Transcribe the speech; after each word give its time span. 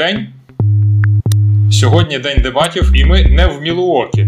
день. 0.00 0.26
Сьогодні 1.70 2.18
день 2.18 2.42
дебатів, 2.42 2.92
і 2.94 3.04
ми 3.04 3.24
не 3.24 3.46
в 3.46 3.62
Мілуокі. 3.62 4.26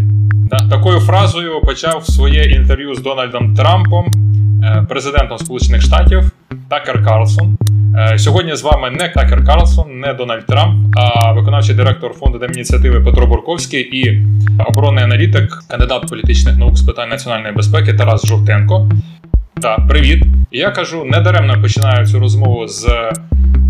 Такою 0.69 0.99
фразою 0.99 1.61
почав 1.61 2.05
своє 2.05 2.43
інтерв'ю 2.43 2.95
з 2.95 3.01
Дональдом 3.01 3.55
Трампом, 3.55 4.11
е, 4.63 4.85
президентом 4.89 5.37
Сполучених 5.37 5.81
Штатів 5.81 6.31
Такер 6.69 7.05
Карлсон. 7.05 7.57
Е, 7.97 8.19
сьогодні 8.19 8.55
з 8.55 8.63
вами 8.63 8.89
не 8.89 9.09
Такер 9.09 9.45
Карлсон, 9.45 9.99
не 9.99 10.13
Дональд 10.13 10.45
Трамп, 10.45 10.95
а 10.97 11.31
виконавчий 11.31 11.75
директор 11.75 12.13
фонду 12.13 12.39
Демініціативи 12.39 13.01
Петро 13.01 13.27
Бурковський 13.27 13.81
і 13.81 14.27
оборонний 14.67 15.03
аналітик, 15.03 15.63
кандидат 15.67 16.09
політичних 16.09 16.57
наук 16.57 16.77
з 16.77 16.81
питань 16.81 17.09
національної 17.09 17.53
безпеки 17.53 17.93
Тарас 17.93 18.25
Жовтенко. 18.25 18.89
Так, 19.61 19.87
привіт. 19.87 20.23
Я 20.51 20.69
кажу, 20.69 21.03
недаремно 21.05 21.61
починаю 21.61 22.07
цю 22.07 22.19
розмову 22.19 22.67
з 22.67 22.87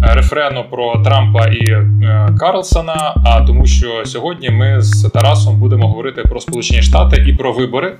рефрену 0.04 0.66
про 0.72 1.04
Трампа 1.04 1.48
і 1.48 1.72
е, 1.72 2.30
Карлсона. 2.40 3.14
А 3.26 3.42
тому, 3.42 3.66
що 3.66 4.06
сьогодні 4.06 4.50
ми 4.50 4.82
з 4.82 5.10
Тарасом 5.14 5.60
будемо 5.60 5.88
говорити 5.88 6.22
про 6.22 6.40
Сполучені 6.40 6.82
Штати 6.82 7.26
і 7.28 7.34
про 7.34 7.54
вибори, 7.54 7.94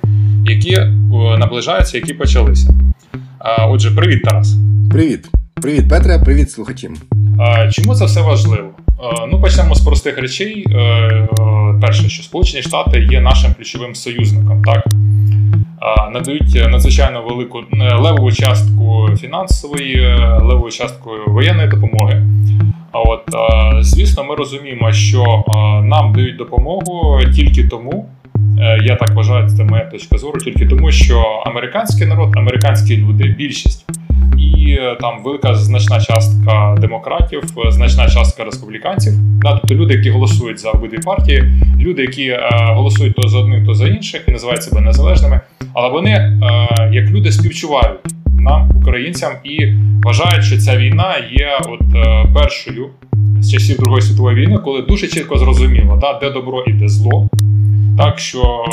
які 0.44 0.74
е, 0.74 0.90
наближаються, 1.38 1.98
які 1.98 2.14
почалися. 2.14 2.74
Отже, 3.68 3.90
привіт, 3.90 4.22
Тарас. 4.22 4.56
Привіт, 4.90 5.28
привіт, 5.54 5.88
Петре, 5.88 6.18
привіт, 6.18 6.50
слухачі. 6.50 6.90
Чому 7.70 7.94
це 7.94 8.04
все 8.04 8.20
важливо? 8.20 8.68
Ну, 9.32 9.40
почнемо 9.40 9.74
з 9.74 9.80
простих 9.80 10.18
речей. 10.18 10.66
Перше, 11.80 12.08
що 12.08 12.22
Сполучені 12.22 12.62
Штати 12.62 13.08
є 13.10 13.20
нашим 13.20 13.54
ключовим 13.54 13.94
союзником, 13.94 14.62
так 14.62 14.84
надають 16.12 16.68
надзвичайно 16.70 17.22
велику 17.22 17.58
е, 17.58 17.94
левову 17.94 18.32
частку 18.32 19.08
фінансової, 19.16 19.96
е, 19.96 20.38
левову 20.42 20.70
частку 20.70 21.10
воєнної 21.26 21.68
допомоги. 21.68 22.22
От 22.92 23.22
звісно, 23.80 24.24
ми 24.24 24.34
розуміємо, 24.34 24.92
що 24.92 25.44
нам 25.84 26.12
дають 26.12 26.36
допомогу 26.36 27.20
тільки 27.34 27.68
тому. 27.68 28.08
Е, 28.60 28.78
я 28.82 28.96
так 28.96 29.14
вважаю, 29.14 29.48
це 29.48 29.64
моя 29.64 29.84
точка 29.84 30.18
зору, 30.18 30.40
тільки 30.40 30.66
тому, 30.66 30.92
що 30.92 31.42
американський 31.46 32.06
народ, 32.06 32.36
американські 32.36 32.96
люди, 32.96 33.24
більшість 33.38 33.86
і 34.38 34.78
там 35.00 35.22
велика 35.24 35.54
значна 35.54 36.00
частка 36.00 36.76
демократів, 36.80 37.42
значна 37.68 38.08
частка 38.08 38.44
республіканців. 38.44 39.12
Да, 39.18 39.52
тобто 39.52 39.74
люди, 39.74 39.94
які 39.94 40.10
голосують 40.10 40.60
за 40.60 40.70
обидві 40.70 40.98
партії, 40.98 41.44
люди, 41.80 42.02
які 42.02 42.28
е, 42.28 42.48
голосують 42.52 43.14
то 43.14 43.28
за 43.28 43.38
одних, 43.38 43.66
то 43.66 43.74
за 43.74 43.88
інших, 43.88 44.24
і 44.28 44.30
називають 44.30 44.62
себе 44.62 44.80
незалежними. 44.80 45.40
Але 45.74 45.88
вони, 45.88 46.10
е, 46.10 46.38
як 46.92 47.10
люди, 47.10 47.32
співчувають 47.32 48.00
нам, 48.38 48.70
українцям, 48.76 49.32
і 49.44 49.72
вважають, 50.04 50.44
що 50.44 50.58
ця 50.58 50.76
війна 50.76 51.14
є 51.32 51.48
от 51.68 51.94
е, 51.94 52.26
першою 52.34 52.86
з 53.40 53.52
часів 53.52 53.76
Другої 53.76 54.02
світової 54.02 54.36
війни, 54.36 54.58
коли 54.58 54.82
дуже 54.82 55.06
чітко 55.08 55.38
зрозуміло, 55.38 55.98
да, 56.00 56.18
де 56.18 56.30
добро 56.30 56.64
і 56.66 56.72
де 56.72 56.88
зло. 56.88 57.28
Так 57.98 58.18
що 58.18 58.64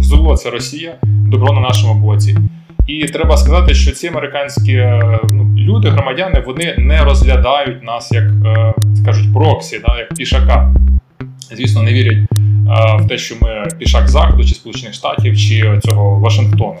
зло 0.00 0.36
це 0.36 0.50
Росія, 0.50 0.94
добро 1.02 1.52
на 1.52 1.60
нашому 1.60 1.94
боці. 1.94 2.38
І 2.86 3.04
треба 3.04 3.36
сказати, 3.36 3.74
що 3.74 3.92
ці 3.92 4.08
американські 4.08 4.72
е, 4.72 5.18
ну, 5.30 5.54
люди, 5.56 5.88
громадяни, 5.88 6.42
вони 6.46 6.74
не 6.78 7.04
розглядають 7.04 7.84
нас 7.84 8.12
як 8.12 8.24
е, 8.24 8.74
кажуть 9.04 9.34
проксі, 9.34 9.80
да, 9.86 9.98
як 9.98 10.14
пішака. 10.14 10.74
Звісно, 11.56 11.82
не 11.82 11.92
вірять 11.92 12.16
е, 12.16 12.96
в 13.00 13.08
те, 13.08 13.18
що 13.18 13.34
ми 13.42 13.64
пішак 13.78 14.08
Заходу, 14.08 14.44
чи 14.44 14.54
Сполучених 14.54 14.94
Штатів, 14.94 15.38
чи 15.38 15.80
цього 15.84 16.18
Вашингтону. 16.18 16.76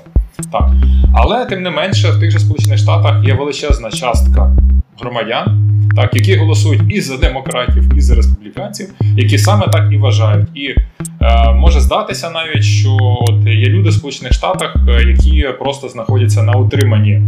Так. 0.52 0.70
Але 1.14 1.46
тим 1.46 1.62
не 1.62 1.70
менше, 1.70 2.10
в 2.10 2.20
тих 2.20 2.30
же 2.30 2.38
Сполучених 2.38 2.78
Штатах 2.78 3.24
є 3.24 3.34
величезна 3.34 3.90
частка 3.90 4.56
громадян, 5.00 5.65
так, 5.96 6.14
які 6.14 6.36
голосують 6.36 6.82
і 6.88 7.00
за 7.00 7.16
демократів, 7.16 7.96
і 7.96 8.00
за 8.00 8.14
республіканців, 8.14 8.88
які 9.16 9.38
саме 9.38 9.68
так 9.68 9.92
і 9.92 9.96
вважають. 9.96 10.48
І 10.54 10.74
е, 11.20 11.52
може 11.52 11.80
здатися 11.80 12.30
навіть, 12.30 12.64
що 12.64 12.96
от 13.00 13.46
є 13.46 13.66
люди 13.66 13.88
в 13.88 13.92
Сполучених 13.92 14.32
Штатах, 14.32 14.76
е, 14.88 15.02
які 15.02 15.48
просто 15.58 15.88
знаходяться 15.88 16.42
на 16.42 16.52
утриманні 16.52 17.12
е, 17.12 17.22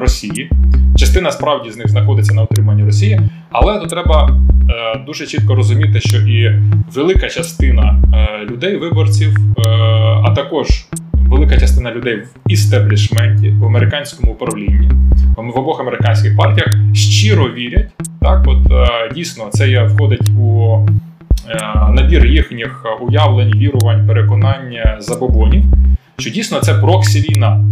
Росії. 0.00 0.50
Частина 0.96 1.32
справді 1.32 1.70
з 1.70 1.76
них 1.76 1.88
знаходиться 1.88 2.34
на 2.34 2.42
утриманні 2.42 2.84
Росії, 2.84 3.20
але 3.50 3.78
тут 3.78 3.90
треба 3.90 4.40
е, 4.70 5.00
дуже 5.06 5.26
чітко 5.26 5.54
розуміти, 5.54 6.00
що 6.00 6.16
і 6.16 6.60
велика 6.94 7.28
частина 7.28 8.02
е, 8.14 8.46
людей, 8.50 8.76
виборців, 8.76 9.36
е, 9.58 9.62
а 10.24 10.32
також 10.36 10.66
велика 11.28 11.60
частина 11.60 11.92
людей 11.92 12.16
в 12.16 12.52
істеблішменті, 12.52 13.50
в 13.50 13.64
американському 13.64 14.32
управлінні, 14.32 14.90
в 15.36 15.58
обох 15.58 15.80
американських 15.80 16.36
партіях 16.36 16.74
щиро 16.94 17.52
вірять. 17.52 17.88
Так, 18.20 18.44
от 18.46 18.72
е, 18.72 19.14
дійсно, 19.14 19.44
це 19.50 19.68
є 19.68 19.82
входить 19.82 20.28
у 20.38 20.76
е, 21.48 21.58
набір 21.90 22.26
їхніх 22.26 22.86
уявлень, 23.00 23.52
вірувань, 23.56 24.06
переконань, 24.06 24.74
забобонів. 24.98 25.64
Що 26.18 26.30
дійсно 26.30 26.60
це 26.60 26.74
проксі 26.74 27.20
війна 27.20 27.64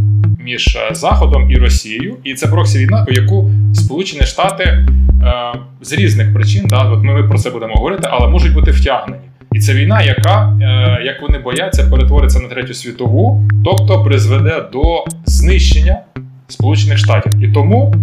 між 0.47 0.77
е, 0.77 0.95
Заходом 0.95 1.51
і 1.51 1.57
Росією, 1.57 2.17
і 2.25 2.35
це 2.35 2.47
проксі 2.47 2.79
війна, 2.79 3.07
у 3.09 3.13
яку 3.13 3.51
Сполучені 3.75 4.27
Штати 4.27 4.65
е, 4.65 4.87
з 5.81 5.93
різних 5.93 6.35
причин, 6.35 6.65
да, 6.67 6.83
от 6.83 7.03
ми 7.03 7.29
про 7.29 7.39
це 7.39 7.51
будемо 7.51 7.75
говорити, 7.75 8.09
але 8.11 8.29
можуть 8.29 8.55
бути 8.55 8.71
втягнені. 8.71 9.23
І 9.57 9.59
це 9.59 9.75
війна, 9.75 10.03
яка, 10.03 10.59
е, 10.63 11.05
як 11.05 11.23
вони 11.23 11.39
бояться, 11.39 11.87
перетвориться 11.91 12.41
на 12.41 12.49
третю 12.49 12.75
світову, 12.75 13.43
тобто 13.65 14.05
призведе 14.05 14.65
до 14.73 15.05
знищення 15.25 16.01
Сполучених 16.49 16.99
Штатів. 16.99 17.43
І 17.43 17.49
тому 17.49 17.95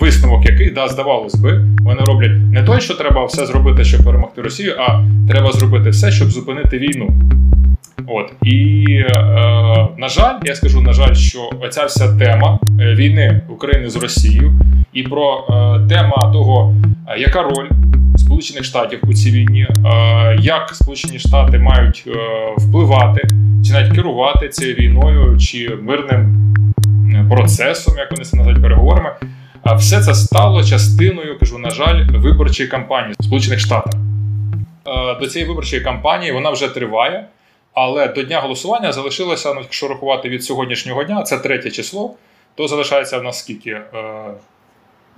висновок, 0.00 0.50
який 0.50 0.70
да, 0.70 0.88
здавалось 0.88 1.34
би, 1.34 1.64
вони 1.80 2.00
роблять 2.06 2.52
не 2.52 2.62
той, 2.62 2.80
що 2.80 2.94
треба 2.94 3.24
все 3.24 3.46
зробити, 3.46 3.84
щоб 3.84 4.04
перемогти 4.04 4.42
Росію, 4.42 4.74
а 4.78 5.04
треба 5.30 5.52
зробити 5.52 5.90
все, 5.90 6.10
щоб 6.10 6.30
зупинити 6.30 6.78
війну. 6.78 7.10
От 8.06 8.32
і 8.42 8.84
е, 9.00 9.12
на 9.98 10.08
жаль, 10.08 10.34
я 10.44 10.54
скажу 10.54 10.80
на 10.80 10.92
жаль, 10.92 11.14
що 11.14 11.50
оця 11.60 11.84
вся 11.84 12.18
тема 12.18 12.58
е, 12.80 12.94
війни 12.94 13.42
України 13.48 13.90
з 13.90 13.96
Росією 13.96 14.52
і 14.92 15.02
про 15.02 15.46
е, 15.50 15.88
тема 15.88 16.30
того, 16.32 16.74
е, 17.08 17.18
яка 17.18 17.42
роль 17.42 17.68
Сполучених 18.16 18.64
Штатів 18.64 19.00
у 19.02 19.14
цій 19.14 19.30
війні, 19.30 19.60
е, 19.60 20.36
як 20.40 20.70
Сполучені 20.74 21.18
Штати 21.18 21.58
мають 21.58 22.04
е, 22.06 22.10
впливати 22.58 23.28
чи 23.66 23.72
навіть 23.72 23.94
керувати 23.94 24.48
цією 24.48 24.74
війною 24.74 25.38
чи 25.38 25.78
мирним 25.82 26.52
процесом, 27.30 27.94
як 27.98 28.10
вони 28.10 28.24
це 28.24 28.36
називають 28.36 28.62
переговорами. 28.62 29.10
А 29.62 29.74
все 29.74 30.00
це 30.00 30.14
стало 30.14 30.64
частиною, 30.64 31.38
кажу, 31.38 31.58
на 31.58 31.70
жаль, 31.70 32.04
виборчої 32.10 32.68
кампанії 32.68 33.14
Сполучених 33.20 33.60
Штатів. 33.60 34.00
Е, 34.86 35.20
до 35.20 35.26
цієї 35.26 35.48
виборчої 35.48 35.82
кампанії 35.82 36.32
вона 36.32 36.50
вже 36.50 36.68
триває, 36.68 37.24
але 37.76 38.08
до 38.08 38.22
дня 38.22 38.40
голосування 38.40 38.92
залишилося, 38.92 39.54
ну, 39.54 39.60
якщо 39.60 39.88
рахувати 39.88 40.28
від 40.28 40.44
сьогоднішнього 40.44 41.04
дня, 41.04 41.22
це 41.22 41.38
третє 41.38 41.70
число, 41.70 42.14
то 42.54 42.68
залишається 42.68 43.18
в 43.18 43.22
нас 43.22 43.38
скільки? 43.38 43.80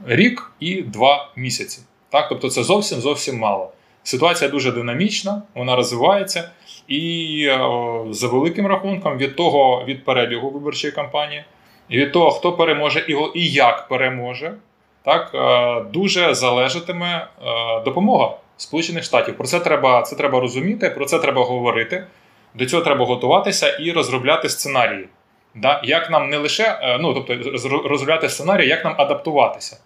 Рік 0.06 0.52
і 0.60 0.82
два 0.82 1.30
місяці. 1.36 1.80
Так? 2.10 2.28
Тобто 2.28 2.50
це 2.50 2.62
зовсім 2.62 3.00
зовсім 3.00 3.38
мало. 3.38 3.72
Ситуація 4.02 4.50
дуже 4.50 4.72
динамічна, 4.72 5.42
вона 5.54 5.76
розвивається, 5.76 6.50
і 6.88 7.48
о, 7.50 8.06
за 8.10 8.28
великим 8.28 8.66
рахунком 8.66 9.16
від 9.16 9.36
того 9.36 9.84
від 9.84 10.04
перебігу 10.04 10.50
виборчої 10.50 10.92
кампанії, 10.92 11.44
і 11.88 11.98
від 11.98 12.12
того, 12.12 12.30
хто 12.30 12.52
переможе 12.52 13.04
і, 13.08 13.40
і 13.40 13.52
як 13.52 13.88
переможе, 13.88 14.54
так, 15.04 15.30
е, 15.34 15.90
дуже 15.92 16.34
залежатиме 16.34 17.16
е, 17.16 17.80
допомога 17.84 18.36
Сполучених 18.56 19.04
Штатів. 19.04 19.36
Про 19.36 19.46
це 19.46 19.60
треба 19.60 20.02
це 20.02 20.16
треба 20.16 20.40
розуміти, 20.40 20.90
про 20.90 21.04
це 21.04 21.18
треба 21.18 21.44
говорити. 21.44 22.06
До 22.54 22.66
цього 22.66 22.82
треба 22.82 23.04
готуватися 23.04 23.68
і 23.68 23.92
розробляти 23.92 24.48
сценарії. 24.48 25.08
Да? 25.54 25.80
Як 25.84 26.10
нам 26.10 26.30
не 26.30 26.36
лише 26.36 26.78
е, 26.82 26.98
ну, 27.00 27.14
тобто 27.14 27.34
розробляти 27.88 28.28
сценарії, 28.28 28.68
як 28.68 28.84
нам 28.84 28.94
адаптуватися. 28.98 29.76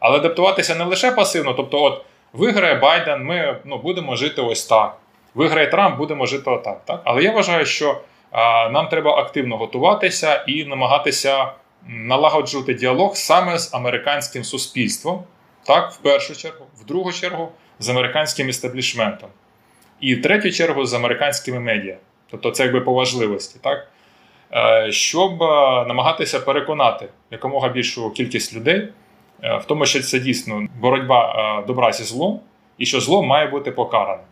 Але 0.00 0.16
адаптуватися 0.16 0.74
не 0.74 0.84
лише 0.84 1.12
пасивно, 1.12 1.54
тобто, 1.54 1.82
от 1.82 2.04
виграє 2.32 2.74
Байден, 2.74 3.24
ми 3.24 3.60
ну, 3.64 3.78
будемо 3.78 4.16
жити 4.16 4.42
ось 4.42 4.66
так. 4.66 4.96
Виграє 5.34 5.66
Трамп, 5.66 5.96
будемо 5.98 6.26
жити 6.26 6.50
отак. 6.50 6.84
Так? 6.84 7.00
Але 7.04 7.22
я 7.22 7.32
вважаю, 7.32 7.66
що 7.66 8.00
а, 8.30 8.68
нам 8.68 8.88
треба 8.88 9.18
активно 9.18 9.56
готуватися 9.56 10.44
і 10.46 10.64
намагатися 10.64 11.52
налагоджувати 11.88 12.74
діалог 12.74 13.16
саме 13.16 13.58
з 13.58 13.74
американським 13.74 14.44
суспільством, 14.44 15.24
так, 15.66 15.92
в 15.92 15.96
першу 15.96 16.36
чергу, 16.36 16.66
в 16.80 16.84
другу 16.84 17.12
чергу 17.12 17.48
з 17.78 17.88
американським 17.88 18.48
істеблішментом, 18.48 19.28
і 20.00 20.14
в 20.14 20.22
третю 20.22 20.50
чергу 20.50 20.86
з 20.86 20.94
американськими 20.94 21.60
медіа. 21.60 21.96
Тобто 22.30 22.50
це 22.50 22.62
якби 22.62 22.80
по 22.80 22.92
важливості, 22.92 23.58
так? 23.62 23.88
Е, 24.52 24.92
щоб 24.92 25.40
намагатися 25.88 26.40
переконати 26.40 27.08
якомога 27.30 27.68
більшу 27.68 28.10
кількість 28.10 28.54
людей. 28.54 28.88
Е, 29.42 29.56
в 29.56 29.64
тому, 29.64 29.86
що 29.86 30.02
це 30.02 30.18
дійсно 30.18 30.66
боротьба 30.80 31.34
е, 31.62 31.66
добра 31.66 31.92
зі 31.92 32.04
злом, 32.04 32.40
і 32.78 32.86
що 32.86 33.00
зло 33.00 33.22
має 33.22 33.46
бути 33.46 33.70
покаране. 33.70 34.22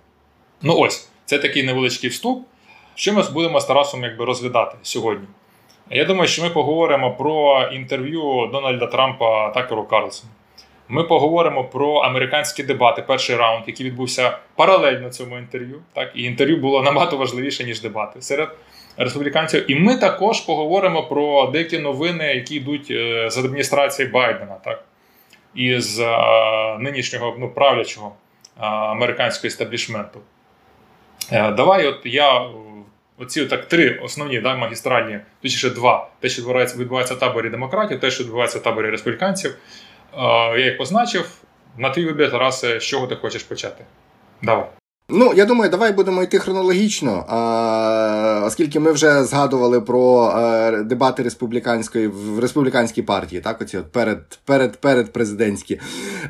Ну 0.62 0.78
ось, 0.78 1.10
це 1.24 1.38
такий 1.38 1.62
невеличкий 1.62 2.10
вступ. 2.10 2.46
Що 2.94 3.12
ми 3.12 3.22
будемо 3.32 3.60
з 3.60 3.64
Тарасом 3.64 4.02
якби, 4.02 4.24
розглядати 4.24 4.76
сьогодні? 4.82 5.26
Я 5.90 6.04
думаю, 6.04 6.28
що 6.28 6.42
ми 6.42 6.50
поговоримо 6.50 7.10
про 7.10 7.62
інтерв'ю 7.72 8.48
Дональда 8.52 8.86
Трампа 8.86 9.50
Такеру 9.50 9.84
Карлсону. 9.84 10.32
Ми 10.94 11.04
поговоримо 11.04 11.64
про 11.64 11.94
американські 11.94 12.62
дебати, 12.62 13.02
перший 13.02 13.36
раунд, 13.36 13.64
який 13.66 13.86
відбувся 13.86 14.38
паралельно 14.56 15.10
цьому 15.10 15.38
інтерв'ю. 15.38 15.82
Так, 15.92 16.12
і 16.14 16.22
інтерв'ю 16.22 16.56
було 16.56 16.82
набагато 16.82 17.16
важливіше 17.16 17.64
ніж 17.64 17.80
дебати 17.80 18.22
серед 18.22 18.48
республіканців. 18.96 19.70
І 19.70 19.74
ми 19.74 19.96
також 19.96 20.40
поговоримо 20.40 21.02
про 21.02 21.46
деякі 21.46 21.78
новини, 21.78 22.34
які 22.34 22.54
йдуть 22.54 22.90
е, 22.90 23.30
з 23.30 23.38
адміністрації 23.38 24.08
Байдена, 24.08 24.56
так 24.64 24.84
і 25.54 25.80
з 25.80 26.00
е, 26.00 26.78
нинішнього 26.78 27.36
ну, 27.38 27.48
правлячого 27.48 28.14
а, 28.58 28.66
американського 28.68 29.46
естаблішменту. 29.46 30.20
Е, 31.32 31.50
давай, 31.50 31.86
от 31.86 32.00
я. 32.04 32.48
Оці 33.18 33.46
так 33.46 33.68
три 33.68 33.98
основні 34.02 34.40
да, 34.40 34.56
магістральні, 34.56 35.18
точніше 35.42 35.70
два. 35.70 36.08
Те, 36.20 36.28
що 36.28 36.42
відбувається 36.42 37.14
в 37.14 37.18
таборі 37.18 37.48
демократів, 37.48 38.00
те, 38.00 38.10
що 38.10 38.24
відбувається 38.24 38.58
в 38.58 38.62
таборі 38.62 38.90
республіканців. 38.90 39.56
Я 40.16 40.64
їх 40.64 40.78
позначив. 40.78 41.38
На 41.76 41.90
твій 41.90 42.04
вибір, 42.04 42.30
Тарасе, 42.30 42.80
з 42.80 42.84
чого 42.84 43.06
ти 43.06 43.16
хочеш 43.16 43.42
почати? 43.42 43.84
Давай. 44.42 44.66
Ну, 45.14 45.32
я 45.34 45.44
думаю, 45.44 45.70
давай 45.70 45.92
будемо 45.92 46.22
йти 46.22 46.38
хронологічно, 46.38 47.24
а, 47.28 48.42
оскільки 48.46 48.80
ми 48.80 48.92
вже 48.92 49.24
згадували 49.24 49.80
про 49.80 50.20
а, 50.20 50.70
дебати 50.70 51.22
республіканської 51.22 52.08
в 52.08 52.38
республіканській 52.38 53.02
партії, 53.02 53.42
так, 53.42 53.60
оці 53.60 53.78
от 53.78 53.92
перед 53.92 54.38
перед, 54.44 54.76
перед 54.76 55.12
президентські 55.12 55.80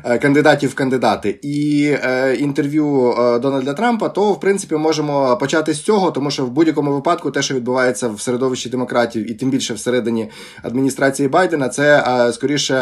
а, 0.03 0.17
кандидатів 0.17 0.69
в 0.69 0.75
кандидати 0.75 1.39
і 1.41 1.87
е, 2.03 2.35
інтерв'ю 2.35 3.15
Дональда 3.41 3.73
Трампа, 3.73 4.09
то 4.09 4.31
в 4.31 4.39
принципі 4.39 4.75
можемо 4.75 5.37
почати 5.37 5.73
з 5.73 5.81
цього, 5.81 6.11
тому 6.11 6.31
що 6.31 6.45
в 6.45 6.51
будь-якому 6.51 6.93
випадку 6.93 7.31
те, 7.31 7.41
що 7.41 7.55
відбувається 7.55 8.07
в 8.07 8.21
середовищі 8.21 8.69
демократів, 8.69 9.31
і 9.31 9.33
тим 9.33 9.49
більше 9.49 9.73
всередині 9.73 10.29
адміністрації 10.63 11.27
Байдена, 11.29 11.69
це 11.69 12.03
скоріше 12.33 12.73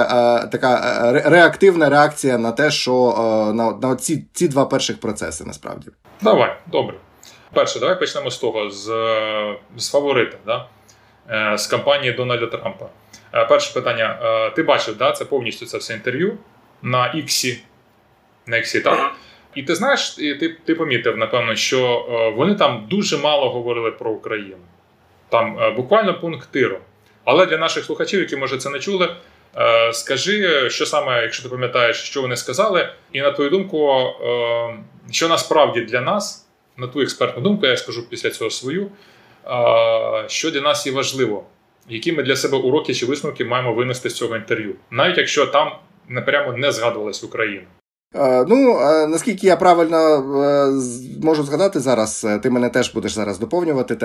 така 0.52 1.02
реактивна 1.26 1.90
реакція 1.90 2.38
на 2.38 2.52
те, 2.52 2.72
що 2.72 3.14
на, 3.56 3.90
на 3.90 3.96
ці, 3.96 4.26
ці 4.34 4.48
два 4.48 4.66
перших 4.66 5.00
процеси 5.00 5.44
насправді. 5.44 5.81
Давай, 6.22 6.56
добре. 6.68 6.96
Перше, 7.54 7.80
давай 7.80 8.00
почнемо 8.00 8.32
з 8.32 8.38
того, 8.38 8.70
з 8.70 8.86
з 9.78 9.92
фаворита, 9.92 10.38
да? 10.46 10.68
Е, 11.30 11.58
з 11.58 11.68
кампанії 11.68 12.14
Дональда 12.14 12.46
Трампа. 12.46 12.86
Е, 13.34 13.46
перше 13.46 13.74
питання. 13.74 14.20
Е, 14.24 14.50
ти 14.50 14.64
бачив, 14.64 14.98
да, 14.98 15.12
це 15.12 15.26
повністю 15.26 15.66
це 15.66 15.78
все 15.78 15.94
інтерв'ю 15.94 16.38
на 16.82 17.08
Іксі. 17.08 17.64
На 18.46 18.58
Іксі, 18.58 18.82
так? 18.82 19.12
І 19.56 19.64
ти 19.64 19.76
знаєш, 19.76 20.10
ти 20.10 20.58
ти 20.66 20.76
помітив, 20.76 21.18
напевно, 21.18 21.56
що 21.56 22.06
вони 22.38 22.56
там 22.56 22.86
дуже 22.90 23.18
мало 23.18 23.50
говорили 23.50 23.92
про 23.92 24.12
Україну. 24.12 24.58
Там 25.30 25.74
буквально 25.76 26.20
пунктиро. 26.20 26.80
Але 27.26 27.46
для 27.46 27.58
наших 27.58 27.86
слухачів, 27.86 28.20
які 28.20 28.36
може 28.36 28.58
це 28.58 28.70
не 28.70 28.80
чули, 28.80 29.16
скажи, 29.92 30.70
що 30.70 30.86
саме, 30.86 31.22
якщо 31.22 31.44
ти 31.44 31.50
пам'ятаєш, 31.50 31.98
що 31.98 32.22
вони 32.22 32.36
сказали, 32.36 32.90
і 33.14 33.22
на 33.22 33.32
твою 33.32 33.50
думку, 33.50 34.06
що 35.12 35.28
насправді 35.28 35.82
для 35.82 36.02
нас, 36.02 36.48
на 36.78 36.88
ту 36.88 37.02
експертну 37.02 37.44
думку, 37.44 37.66
я 37.66 37.78
скажу 37.78 38.10
після 38.10 38.30
цього 38.30 38.50
свою, 38.50 38.92
що 40.28 40.52
для 40.52 40.62
нас 40.62 40.88
є 40.88 40.94
важливо, 40.94 41.44
які 41.90 42.12
ми 42.12 42.24
для 42.24 42.36
себе 42.36 42.58
уроки 42.58 42.94
чи 42.94 43.06
висновки 43.06 43.46
маємо 43.46 43.74
винести 43.74 44.10
з 44.10 44.16
цього 44.16 44.36
інтерв'ю, 44.36 44.76
навіть 44.92 45.18
якщо 45.18 45.46
там 45.46 45.76
напрямо 46.08 46.58
не 46.58 46.72
згадувалась 46.72 47.24
Україна. 47.24 47.66
Е, 48.16 48.46
ну, 48.48 48.80
е, 48.80 49.08
наскільки 49.08 49.48
я 49.48 49.56
правильно 49.56 49.98
е, 49.98 50.72
можу 51.24 51.44
згадати 51.44 51.80
зараз, 51.80 52.28
ти 52.44 52.50
мене 52.50 52.70
теж 52.70 52.94
будеш 52.94 53.14
зараз 53.14 53.40
доповнювати 53.40 53.96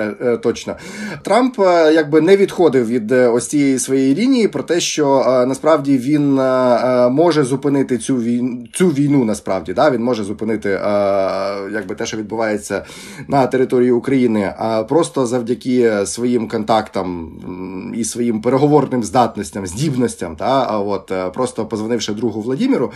точно. 0.43 0.75
Трамп 1.23 1.59
якби 1.93 2.21
не 2.21 2.37
відходив 2.37 2.87
від 2.87 3.11
ось 3.11 3.47
цієї 3.47 3.79
своєї 3.79 4.15
лінії 4.15 4.47
про 4.47 4.63
те, 4.63 4.79
що 4.79 5.23
насправді 5.47 5.97
він 5.97 6.33
може 7.13 7.43
зупинити 7.43 7.97
цю 7.97 8.15
війну 8.15 8.67
цю 8.73 8.87
війну. 8.87 9.25
Насправді 9.25 9.73
да 9.73 9.91
він 9.91 10.03
може 10.03 10.23
зупинити 10.23 10.69
якби 11.73 11.95
те, 11.95 12.05
що 12.05 12.17
відбувається 12.17 12.85
на 13.27 13.47
території 13.47 13.91
України, 13.91 14.53
а 14.57 14.83
просто 14.83 15.25
завдяки 15.25 16.05
своїм 16.05 16.47
контактам 16.47 17.31
і 17.95 18.03
своїм 18.03 18.41
переговорним 18.41 19.03
здатностям, 19.03 19.67
здібностям, 19.67 20.35
та 20.35 20.79
от 20.79 21.11
просто 21.33 21.65
позвонивши 21.65 22.13
другу 22.13 22.41
Владимиру. 22.41 22.91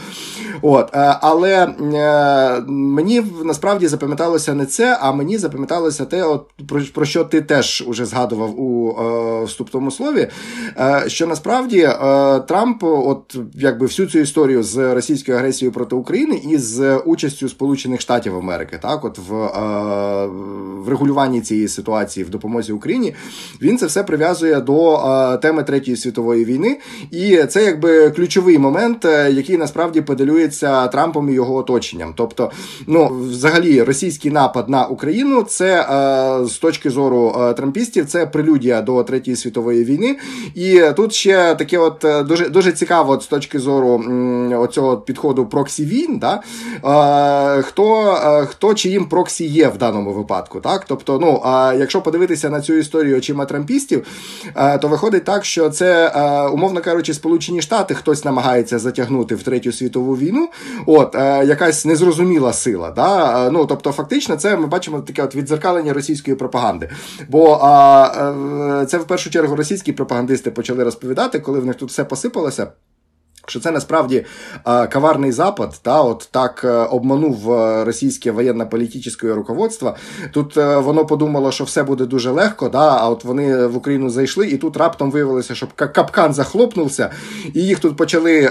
От. 0.61 0.95
Е, 1.01 1.17
але 1.21 1.63
е, 1.63 2.61
мені 2.67 3.23
насправді 3.43 3.87
запам'яталося 3.87 4.53
не 4.53 4.65
це, 4.65 4.97
а 5.01 5.11
мені 5.11 5.37
запам'яталося 5.37 6.05
те, 6.05 6.23
от 6.23 6.49
про, 6.93 7.05
що 7.05 7.23
ти 7.23 7.41
теж 7.41 7.83
уже 7.87 8.05
згадував 8.05 8.59
у 8.59 8.89
е, 8.89 9.43
вступному 9.45 9.91
слові. 9.91 10.27
Що 11.07 11.27
насправді 11.27 11.89
Трамп, 12.47 12.83
от 12.83 13.37
якби 13.53 13.85
всю 13.85 14.07
цю 14.07 14.19
історію 14.19 14.63
з 14.63 14.93
російською 14.93 15.37
агресією 15.37 15.73
проти 15.73 15.95
України 15.95 16.41
і 16.49 16.57
з 16.57 16.97
участю 16.97 17.49
Сполучених 17.49 18.01
Штатів 18.01 18.35
Америки, 18.35 18.79
так, 18.81 19.05
от 19.05 19.17
в, 19.17 19.33
в 20.85 20.89
регулюванні 20.89 21.41
цієї 21.41 21.67
ситуації 21.67 22.23
в 22.23 22.29
допомозі 22.29 22.71
Україні, 22.71 23.15
він 23.61 23.77
це 23.77 23.85
все 23.85 24.03
прив'язує 24.03 24.61
до 24.61 25.39
теми 25.41 25.63
Третьої 25.63 25.97
світової 25.97 26.45
війни, 26.45 26.79
і 27.11 27.37
це 27.37 27.63
якби 27.63 28.09
ключовий 28.09 28.57
момент, 28.57 29.05
який 29.29 29.57
насправді 29.57 30.01
педалюється 30.01 30.87
Трампом 30.91 31.29
і 31.29 31.33
його 31.33 31.55
оточенням. 31.55 32.13
Тобто, 32.15 32.51
ну 32.87 33.07
взагалі, 33.29 33.83
російський 33.83 34.31
напад 34.31 34.69
на 34.69 34.85
Україну 34.85 35.43
це 35.43 35.81
е, 35.81 36.45
з 36.45 36.57
точки 36.57 36.89
зору 36.89 37.35
е, 37.39 37.53
трампістів, 37.53 38.05
це 38.05 38.25
прелюдія 38.25 38.81
до 38.81 39.03
третьої 39.03 39.37
світової 39.37 39.83
війни. 39.83 40.17
І 40.55 40.81
тут 40.95 41.13
ще 41.13 41.55
таке, 41.55 41.77
от 41.77 42.05
е, 42.05 42.23
дуже 42.23 42.49
дуже 42.49 42.71
цікаво, 42.71 43.13
от, 43.13 43.23
з 43.23 43.27
точки 43.27 43.59
зору 43.59 44.03
оцього 44.59 44.97
підходу 44.97 45.45
проксі 45.45 45.85
війн, 45.85 46.19
да? 46.19 46.41
хто 47.61 48.17
хто 48.49 48.73
чиїм 48.73 49.05
проксі 49.05 49.45
є 49.45 49.67
в 49.67 49.77
даному 49.77 50.13
випадку. 50.13 50.59
Так, 50.59 50.85
тобто, 50.87 51.19
ну 51.19 51.41
е, 51.45 51.77
якщо 51.77 52.01
подивитися 52.01 52.49
на 52.49 52.61
цю 52.61 52.73
історію 52.73 53.17
очима 53.17 53.45
трампістів, 53.45 54.07
то 54.81 54.87
виходить 54.87 55.23
так, 55.23 55.45
що 55.45 55.69
це 55.69 56.09
умовно 56.53 56.81
кажучи, 56.81 57.13
Сполучені 57.13 57.61
Штати 57.61 57.93
хтось 57.93 58.25
намагається 58.25 58.79
затягнути 58.79 59.35
в 59.35 59.43
третю 59.43 59.71
світову 59.71 60.17
війну. 60.17 60.49
От, 60.85 61.15
е, 61.15 61.45
якась 61.45 61.85
незрозуміла 61.85 62.53
сила. 62.53 62.91
Да? 62.91 63.47
Е, 63.47 63.51
ну, 63.51 63.65
Тобто, 63.65 63.91
фактично, 63.91 64.35
це 64.35 64.57
ми 64.57 64.67
бачимо 64.67 65.01
таке 65.01 65.23
от 65.23 65.35
відзеркалення 65.35 65.93
російської 65.93 66.35
пропаганди. 66.35 66.89
Бо 67.29 67.55
е, 67.55 68.85
це 68.85 68.97
в 68.97 69.03
першу 69.07 69.29
чергу 69.29 69.55
російські 69.55 69.91
пропагандисти 69.91 70.51
почали 70.51 70.83
розповідати, 70.83 71.39
коли 71.39 71.59
в 71.59 71.65
них 71.65 71.75
тут 71.75 71.89
все 71.89 72.03
посипалося. 72.03 72.67
Що 73.47 73.59
це 73.59 73.71
насправді 73.71 74.25
е, 74.67 74.87
каварний 74.87 75.31
запад, 75.31 75.79
та 75.81 76.01
от 76.01 76.29
так 76.31 76.61
е, 76.63 76.71
обманув 76.71 77.53
е, 77.53 77.85
російське 77.85 78.31
воєнно-політичне 78.31 79.33
руководство. 79.33 79.95
Тут 80.33 80.55
воно 80.55 81.05
подумало, 81.05 81.51
що 81.51 81.63
все 81.63 81.83
буде 81.83 82.05
дуже 82.05 82.31
легко. 82.31 82.69
да, 82.69 82.97
А 82.97 83.09
от 83.09 83.23
вони 83.23 83.67
в 83.67 83.77
Україну 83.77 84.09
зайшли, 84.09 84.47
і 84.47 84.57
тут 84.57 84.77
раптом 84.77 85.11
виявилося, 85.11 85.55
що 85.55 85.67
капкан 85.75 86.33
захлопнувся, 86.33 87.11
і 87.53 87.61
їх 87.61 87.79
тут 87.79 87.97
почали 87.97 88.49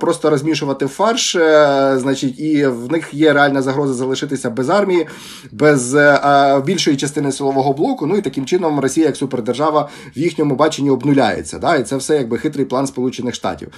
просто 0.00 0.30
розмішувати 0.30 0.86
фарш. 0.86 1.36
Значить, 1.96 2.40
і 2.40 2.66
в 2.66 2.92
них 2.92 3.14
є 3.14 3.32
реальна 3.32 3.62
загроза 3.62 3.94
залишитися 3.94 4.50
без 4.50 4.70
армії, 4.70 5.06
без 5.52 5.96
більшої 6.64 6.96
частини 6.96 7.32
силового 7.32 7.72
блоку. 7.72 8.06
Ну 8.06 8.16
і 8.16 8.22
таким 8.22 8.46
чином 8.46 8.80
Росія 8.80 9.06
як 9.06 9.16
супердержава 9.16 9.88
в 10.16 10.18
їхньому 10.18 10.54
баченні 10.54 10.90
обнуляється. 10.90 11.58
Да, 11.58 11.76
І 11.76 11.82
це 11.82 11.96
все 11.96 12.16
якби 12.16 12.38
хитрий 12.38 12.66
план 12.66 12.86
Сполучених 12.86 13.34
Штатів. 13.34 13.68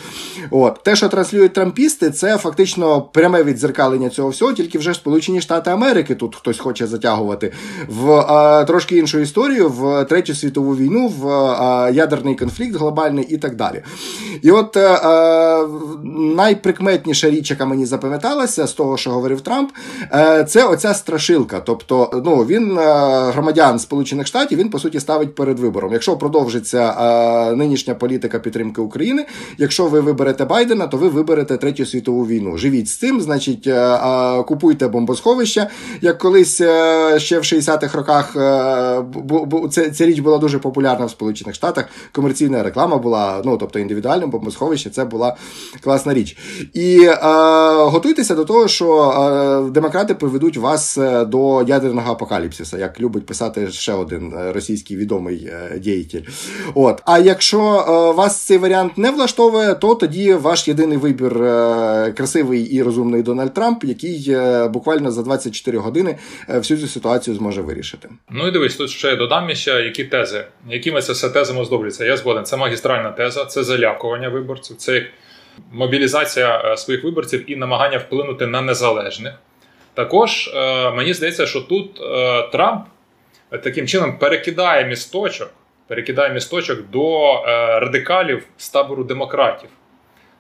От 0.51 0.81
те, 0.83 0.97
що 0.97 1.09
транслюють 1.09 1.53
трампісти, 1.53 2.11
це 2.11 2.39
фактично 2.39 3.03
пряме 3.03 3.45
відзеркалення 3.45 4.09
цього 4.09 4.29
всього, 4.29 4.53
тільки 4.53 4.79
вже 4.79 4.95
Сполучені 4.95 5.41
Штати 5.41 5.71
Америки 5.71 6.15
тут 6.15 6.37
хтось 6.37 6.59
хоче 6.59 6.87
затягувати 6.87 7.53
в 7.89 8.13
а, 8.13 8.65
трошки 8.65 8.97
іншу 8.97 9.19
історію, 9.19 9.69
в 9.69 10.05
третю 10.05 10.35
світову 10.35 10.77
війну, 10.77 11.09
в 11.09 11.29
а, 11.29 11.91
ядерний 11.91 12.35
конфлікт 12.35 12.77
глобальний 12.77 13.25
і 13.25 13.37
так 13.37 13.57
далі. 13.57 13.83
І 14.43 14.51
от 14.51 14.77
а, 14.77 15.67
найприкметніша 16.37 17.31
річ, 17.31 17.51
яка 17.51 17.67
мені 17.67 17.87
запам'яталася 17.87 18.67
з 18.67 18.73
того, 18.73 18.97
що 18.97 19.11
говорив 19.11 19.41
Трамп, 19.41 19.71
а, 20.11 20.45
це 20.45 20.65
оця 20.65 20.95
страшилка. 20.95 21.61
Тобто, 21.61 22.23
ну 22.25 22.37
він 22.37 22.79
громадян 23.33 23.79
Сполучених 23.79 24.27
Штатів 24.27 24.59
він 24.59 24.71
по 24.71 24.79
суті 24.79 25.01
ставить 25.01 25.35
перед 25.35 25.59
вибором. 25.59 25.93
Якщо 25.93 26.17
продовжиться 26.17 26.95
нинішня 27.57 27.95
політика 27.95 28.39
підтримки 28.39 28.81
України, 28.81 29.27
якщо 29.59 29.87
ви 29.87 30.01
виберете 30.13 30.45
Байдена, 30.45 30.87
то 30.87 30.97
ви 30.97 31.09
виберете 31.09 31.57
третю 31.57 31.87
світову 31.87 32.27
війну. 32.27 32.59
Живіть 32.59 32.89
з 32.89 32.97
цим, 32.97 33.21
значить, 33.21 33.67
е, 33.67 34.43
купуйте 34.43 34.89
бомбосховища. 34.89 35.69
Як 36.01 36.19
колись 36.19 36.61
е, 36.61 37.21
ще 37.21 37.39
в 37.39 37.43
60-х 37.43 37.99
роках 37.99 38.37
е, 38.37 39.91
ця 39.93 40.07
річ 40.07 40.19
була 40.19 40.39
дуже 40.39 40.59
популярна 40.59 41.07
в 41.07 41.11
Сполучених 41.11 41.55
Штатах. 41.55 41.89
Комерційна 42.13 42.63
реклама 42.63 42.99
була, 42.99 43.43
ну 43.45 43.57
тобто 43.57 43.79
індивідуальне 43.79 44.27
бомбосховище, 44.27 44.91
це 44.91 45.05
була 45.05 45.37
класна 45.81 46.15
річ. 46.15 46.37
І 46.75 47.09
готуйтеся 47.77 48.35
до 48.35 48.45
того, 48.45 48.69
що 48.69 49.71
демократи 49.75 50.15
приведуть 50.15 50.57
вас 50.57 50.99
до 51.27 51.63
ядерного 51.63 52.13
апокаліпсиса, 52.13 52.79
як 52.79 53.01
любить 53.01 53.27
писати 53.27 53.71
ще 53.71 53.93
один 53.93 54.33
російський 54.55 54.97
відомий 54.97 55.53
діятель. 55.79 56.23
От, 56.75 57.03
а 57.05 57.19
якщо 57.19 57.59
вас 58.17 58.37
цей 58.37 58.59
варіант 58.59 58.99
не 58.99 59.11
влаштовує, 59.11 59.75
то 59.75 59.95
тоді 60.03 60.35
ваш 60.35 60.69
єдиний 60.69 60.99
вибір 60.99 61.33
красивий 62.15 62.63
і 62.63 62.83
розумний 62.83 63.23
Дональд 63.23 63.55
Трамп, 63.55 63.85
який 63.85 64.37
буквально 64.69 65.11
за 65.11 65.23
24 65.23 65.79
години 65.79 66.19
всю 66.49 66.81
цю 66.81 66.87
ситуацію 66.87 67.37
зможе 67.37 67.63
вирішити. 67.63 68.09
Ну 68.31 68.49
і 68.49 68.51
дивись, 68.51 68.77
тут 68.77 68.91
ще 68.91 69.17
додам 69.17 69.55
ще 69.55 69.71
які 69.71 70.05
тези, 70.05 70.45
якими 70.69 71.03
це 71.03 71.13
все 71.13 71.29
тезами 71.29 71.61
оздоблюється. 71.61 72.05
Я 72.05 72.17
згоден. 72.17 72.45
Це 72.45 72.57
магістральна 72.57 73.11
теза, 73.11 73.45
це 73.45 73.63
залякування 73.63 74.29
виборців, 74.29 74.77
це 74.77 75.07
мобілізація 75.73 76.77
своїх 76.77 77.05
виборців 77.05 77.51
і 77.51 77.57
намагання 77.57 77.99
вплинути 77.99 78.47
на 78.47 78.61
незалежних. 78.61 79.33
Також 79.95 80.51
мені 80.95 81.15
здається, 81.15 81.47
що 81.47 81.61
тут 81.61 82.01
Трамп 82.53 82.87
таким 83.63 83.87
чином 83.87 84.19
перекидає 84.19 84.87
місточок, 84.87 85.51
перекидає 85.87 86.35
місточок 86.35 86.79
до 86.91 87.35
е, 87.35 87.81
радикалів 87.81 88.45
з 88.57 88.71
табору 88.71 89.05
демократів. 89.05 89.69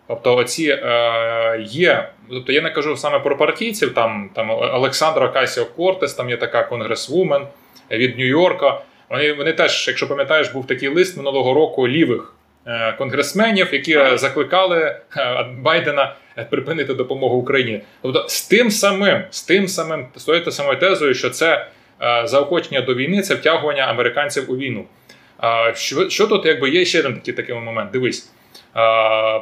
Тобто, 0.08 0.36
оці 0.36 0.68
е, 0.68 1.62
є, 1.66 2.08
тобто 2.30 2.52
я 2.52 2.62
не 2.62 2.70
кажу 2.70 2.96
саме 2.96 3.18
про 3.18 3.36
партійців, 3.36 3.94
там 3.94 4.30
там 4.34 4.50
Олександра 4.50 5.28
Касіо 5.28 5.66
Кортес, 5.66 6.14
там 6.14 6.30
є 6.30 6.36
така 6.36 6.62
конгресвумен 6.62 7.46
від 7.90 8.18
Нью-Йорка. 8.18 8.78
Вони 9.10 9.32
вони 9.32 9.52
теж, 9.52 9.88
якщо 9.88 10.08
пам'ятаєш, 10.08 10.48
був 10.48 10.66
такий 10.66 10.88
лист 10.88 11.16
минулого 11.16 11.54
року 11.54 11.88
лівих 11.88 12.34
е, 12.66 12.92
конгресменів, 12.98 13.68
які 13.72 14.00
закликали 14.14 14.96
е, 15.16 15.46
Байдена 15.58 16.14
припинити 16.50 16.94
допомогу 16.94 17.36
Україні. 17.36 17.80
Тобто, 18.02 18.28
з 18.28 18.48
тим 18.48 18.70
самим, 18.70 19.22
з 19.30 19.42
тим 19.42 19.68
самим, 19.68 20.06
тою 20.26 20.50
самою 20.50 20.78
тезою, 20.78 21.14
що 21.14 21.30
це 21.30 21.66
Е, 22.02 22.26
заохочення 22.26 22.80
до 22.80 22.94
війни 22.94 23.22
це 23.22 23.34
втягування 23.34 23.82
американців 23.82 24.50
у 24.50 24.56
війну. 24.56 24.84
Що 25.74 26.08
що 26.08 26.26
тут 26.26 26.46
якби 26.46 26.70
є 26.70 26.84
ще 26.84 27.00
один 27.00 27.14
такий 27.14 27.34
такий 27.34 27.54
момент? 27.54 27.90
Дивись, 27.90 28.32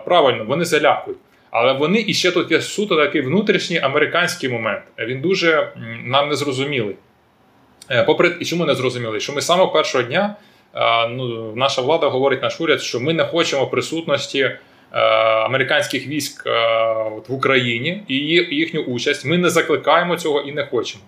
правильно, 0.05 0.45
вони 0.45 0.65
залякують. 0.65 1.19
Але 1.51 1.73
вони 1.73 2.05
і 2.07 2.15
ще 2.15 2.31
тут 2.31 2.51
є 2.51 2.61
суто 2.61 2.97
такий 2.97 3.21
внутрішній 3.21 3.79
американський 3.79 4.49
момент. 4.49 4.83
Він 4.99 5.21
дуже 5.21 5.73
нам 6.05 6.29
незрозумілий. 6.29 6.97
Е, 7.91 8.03
попри 8.03 8.37
і 8.41 8.45
чому 8.45 8.65
не 8.65 8.75
зрозумілий? 8.75 9.21
Що 9.21 9.33
ми 9.33 9.41
з 9.41 9.47
самого 9.47 9.73
першого 9.73 10.05
дня 10.05 10.37
ну, 11.11 11.53
наша 11.57 11.83
влада 11.83 12.09
говорить 12.09 12.43
наш 12.43 12.61
уряд, 12.61 12.83
що 12.83 13.01
ми 13.01 13.13
не 13.13 13.25
хочемо 13.25 13.67
присутності 13.67 14.41
е, 14.41 14.59
американських 15.45 16.07
військ 16.07 16.47
в 17.29 17.33
Україні 17.33 18.03
і 18.09 18.15
їхню 18.57 18.83
участь. 18.83 19.27
Ми 19.27 19.39
не 19.39 19.51
закликаємо 19.51 20.17
цього 20.17 20.41
і 20.41 20.53
не 20.53 20.65
хочемо. 20.65 21.05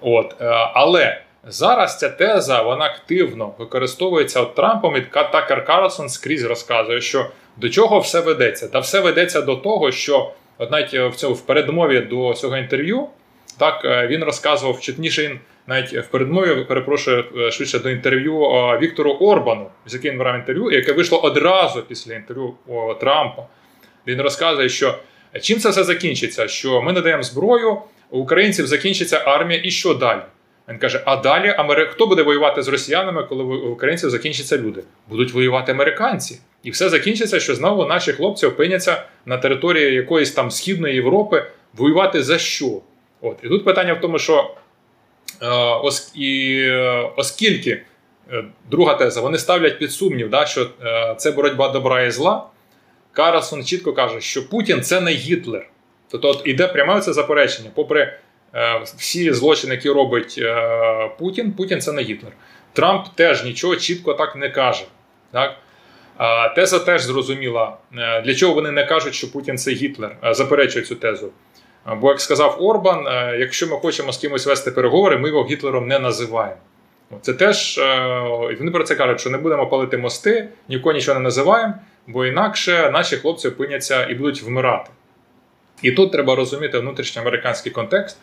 От, 0.00 0.34
е, 0.40 0.44
Але 0.74 1.20
зараз 1.46 1.98
ця 1.98 2.08
теза 2.08 2.62
вона 2.62 2.84
активно 2.84 3.54
використовується 3.58 4.40
от 4.40 4.54
Трампом 4.54 4.96
і 4.96 5.00
Такер 5.32 5.64
Карлсон 5.64 6.08
скрізь 6.08 6.44
розказує, 6.44 7.00
що 7.00 7.30
до 7.56 7.68
чого 7.68 7.98
все 7.98 8.20
ведеться. 8.20 8.68
Та 8.68 8.78
все 8.78 9.00
ведеться 9.00 9.42
до 9.42 9.56
того, 9.56 9.92
що 9.92 10.32
от 10.58 10.70
навіть 10.70 10.94
в 10.94 11.14
цьому 11.14 11.34
в 11.34 11.40
передмові 11.40 12.00
до 12.00 12.34
цього 12.34 12.56
інтерв'ю 12.56 13.06
так 13.58 13.84
е, 13.84 14.06
він 14.06 14.24
розказував 14.24 14.80
чітніше 14.80 15.22
він 15.22 15.38
навіть 15.66 15.92
в 15.92 16.06
передмові 16.06 16.64
перепрошую 16.64 17.24
е, 17.38 17.50
швидше 17.50 17.78
до 17.78 17.90
інтерв'ю 17.90 18.38
Віктору 18.82 19.12
Орбану, 19.12 19.66
з 19.86 19.94
яким 19.94 20.10
він 20.12 20.18
брав 20.18 20.34
інтерв'ю, 20.34 20.70
яке 20.70 20.92
вийшло 20.92 21.18
одразу 21.18 21.82
після 21.82 22.14
інтерв'ю 22.14 22.54
Трампа. 23.00 23.46
Він 24.06 24.20
розказує, 24.20 24.68
що 24.68 24.98
чим 25.40 25.58
це 25.58 25.68
все 25.68 25.84
закінчиться, 25.84 26.48
що 26.48 26.82
ми 26.82 26.92
надаємо 26.92 27.22
зброю 27.22 27.78
у 28.10 28.18
українців 28.18 28.66
закінчиться 28.66 29.18
армія, 29.18 29.60
і 29.64 29.70
що 29.70 29.94
далі? 29.94 30.20
Він 30.68 30.78
каже: 30.78 31.02
а 31.04 31.16
далі 31.16 31.54
Амери... 31.58 31.86
хто 31.86 32.06
буде 32.06 32.22
воювати 32.22 32.62
з 32.62 32.68
росіянами, 32.68 33.22
коли 33.22 33.44
у 33.44 33.70
українців 33.70 34.10
закінчаться 34.10 34.58
люди? 34.58 34.82
Будуть 35.08 35.32
воювати 35.32 35.72
американці. 35.72 36.40
І 36.62 36.70
все 36.70 36.88
закінчиться, 36.88 37.40
що 37.40 37.54
знову 37.54 37.86
наші 37.86 38.12
хлопці 38.12 38.46
опиняться 38.46 39.02
на 39.26 39.38
території 39.38 39.94
якоїсь 39.94 40.32
там 40.32 40.50
Східної 40.50 40.94
Європи. 40.94 41.46
Воювати 41.74 42.22
за 42.22 42.38
що? 42.38 42.80
От. 43.20 43.36
І 43.42 43.48
тут 43.48 43.64
питання 43.64 43.94
в 43.94 44.00
тому, 44.00 44.18
що 44.18 44.54
е, 45.42 45.48
ос... 45.82 46.12
і, 46.14 46.58
е, 46.60 47.10
оскільки 47.16 47.82
е, 48.32 48.44
друга 48.70 48.94
теза, 48.94 49.20
вони 49.20 49.38
ставлять 49.38 49.78
під 49.78 49.92
сумнів, 49.92 50.30
да, 50.30 50.46
що 50.46 50.70
е, 50.82 51.14
це 51.18 51.30
боротьба 51.30 51.68
добра 51.68 52.02
і 52.02 52.10
зла. 52.10 52.46
Карлсон 53.12 53.64
чітко 53.64 53.92
каже, 53.92 54.20
що 54.20 54.48
Путін 54.48 54.82
це 54.82 55.00
не 55.00 55.10
Гітлер. 55.10 55.68
Тобто 56.10 56.28
от 56.28 56.42
іде 56.44 56.68
пряме 56.68 57.00
це 57.00 57.12
заперечення. 57.12 57.70
Попри 57.74 58.18
всі 58.96 59.32
злочини, 59.32 59.74
які 59.74 59.90
робить 59.90 60.34
е, 60.38 61.10
Путін, 61.18 61.52
Путін 61.52 61.80
це 61.80 61.92
не 61.92 62.02
Гітлер. 62.02 62.32
Трамп 62.72 63.06
теж 63.14 63.44
нічого 63.44 63.76
чітко 63.76 64.14
так 64.14 64.36
не 64.36 64.50
каже. 64.50 64.84
Так? 65.32 65.56
Теза 66.54 66.78
теж 66.78 67.02
зрозуміла, 67.02 67.76
е, 67.96 68.22
для 68.22 68.34
чого 68.34 68.54
вони 68.54 68.70
не 68.70 68.84
кажуть, 68.84 69.14
що 69.14 69.32
Путін 69.32 69.58
це 69.58 69.70
Гітлер, 69.70 70.16
заперечують 70.22 70.86
цю 70.86 70.94
тезу. 70.94 71.32
Бо, 72.00 72.08
як 72.08 72.20
сказав 72.20 72.56
Орбан, 72.60 73.06
е, 73.06 73.36
якщо 73.38 73.66
ми 73.66 73.76
хочемо 73.76 74.12
з 74.12 74.18
кимось 74.18 74.46
вести 74.46 74.70
переговори, 74.70 75.18
ми 75.18 75.28
його 75.28 75.44
Гітлером 75.44 75.88
не 75.88 75.98
називаємо. 75.98 76.56
Це 77.20 77.32
теж 77.32 77.78
е, 77.78 78.56
вони 78.58 78.70
про 78.70 78.84
це 78.84 78.94
кажуть, 78.94 79.20
що 79.20 79.30
не 79.30 79.38
будемо 79.38 79.66
палити 79.66 79.96
мости, 79.98 80.48
нікого 80.68 80.92
нічого 80.92 81.18
не 81.18 81.24
називаємо, 81.24 81.74
бо 82.06 82.26
інакше 82.26 82.90
наші 82.92 83.16
хлопці 83.16 83.48
опиняться 83.48 84.06
і 84.06 84.14
будуть 84.14 84.42
вмирати. 84.42 84.90
І 85.82 85.92
тут 85.92 86.12
треба 86.12 86.34
розуміти 86.34 86.78
внутрішньоамериканський 86.78 87.72
контекст, 87.72 88.18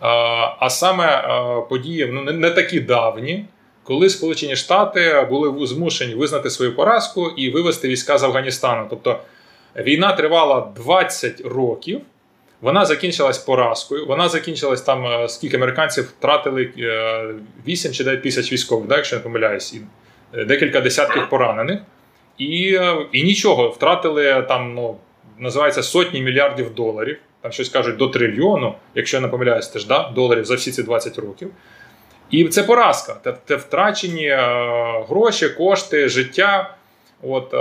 а 0.00 0.70
саме 0.70 1.24
події 1.68 2.06
ну, 2.12 2.22
не 2.22 2.50
такі 2.50 2.80
давні, 2.80 3.44
коли 3.84 4.08
Сполучені 4.08 4.56
Штати 4.56 5.26
були 5.30 5.66
змушені 5.66 6.14
визнати 6.14 6.50
свою 6.50 6.76
поразку 6.76 7.28
і 7.28 7.50
вивести 7.50 7.88
війська 7.88 8.18
з 8.18 8.22
Афганістану. 8.22 8.86
Тобто 8.90 9.18
війна 9.76 10.12
тривала 10.12 10.72
20 10.76 11.40
років. 11.40 12.00
Вона 12.64 12.84
закінчилась 12.84 13.38
поразкою. 13.38 14.06
Вона 14.06 14.28
закінчилась 14.28 14.82
там, 14.82 15.06
е, 15.06 15.28
скільки 15.28 15.56
американців 15.56 16.04
втратили 16.04 16.70
8 17.66 17.90
е, 17.90 17.94
чи 17.94 18.04
9 18.04 18.22
тисяч 18.22 18.52
військових, 18.52 18.88
да, 18.88 18.96
якщо 18.96 19.16
не 19.16 19.22
помиляюсь, 19.22 19.74
і 19.74 19.80
е, 20.34 20.44
декілька 20.44 20.80
десятків 20.80 21.28
поранених. 21.30 21.80
І 22.38 22.80
і 23.12 23.22
нічого, 23.22 23.68
втратили 23.68 24.44
там 24.48 24.74
ну, 24.74 24.96
називається 25.38 25.82
сотні 25.82 26.20
мільярдів 26.20 26.74
доларів. 26.74 27.18
Там 27.44 27.52
щось 27.52 27.68
кажуть 27.68 27.96
до 27.96 28.08
трильйону, 28.08 28.74
якщо 28.94 29.16
я 29.16 29.20
не 29.20 29.28
помиляюсь, 29.28 29.68
теж 29.68 29.86
да, 29.86 30.10
доларів 30.14 30.44
за 30.44 30.54
всі 30.54 30.72
ці 30.72 30.82
20 30.82 31.18
років. 31.18 31.50
І 32.30 32.44
це 32.44 32.62
поразка. 32.62 33.16
Це, 33.24 33.34
це 33.44 33.56
втрачені 33.56 34.26
е, 34.26 34.38
гроші, 35.08 35.48
кошти, 35.48 36.08
життя. 36.08 36.74
От, 37.22 37.54
е, 37.54 37.56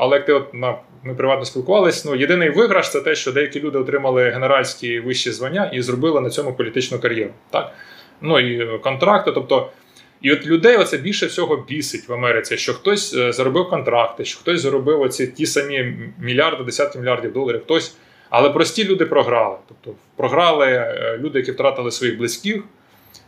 Але 0.00 0.16
як 0.16 0.26
ти 0.26 0.32
от 0.32 0.54
на 0.54 0.74
ми 1.02 1.14
приватно 1.14 1.44
спілкувалися, 1.44 2.08
ну 2.08 2.16
єдиний 2.16 2.50
виграш 2.50 2.90
це 2.90 3.00
те, 3.00 3.14
що 3.14 3.32
деякі 3.32 3.60
люди 3.60 3.78
отримали 3.78 4.30
генеральські 4.30 5.00
вищі 5.00 5.32
звання 5.32 5.70
і 5.74 5.82
зробили 5.82 6.20
на 6.20 6.30
цьому 6.30 6.52
політичну 6.52 6.98
кар'єру. 6.98 7.32
Так? 7.50 7.72
Ну 8.20 8.38
і 8.38 8.78
контракти. 8.78 9.32
Тобто 9.32 9.70
і 10.22 10.32
от 10.32 10.46
людей 10.46 10.76
оце 10.76 10.96
більше 10.96 11.26
всього 11.26 11.64
бісить 11.68 12.08
в 12.08 12.12
Америці, 12.12 12.56
що 12.56 12.74
хтось 12.74 13.14
е, 13.14 13.32
заробив 13.32 13.68
контракти, 13.68 14.24
що 14.24 14.38
хтось 14.38 14.60
заробив 14.60 15.00
оці 15.00 15.26
ті 15.26 15.46
самі 15.46 15.96
мільярди, 16.18 16.64
десятки 16.64 16.98
мільярдів 16.98 17.32
доларів. 17.32 17.60
Хтось, 17.64 17.96
але 18.30 18.50
прості 18.50 18.84
люди 18.84 19.06
програли. 19.06 19.56
Тобто 19.68 19.98
програли 20.16 20.66
е, 20.66 21.18
люди, 21.20 21.38
які 21.38 21.52
втратили 21.52 21.90
своїх 21.90 22.18
близьких, 22.18 22.62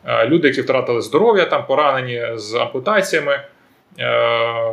е, 0.05 0.27
люди, 0.27 0.49
які 0.49 0.61
втратили 0.61 1.03
здоров'я, 1.03 1.45
там 1.45 1.67
поранені 1.67 2.27
з 2.35 2.55
ампутаціями. 2.55 3.41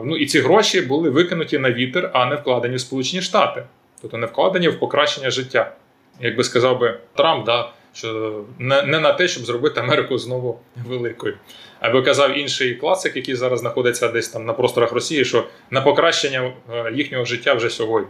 Ну 0.05 0.17
і 0.17 0.25
ці 0.25 0.39
гроші 0.39 0.81
були 0.81 1.09
викинуті 1.09 1.59
на 1.59 1.71
вітер, 1.71 2.09
а 2.13 2.25
не 2.25 2.35
вкладені 2.35 2.75
в 2.75 2.79
Сполучені 2.79 3.21
Штати, 3.21 3.63
тобто 4.01 4.17
не 4.17 4.27
вкладені 4.27 4.67
в 4.67 4.79
покращення 4.79 5.29
життя. 5.29 5.71
Як 6.19 6.35
би 6.35 6.43
сказав 6.43 6.79
би 6.79 6.99
Трамп, 7.15 7.45
да, 7.45 7.69
що 7.93 8.41
не, 8.59 8.81
не 8.81 8.99
на 8.99 9.13
те, 9.13 9.27
щоб 9.27 9.43
зробити 9.43 9.79
Америку 9.79 10.17
знову 10.17 10.59
великою. 10.87 11.37
Або 11.79 12.03
казав 12.03 12.37
інший 12.37 12.75
класик, 12.75 13.15
який 13.15 13.35
зараз 13.35 13.59
знаходиться 13.59 14.07
десь 14.07 14.29
там 14.29 14.45
на 14.45 14.53
просторах 14.53 14.91
Росії, 14.91 15.25
що 15.25 15.47
на 15.71 15.81
покращення 15.81 16.53
е, 16.73 16.91
їхнього 16.93 17.25
життя 17.25 17.53
вже 17.53 17.69
сьогодні. 17.69 18.09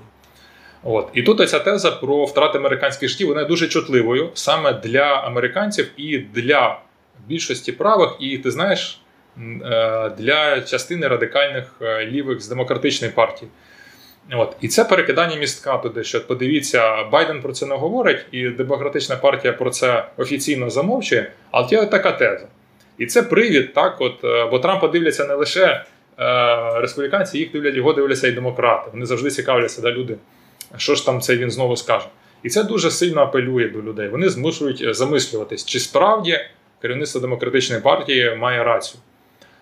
От. 0.83 1.09
І 1.13 1.23
тут 1.23 1.49
ця 1.49 1.59
теза 1.59 1.91
про 1.91 2.25
втрати 2.25 2.57
американських 2.57 3.09
життів 3.09 3.27
вона 3.27 3.43
дуже 3.43 3.67
чутливою 3.67 4.29
саме 4.33 4.73
для 4.73 5.05
американців 5.05 5.91
і 5.97 6.17
для 6.17 6.79
більшості 7.27 7.71
правих, 7.71 8.15
і 8.19 8.37
ти 8.37 8.51
знаєш, 8.51 9.01
е, 9.37 10.11
для 10.17 10.61
частини 10.61 11.07
радикальних 11.07 11.75
е, 11.81 12.05
лівих 12.05 12.41
з 12.41 12.47
демократичної 12.47 13.13
партії. 13.13 13.51
От. 14.31 14.55
І 14.61 14.67
це 14.67 14.85
перекидання 14.85 15.35
містка 15.35 15.77
туди, 15.77 16.03
що 16.03 16.27
подивіться, 16.27 17.03
Байден 17.03 17.41
про 17.41 17.53
це 17.53 17.65
не 17.65 17.75
говорить, 17.75 18.25
і 18.31 18.49
демократична 18.49 19.15
партія 19.15 19.53
про 19.53 19.69
це 19.69 20.05
офіційно 20.17 20.69
замовчує, 20.69 21.31
але 21.51 21.67
є 21.71 21.85
така 21.85 22.11
теза. 22.11 22.47
І 22.97 23.05
це 23.05 23.23
привід, 23.23 23.73
так, 23.73 24.01
от, 24.01 24.23
е, 24.23 24.45
бо 24.45 24.59
Трампа 24.59 24.87
дивляться 24.87 25.25
не 25.25 25.33
лише 25.33 25.65
е, 25.65 25.83
республіканці, 26.81 27.37
їх 27.37 27.51
дивлять, 27.51 27.75
його 27.75 27.93
дивляться 27.93 28.27
і 28.27 28.31
демократи. 28.31 28.89
Вони 28.93 29.05
завжди 29.05 29.29
цікавляться, 29.29 29.81
да, 29.81 29.91
люди, 29.91 30.17
що 30.77 30.95
ж 30.95 31.05
там 31.05 31.21
це 31.21 31.35
він 31.35 31.51
знову 31.51 31.75
скаже. 31.75 32.05
І 32.43 32.49
це 32.49 32.63
дуже 32.63 32.91
сильно 32.91 33.21
апелює 33.21 33.69
до 33.69 33.81
людей. 33.81 34.07
Вони 34.07 34.29
змушують 34.29 34.81
е, 34.81 34.93
замислюватись, 34.93 35.65
чи 35.65 35.79
справді 35.79 36.39
керівництво 36.81 37.21
демократичної 37.21 37.81
партії 37.81 38.35
має 38.35 38.63
рацію. 38.63 39.01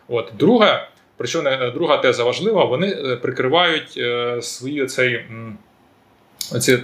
От. 0.08 0.32
Друге, 0.40 0.88
Причому 1.18 1.50
друга 1.74 1.98
теза 1.98 2.24
важлива, 2.24 2.66
вони 2.66 3.18
прикривають 3.22 4.00
свою 4.44 4.88
цей 4.88 5.26
оці, 6.56 6.80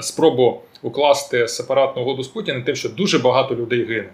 спробу 0.00 0.62
укласти 0.82 1.48
сепаратну 1.48 2.02
угоду 2.02 2.22
з 2.22 2.28
Путіним 2.28 2.62
тим, 2.62 2.76
що 2.76 2.88
дуже 2.88 3.18
багато 3.18 3.54
людей 3.54 3.84
гине. 3.84 4.08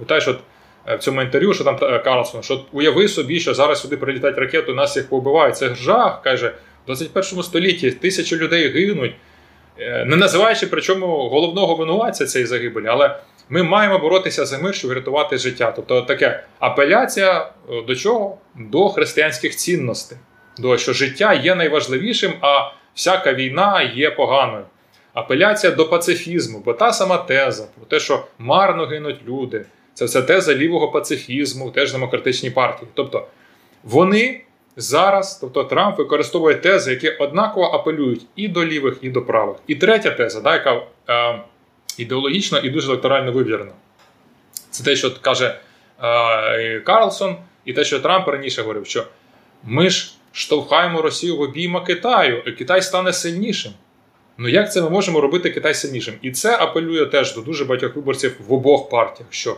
Вітаєш, 0.00 0.28
от 0.28 0.38
в 0.86 0.98
цьому 0.98 1.22
інтерв'ю, 1.22 1.54
що 1.54 1.64
там 1.64 1.78
Карлсон, 1.78 2.42
що 2.42 2.64
уяви 2.72 3.08
собі, 3.08 3.40
що 3.40 3.54
зараз 3.54 3.80
сюди 3.80 3.96
прилітають 3.96 4.38
ракети, 4.38 4.74
нас 4.74 4.96
їх 4.96 5.08
побивають. 5.08 5.56
Це 5.56 5.74
жах, 5.74 6.22
каже, 6.22 6.54
21 6.88 7.42
столітті 7.42 7.90
тисячі 7.90 8.36
людей 8.36 8.68
гинуть, 8.68 9.14
не 10.06 10.16
називаючи 10.16 10.66
причому 10.66 11.06
головного 11.06 11.74
винуватця 11.74 12.26
цієї 12.26 12.46
загибелі. 12.46 12.86
Але 12.88 13.20
ми 13.48 13.62
маємо 13.62 13.98
боротися 13.98 14.46
за 14.46 14.58
мир, 14.58 14.74
щоб 14.74 14.90
врятувати 14.90 15.38
життя. 15.38 15.72
Тобто 15.76 16.02
таке 16.02 16.44
апеляція 16.58 17.50
е, 17.70 17.82
до 17.86 17.94
чого? 17.94 18.38
До 18.54 18.88
християнських 18.88 19.56
цінностей, 19.56 20.18
до 20.58 20.78
що 20.78 20.92
життя 20.92 21.34
є 21.34 21.54
найважливішим, 21.54 22.32
а 22.40 22.72
всяка 22.94 23.32
війна 23.32 23.82
є 23.82 24.10
поганою. 24.10 24.64
Апеляція 25.14 25.72
до 25.72 25.88
пацифізму, 25.88 26.62
бо 26.64 26.72
та 26.72 26.92
сама 26.92 27.16
теза 27.16 27.68
про 27.76 27.86
те, 27.86 28.00
що 28.00 28.24
марно 28.38 28.86
гинуть 28.86 29.20
люди, 29.26 29.64
це 29.94 30.04
все 30.04 30.22
теза 30.22 30.54
лівого 30.54 30.90
пацифізму, 30.90 31.70
теж 31.70 31.92
демократичній 31.92 32.50
партії. 32.50 32.90
Тобто 32.94 33.26
вони 33.84 34.40
зараз, 34.78 35.38
тобто 35.40 35.64
Трамп 35.64 35.98
використовує 35.98 36.54
тези, 36.54 36.90
які 36.90 37.08
однаково 37.08 37.66
апелюють 37.66 38.26
і 38.36 38.48
до 38.48 38.64
лівих, 38.64 38.98
і 39.02 39.10
до 39.10 39.22
правих. 39.22 39.56
І 39.66 39.74
третя 39.74 40.10
теза, 40.10 40.40
да, 40.40 40.54
яка 40.54 40.82
е, 41.08 41.42
ідеологічно 41.98 42.58
і 42.58 42.70
дуже 42.70 42.88
електорально 42.88 43.32
вивірена. 43.32 43.72
Це 44.70 44.84
те, 44.84 44.96
що 44.96 45.20
каже 45.20 45.58
е, 46.02 46.80
Карлсон, 46.80 47.36
і 47.64 47.72
те, 47.72 47.84
що 47.84 48.00
Трамп 48.00 48.28
раніше 48.28 48.62
говорив, 48.62 48.86
що 48.86 49.04
ми 49.64 49.90
ж 49.90 50.14
штовхаємо 50.32 51.02
Росію 51.02 51.36
в 51.36 51.40
обійма 51.40 51.84
Китаю, 51.84 52.42
і 52.46 52.52
Китай 52.52 52.82
стане 52.82 53.12
сильнішим. 53.12 53.72
Ну 54.38 54.48
як 54.48 54.72
це 54.72 54.82
ми 54.82 54.90
можемо 54.90 55.20
робити 55.20 55.50
Китай 55.50 55.74
сильнішим? 55.74 56.14
І 56.22 56.30
це 56.30 56.56
апелює 56.56 57.06
теж 57.06 57.34
до 57.34 57.40
дуже 57.40 57.64
багатьох 57.64 57.96
виборців 57.96 58.36
в 58.46 58.52
обох 58.52 58.88
партіях. 58.88 59.28
що 59.30 59.56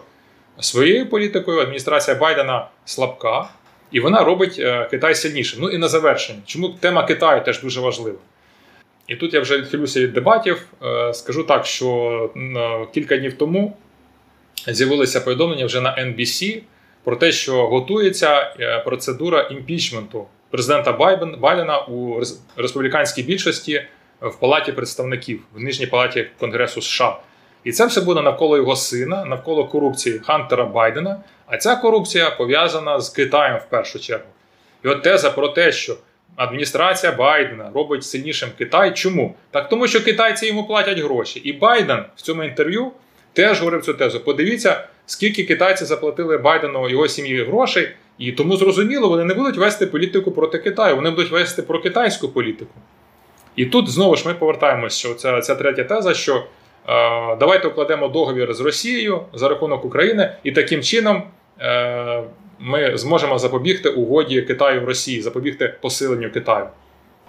Своєю 0.60 1.08
політикою 1.08 1.60
адміністрація 1.60 2.16
Байдена 2.16 2.68
слабка, 2.84 3.48
і 3.92 4.00
вона 4.00 4.24
робить 4.24 4.56
е, 4.58 4.88
Китай 4.90 5.14
сильнішим. 5.14 5.60
Ну 5.62 5.70
і 5.70 5.78
на 5.78 5.88
завершення. 5.88 6.38
Чому 6.46 6.68
тема 6.68 7.06
Китаю 7.06 7.44
теж 7.44 7.62
дуже 7.62 7.80
важлива? 7.80 8.18
І 9.06 9.16
тут 9.16 9.34
я 9.34 9.40
вже 9.40 9.58
відхилюся 9.58 10.00
від 10.00 10.12
дебатів. 10.12 10.62
Е, 10.82 11.14
скажу 11.14 11.44
так, 11.44 11.66
що 11.66 12.30
е, 12.36 12.86
кілька 12.94 13.16
днів 13.16 13.32
тому 13.32 13.76
з'явилися 14.66 15.20
повідомлення 15.20 15.66
вже 15.66 15.80
на 15.80 15.90
NBC 15.90 16.62
про 17.04 17.16
те, 17.16 17.32
що 17.32 17.66
готується 17.66 18.54
процедура 18.84 19.40
імпічменту 19.40 20.26
президента 20.50 20.92
Байдена 21.38 21.78
у 21.78 22.22
республіканській 22.56 23.22
більшості 23.22 23.82
в 24.20 24.40
Палаті 24.40 24.72
представників 24.72 25.40
в 25.54 25.60
Нижній 25.60 25.86
палаті 25.86 26.26
Конгресу 26.38 26.82
США. 26.82 27.16
І 27.64 27.72
це 27.72 27.86
все 27.86 28.00
буде 28.00 28.22
навколо 28.22 28.56
його 28.56 28.76
сина, 28.76 29.24
навколо 29.24 29.64
корупції 29.64 30.18
Хантера 30.18 30.64
Байдена. 30.64 31.20
А 31.46 31.56
ця 31.56 31.76
корупція 31.76 32.30
пов'язана 32.30 33.00
з 33.00 33.08
Китаєм 33.08 33.58
в 33.58 33.70
першу 33.70 33.98
чергу. 33.98 34.26
І 34.84 34.88
от 34.88 35.02
теза 35.02 35.30
про 35.30 35.48
те, 35.48 35.72
що 35.72 35.96
адміністрація 36.36 37.12
Байдена 37.12 37.70
робить 37.74 38.04
сильнішим 38.04 38.48
Китай. 38.58 38.94
Чому? 38.94 39.34
Так 39.50 39.68
тому, 39.68 39.86
що 39.86 40.04
китайці 40.04 40.46
йому 40.46 40.64
платять 40.64 40.98
гроші. 40.98 41.38
І 41.38 41.52
Байден 41.52 42.04
в 42.16 42.22
цьому 42.22 42.44
інтерв'ю 42.44 42.92
теж 43.32 43.58
говорив 43.58 43.84
цю 43.84 43.94
тезу. 43.94 44.20
Подивіться, 44.20 44.84
скільки 45.06 45.44
китайці 45.44 45.84
заплатили 45.84 46.38
Байдену 46.38 46.88
його 46.88 47.08
сім'ї 47.08 47.44
грошей, 47.44 47.88
і 48.18 48.32
тому 48.32 48.56
зрозуміло, 48.56 49.08
вони 49.08 49.24
не 49.24 49.34
будуть 49.34 49.56
вести 49.56 49.86
політику 49.86 50.32
проти 50.32 50.58
Китаю, 50.58 50.96
вони 50.96 51.10
будуть 51.10 51.30
вести 51.30 51.62
про 51.62 51.80
китайську 51.80 52.28
політику. 52.28 52.74
І 53.56 53.66
тут 53.66 53.88
знову 53.88 54.16
ж 54.16 54.28
ми 54.28 54.34
повертаємося, 54.34 54.98
що 54.98 55.14
ця, 55.14 55.40
ця 55.40 55.54
третя 55.54 55.84
теза, 55.84 56.14
що 56.14 56.44
давайте 57.40 57.68
укладемо 57.68 58.08
договір 58.08 58.54
з 58.54 58.60
Росією 58.60 59.20
за 59.32 59.48
рахунок 59.48 59.84
України, 59.84 60.32
і 60.44 60.52
таким 60.52 60.82
чином 60.82 61.22
е, 61.60 62.22
ми 62.58 62.96
зможемо 62.96 63.38
запобігти 63.38 63.88
угоді 63.88 64.42
Китаю 64.42 64.80
в 64.80 64.84
Росії, 64.84 65.22
запобігти 65.22 65.74
посиленню 65.80 66.30
Китаю. 66.30 66.66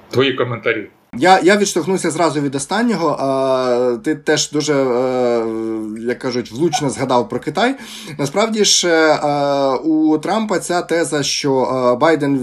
Твої 0.10 0.34
коментарі. 0.34 0.88
Я 1.18 1.40
я 1.44 1.58
відштовхнуся 1.58 2.12
зразу 2.12 2.42
від 2.42 2.56
останнього. 2.56 3.18
А, 3.20 3.98
Ти 4.04 4.16
теж 4.16 4.52
дуже, 4.52 4.74
е, 4.74 5.46
як 6.00 6.20
кажуть, 6.20 6.52
влучно 6.52 6.90
згадав 6.90 7.30
про 7.30 7.40
Китай. 7.40 7.76
Насправді 8.18 8.66
ж 8.66 8.88
е, 8.88 9.76
у 9.76 10.18
Трампа 10.18 10.60
ця 10.60 10.82
теза, 10.82 11.24
що 11.24 11.64
е, 11.64 11.96
Байден 11.96 12.38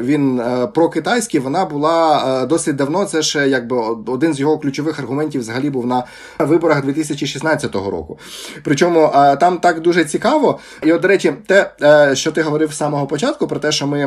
він 0.00 0.42
прокитайський, 0.74 1.40
вона 1.40 1.64
була 1.64 2.46
досить 2.46 2.76
давно. 2.76 3.04
Це 3.04 3.22
ще 3.22 3.48
якби 3.48 3.76
один 4.06 4.34
з 4.34 4.40
його 4.40 4.58
ключових 4.58 4.98
аргументів 4.98 5.40
взагалі 5.40 5.70
був 5.70 5.86
на 5.86 6.04
виборах 6.38 6.84
2016 6.84 7.74
року. 7.74 8.18
Причому 8.64 9.10
там 9.40 9.58
так 9.58 9.80
дуже 9.80 10.04
цікаво. 10.04 10.58
І, 10.82 10.92
от, 10.92 11.02
до 11.02 11.08
речі, 11.08 11.32
те, 11.46 11.70
що 12.14 12.32
ти 12.32 12.42
говорив 12.42 12.72
з 12.72 12.76
самого 12.76 13.06
початку, 13.06 13.46
про 13.46 13.58
те, 13.58 13.72
що 13.72 13.86
ми 13.86 14.06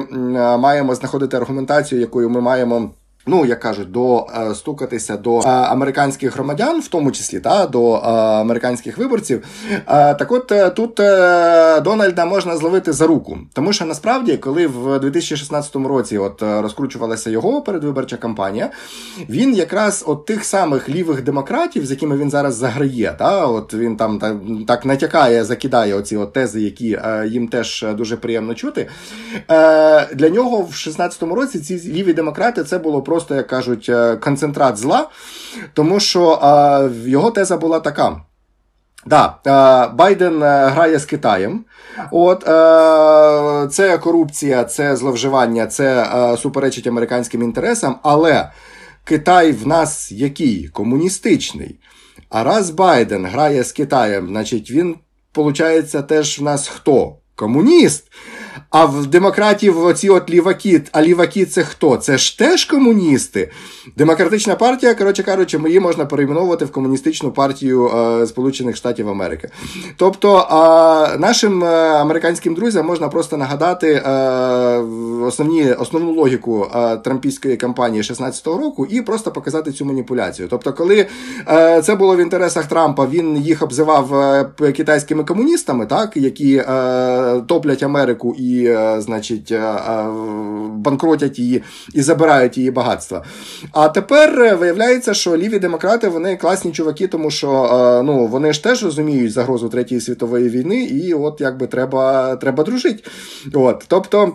маємо 0.58 0.96
знаходити 0.96 1.38
аргументацію, 1.38 2.02
якою 2.02 2.30
ми 2.30 2.42
маємо. 2.42 2.90
Ну, 3.28 3.46
як 3.46 3.60
кажуть, 3.60 3.92
до 3.92 4.28
е, 4.38 4.56
стукатися 4.56 5.18
до 5.18 5.40
е, 5.40 5.44
американських 5.48 6.34
громадян, 6.34 6.80
в 6.82 6.88
тому 6.88 7.12
числі 7.12 7.40
та 7.40 7.66
до 7.66 7.96
е, 7.96 8.00
американських 8.42 8.98
виборців. 8.98 9.44
Так, 9.86 10.32
от 10.32 10.54
тут 10.76 10.96
Дональда 11.84 12.26
можна 12.26 12.58
зловити 12.58 12.94
за 12.94 13.08
руку, 13.08 13.38
тому 13.54 13.74
що 13.74 13.86
насправді, 13.86 14.38
коли 14.38 14.68
в 14.68 15.00
2016 15.00 15.76
році 15.76 16.18
от 16.18 16.42
розкручувалася 16.42 17.30
його 17.30 17.62
передвиборча 17.62 18.18
кампанія, 18.18 18.70
він 19.30 19.54
якраз 19.54 20.04
от 20.08 20.26
тих 20.26 20.46
самих 20.46 20.90
лівих 20.90 21.24
демократів, 21.24 21.86
з 21.86 21.92
якими 21.92 22.18
він 22.18 22.30
зараз 22.30 22.56
заграє, 22.56 23.16
та 23.20 23.46
от 23.46 23.74
він 23.74 23.98
там 23.98 24.20
так, 24.68 24.86
натякає, 24.86 25.44
закидає 25.44 25.96
оці 25.96 26.18
от 26.18 26.34
тези, 26.34 26.62
які 26.62 27.00
їм 27.28 27.48
теж 27.48 27.86
дуже 27.98 28.18
приємно 28.18 28.54
чути. 28.54 28.88
Для 30.14 30.30
нього 30.30 30.58
в 30.58 30.66
2016 30.66 31.24
році 31.24 31.60
ці 31.60 31.92
ліві 31.92 32.14
демократи 32.14 32.64
це 32.64 32.78
було 32.78 33.02
про 33.02 33.15
просто, 33.16 33.36
як 33.36 33.48
кажуть, 33.48 33.90
е, 33.90 34.16
концентрат 34.16 34.78
зла, 34.78 35.10
тому 35.74 36.00
що 36.00 36.40
а, 36.42 36.90
його 37.06 37.32
теза 37.32 37.58
була 37.58 37.80
така. 37.80 38.22
Да, 39.06 39.36
е, 39.48 39.94
Байден 39.96 40.44
е, 40.44 40.66
грає 40.68 41.00
з 41.00 41.06
Китаєм. 41.06 41.66
От 42.12 42.44
це 43.74 43.98
корупція, 43.98 44.64
це 44.64 44.96
зловживання, 44.96 45.68
це 45.68 46.08
суперечить 46.42 46.88
американським 46.88 47.44
інтересам. 47.44 47.96
Але 48.04 48.52
Китай 49.04 49.52
в 49.52 49.68
нас 49.68 50.12
який? 50.12 50.68
Комуністичний. 50.68 51.80
А 52.30 52.44
раз 52.44 52.70
Байден 52.70 53.26
грає 53.26 53.64
з 53.64 53.72
Китаєм, 53.72 54.28
значить 54.28 54.72
він, 54.72 54.96
виходить, 55.36 56.08
теж 56.08 56.40
в 56.40 56.44
нас 56.44 56.68
хто? 56.68 57.16
Комуніст. 57.36 58.04
А 58.70 58.86
в 58.86 59.06
демократів 59.06 59.84
оці 59.84 60.10
от 60.10 60.30
ліваки, 60.30 60.82
а 60.92 61.02
ліваки 61.02 61.46
це 61.46 61.64
хто? 61.64 61.98
Це 61.98 62.18
ж 62.18 62.38
теж 62.38 62.66
комуністи. 62.66 63.52
Демократична 63.98 64.56
партія, 64.56 64.96
коротше 64.96 65.24
кажучи, 65.24 65.60
її 65.66 65.80
можна 65.80 66.06
перейменовувати 66.06 66.66
в 66.66 66.72
комуністичну 66.72 67.32
партію 67.32 67.88
е, 67.88 68.28
Сполучених 68.28 68.76
Штатів 68.76 69.10
Америки. 69.10 69.50
Тобто 69.98 70.38
е, 70.38 71.18
нашим 71.18 71.64
е, 71.64 71.68
американським 71.92 72.54
друзям 72.54 72.86
можна 72.86 73.10
просто 73.10 73.38
нагадати 73.38 73.92
е, 73.92 74.10
основні, 75.26 75.74
основну 75.74 76.12
логіку 76.14 76.68
е, 76.76 76.98
трампійської 76.98 77.58
кампанії 77.58 78.04
16-го 78.04 78.58
року 78.58 78.88
і 78.90 79.02
просто 79.02 79.32
показати 79.32 79.72
цю 79.72 79.86
маніпуляцію. 79.86 80.48
Тобто, 80.52 80.74
коли 80.74 81.08
е, 81.48 81.82
це 81.82 81.96
було 81.96 82.16
в 82.16 82.20
інтересах 82.20 82.66
Трампа, 82.66 83.06
він 83.06 83.38
їх 83.38 83.62
обзивав 83.62 84.12
китайськими 84.76 85.24
комуністами, 85.24 85.86
так, 85.86 86.18
які 86.18 86.64
топлять 87.48 87.84
Америку 87.84 88.36
і 88.40 88.66
е, 88.66 89.02
значить, 89.02 89.52
е, 89.52 89.56
е, 89.56 90.08
банкротять 90.70 91.40
її 91.40 91.64
і 91.94 92.02
забирають 92.02 92.58
її 92.58 92.72
багатства. 92.72 93.24
А 93.72 93.90
тепер 93.90 94.58
виявляється, 94.58 95.14
що 95.14 95.38
ліві 95.38 95.60
демократи 95.60 96.08
вони 96.08 96.38
класні 96.38 96.72
чуваки, 96.72 97.08
тому 97.08 97.32
що 97.32 98.02
ну, 98.06 98.28
вони 98.28 98.54
ж 98.54 98.64
теж 98.64 98.84
розуміють 98.84 99.32
загрозу 99.32 99.70
Третьої 99.70 100.02
світової 100.02 100.50
війни, 100.50 100.84
і 100.84 101.14
от 101.14 101.42
якби 101.42 101.68
треба 101.68 102.36
треба 102.36 102.64
дружити. 102.64 103.04
От, 103.54 103.86
Тобто. 103.88 104.34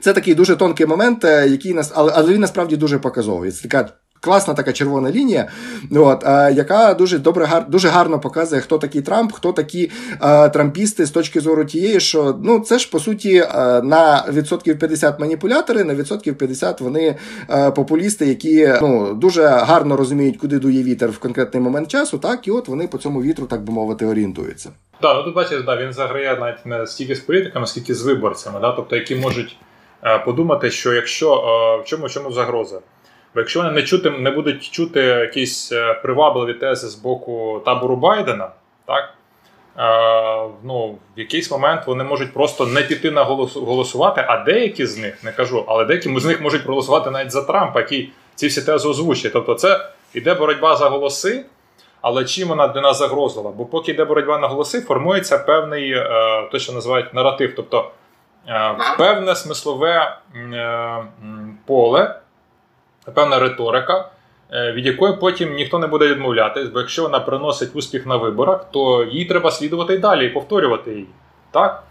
Це 0.00 0.12
такий 0.12 0.34
дуже 0.34 0.56
тонкий 0.56 0.86
момент, 0.86 1.24
який 1.24 1.74
нас, 1.74 1.92
але, 1.94 2.12
але 2.14 2.32
він 2.32 2.40
насправді 2.40 2.76
дуже 2.76 2.98
показовий. 2.98 3.50
Це 3.50 3.68
така 3.68 3.88
класна 4.24 4.54
така 4.54 4.72
червона 4.72 5.10
лінія, 5.10 5.48
от, 5.96 6.24
е, 6.24 6.52
яка 6.52 6.94
дуже 6.94 7.18
добре 7.18 7.44
гар, 7.44 7.68
дуже 7.68 7.88
гарно 7.88 8.20
показує, 8.20 8.60
хто 8.60 8.78
такий 8.78 9.02
Трамп, 9.02 9.32
хто 9.32 9.52
такі 9.52 9.90
е, 10.22 10.48
трампісти 10.48 11.06
з 11.06 11.10
точки 11.10 11.40
зору 11.40 11.64
тієї, 11.64 12.00
що 12.00 12.38
ну 12.42 12.60
це 12.60 12.78
ж 12.78 12.90
по 12.90 13.00
суті 13.00 13.36
е, 13.36 13.46
на 13.82 14.24
відсотків 14.32 14.78
50 14.78 15.20
маніпулятори, 15.20 15.84
на 15.84 15.94
відсотків 15.94 16.38
50 16.38 16.80
вони 16.80 17.16
популісти, 17.76 18.26
які 18.26 18.72
ну 18.82 19.14
дуже 19.14 19.42
гарно 19.42 19.96
розуміють, 19.96 20.36
куди 20.36 20.58
дує 20.58 20.82
вітер 20.82 21.10
в 21.10 21.18
конкретний 21.18 21.62
момент 21.62 21.88
часу, 21.88 22.18
так 22.18 22.48
і 22.48 22.50
от 22.50 22.68
вони 22.68 22.88
по 22.88 22.98
цьому 22.98 23.22
вітру, 23.22 23.46
так 23.46 23.64
би 23.64 23.72
мовити, 23.72 24.06
орієнтуються. 24.06 24.70
Так, 25.00 25.16
ну 25.16 25.22
тут 25.22 25.34
бачиш, 25.34 25.62
да, 25.62 25.76
він 25.76 25.92
заграє 25.92 26.36
навіть 26.40 26.66
не 26.66 26.86
стільки 26.86 27.14
з 27.14 27.20
політиками, 27.20 27.66
скільки 27.66 27.94
з 27.94 28.02
виборцями, 28.02 28.60
да, 28.60 28.72
тобто 28.72 28.96
які 28.96 29.16
можуть 29.16 29.56
подумати, 30.24 30.70
що 30.70 30.92
якщо 30.92 31.34
в 31.84 31.88
чому 31.88 32.06
в 32.06 32.10
чому 32.10 32.32
загроза? 32.32 32.80
Бо 33.34 33.40
якщо 33.40 33.60
вони 33.60 33.72
не 33.72 33.82
чути, 33.82 34.10
не 34.10 34.30
будуть 34.30 34.70
чути 34.70 35.00
якісь 35.00 35.72
привабливі 36.02 36.54
тези 36.54 36.88
з 36.88 36.94
боку 36.94 37.62
табору 37.64 37.96
Байдена, 37.96 38.50
так 38.86 39.14
е, 39.78 40.50
ну, 40.64 40.98
в 41.16 41.20
якийсь 41.20 41.50
момент 41.50 41.82
вони 41.86 42.04
можуть 42.04 42.34
просто 42.34 42.66
не 42.66 42.82
піти 42.82 43.10
на 43.10 43.24
голосувати, 43.54 44.24
а 44.28 44.44
деякі 44.44 44.86
з 44.86 44.98
них 44.98 45.24
не 45.24 45.32
кажу, 45.32 45.64
але 45.68 45.84
деякі 45.84 46.18
з 46.18 46.24
них 46.24 46.40
можуть 46.40 46.64
проголосувати 46.64 47.10
навіть 47.10 47.32
за 47.32 47.42
Трампа, 47.42 47.80
який 47.80 48.12
ці 48.34 48.46
всі 48.46 48.62
тези 48.62 48.88
озвучує. 48.88 49.32
Тобто, 49.32 49.54
це 49.54 49.88
йде 50.14 50.34
боротьба 50.34 50.76
за 50.76 50.88
голоси. 50.88 51.44
Але 52.04 52.24
чим 52.24 52.48
вона 52.48 52.68
для 52.68 52.80
нас 52.80 52.98
загрозила? 52.98 53.50
Бо 53.50 53.64
поки 53.66 53.92
йде 53.92 54.04
боротьба 54.04 54.38
на 54.38 54.48
голоси, 54.48 54.80
формується 54.80 55.38
певний, 55.38 55.92
е, 55.92 56.48
те, 56.52 56.58
що 56.58 56.72
називають 56.72 57.14
наратив, 57.14 57.52
тобто 57.56 57.90
е, 58.48 58.76
певне 58.98 59.36
смислове 59.36 60.16
е, 60.34 61.04
поле, 61.66 62.20
певна 63.14 63.38
риторика, 63.38 64.10
від 64.52 64.86
якої 64.86 65.16
потім 65.16 65.54
ніхто 65.54 65.78
не 65.78 65.86
буде 65.86 66.08
відмовлятись, 66.08 66.68
бо 66.68 66.80
якщо 66.80 67.02
вона 67.02 67.20
приносить 67.20 67.76
успіх 67.76 68.06
на 68.06 68.16
виборах, 68.16 68.66
то 68.70 69.04
їй 69.04 69.24
треба 69.24 69.50
слідувати 69.50 69.94
й 69.94 69.98
далі 69.98 70.26
і 70.26 70.28
повторювати 70.28 70.90
її. 70.90 71.08
Так? 71.50 71.82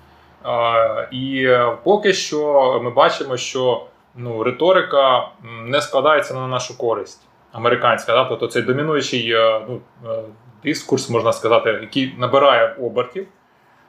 І 1.12 1.50
поки 1.84 2.14
що 2.14 2.80
ми 2.84 2.90
бачимо, 2.90 3.38
що 3.38 3.86
ну, 4.16 4.44
риторика 4.44 5.28
не 5.66 5.82
складається 5.82 6.34
на 6.34 6.48
нашу 6.48 6.78
користь 6.78 7.22
американська, 7.54 8.14
да? 8.14 8.26
тобто 8.26 8.48
цей 8.48 8.62
домінуючий 8.62 9.32
е, 9.32 9.62
ну, 9.70 9.82
е, 10.06 10.24
дискурс, 10.64 11.10
можна 11.10 11.34
сказати, 11.34 11.70
який 11.82 12.16
набирає 12.18 12.76
обертів. 12.82 13.28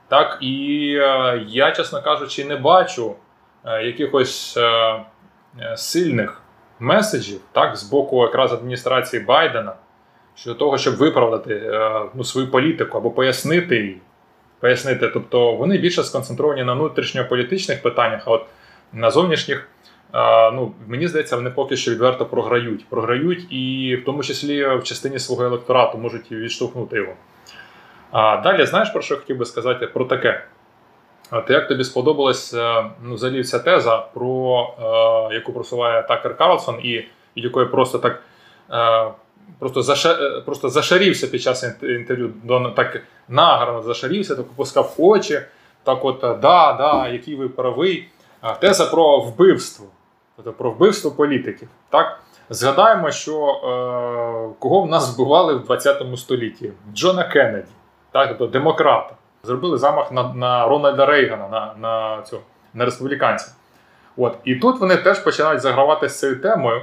Так, 0.09 0.39
І 0.41 0.97
е, 1.01 1.45
я, 1.49 1.73
чесно 1.73 2.03
кажучи, 2.03 2.45
не 2.45 2.57
бачу 2.57 3.15
якихось 3.65 4.59
сильних 5.77 6.41
меседжів 6.81 7.41
так, 7.53 7.77
з 7.77 7.83
боку 7.83 8.23
якраз 8.23 8.53
адміністрації 8.53 9.23
Байдена 9.23 9.73
щодо 10.35 10.59
того, 10.59 10.79
щоб 10.79 10.97
виправдати 10.97 11.71
ну, 12.15 12.25
свою 12.25 12.51
політику 12.51 12.99
або 12.99 13.11
пояснити 13.11 13.77
її. 13.77 14.01
Пояснити. 14.61 15.09
Тобто 15.09 15.53
вони 15.53 15.79
більше 15.79 16.03
сконцентровані 16.03 16.65
на 16.65 16.73
внутрішньополітичних 16.73 17.83
питаннях, 17.83 18.23
а 18.27 18.31
от 18.31 18.47
на 18.93 19.11
зовнішніх 19.11 19.69
ну, 20.53 20.73
мені 20.87 21.09
здається, 21.09 21.37
вони 21.37 21.51
поки 21.51 21.77
що 21.77 21.91
відверто 21.91 22.27
програють. 22.27 22.89
Програють 22.89 23.53
і 23.53 23.97
в 24.03 24.05
тому 24.05 24.23
числі 24.23 24.77
в 24.77 24.83
частині 24.83 25.19
свого 25.19 25.45
електорату 25.45 25.99
можуть 25.99 26.33
відштовхнути 26.33 26.97
його. 26.97 27.13
А 28.11 28.37
далі, 28.37 28.67
знаєш, 28.67 28.91
про 28.91 29.03
що 29.03 29.15
я 29.15 29.21
хотів 29.21 29.37
би 29.37 29.45
сказати 29.45 29.87
про 29.87 30.05
таке? 30.05 30.45
От 31.35 31.51
Як 31.51 31.69
тобі 31.69 31.85
сподобалася 31.85 32.91
ну, 33.03 33.15
взагалі 33.15 33.45
ця 33.45 33.59
теза, 33.59 34.07
про 34.15 34.67
е, 35.31 35.35
яку 35.35 35.53
просуває 35.53 36.03
Такер 36.03 36.37
Карлсон, 36.37 36.79
і 36.83 37.05
від 37.37 37.45
якої 37.45 37.67
просто 37.67 37.99
так 37.99 38.23
е, 38.71 39.13
просто, 39.59 39.83
заша, 39.83 40.41
просто 40.41 40.69
зашарівся 40.69 41.27
під 41.27 41.43
час 41.43 41.65
інтерв'ю, 41.83 42.33
так 42.77 43.03
нагарно 43.29 43.83
зашарівся, 43.83 44.37
так 44.37 44.47
опускав 44.47 44.95
очі, 44.99 45.41
так 45.85 46.05
от, 46.05 46.21
да, 46.21 46.73
да, 46.73 47.09
який 47.09 47.35
ви 47.35 47.49
правий. 47.49 48.09
Теза 48.61 48.87
про 48.87 49.21
вбивство 49.21 49.87
тобто 50.37 50.53
про 50.53 50.71
вбивство 50.71 51.11
політиків. 51.11 51.69
Так? 51.91 52.21
Згадаємо, 52.51 53.11
що 53.11 53.47
е, 53.49 54.55
кого 54.59 54.81
в 54.81 54.87
нас 54.89 55.15
вбивали 55.15 55.55
в 55.55 55.65
20 55.65 56.03
столітті? 56.17 56.73
Джона 56.95 57.25
Кеннеді, 57.25 57.73
так? 58.13 58.29
тобто 58.29 58.47
демократа. 58.47 59.15
Зробили 59.45 59.79
замах 59.79 60.13
на 60.13 60.35
на 60.35 60.69
Рональда 60.69 61.07
Рейгана, 61.07 61.49
на 61.49 61.75
на, 61.79 62.23
цього, 62.23 62.43
на 62.75 62.85
республіканця. 62.85 63.53
От. 64.17 64.37
І 64.45 64.55
тут 64.57 64.81
вони 64.81 64.97
теж 64.97 65.19
починають 65.19 65.61
загравати 65.61 66.09
з 66.09 66.19
цією 66.19 66.41
темою 66.41 66.83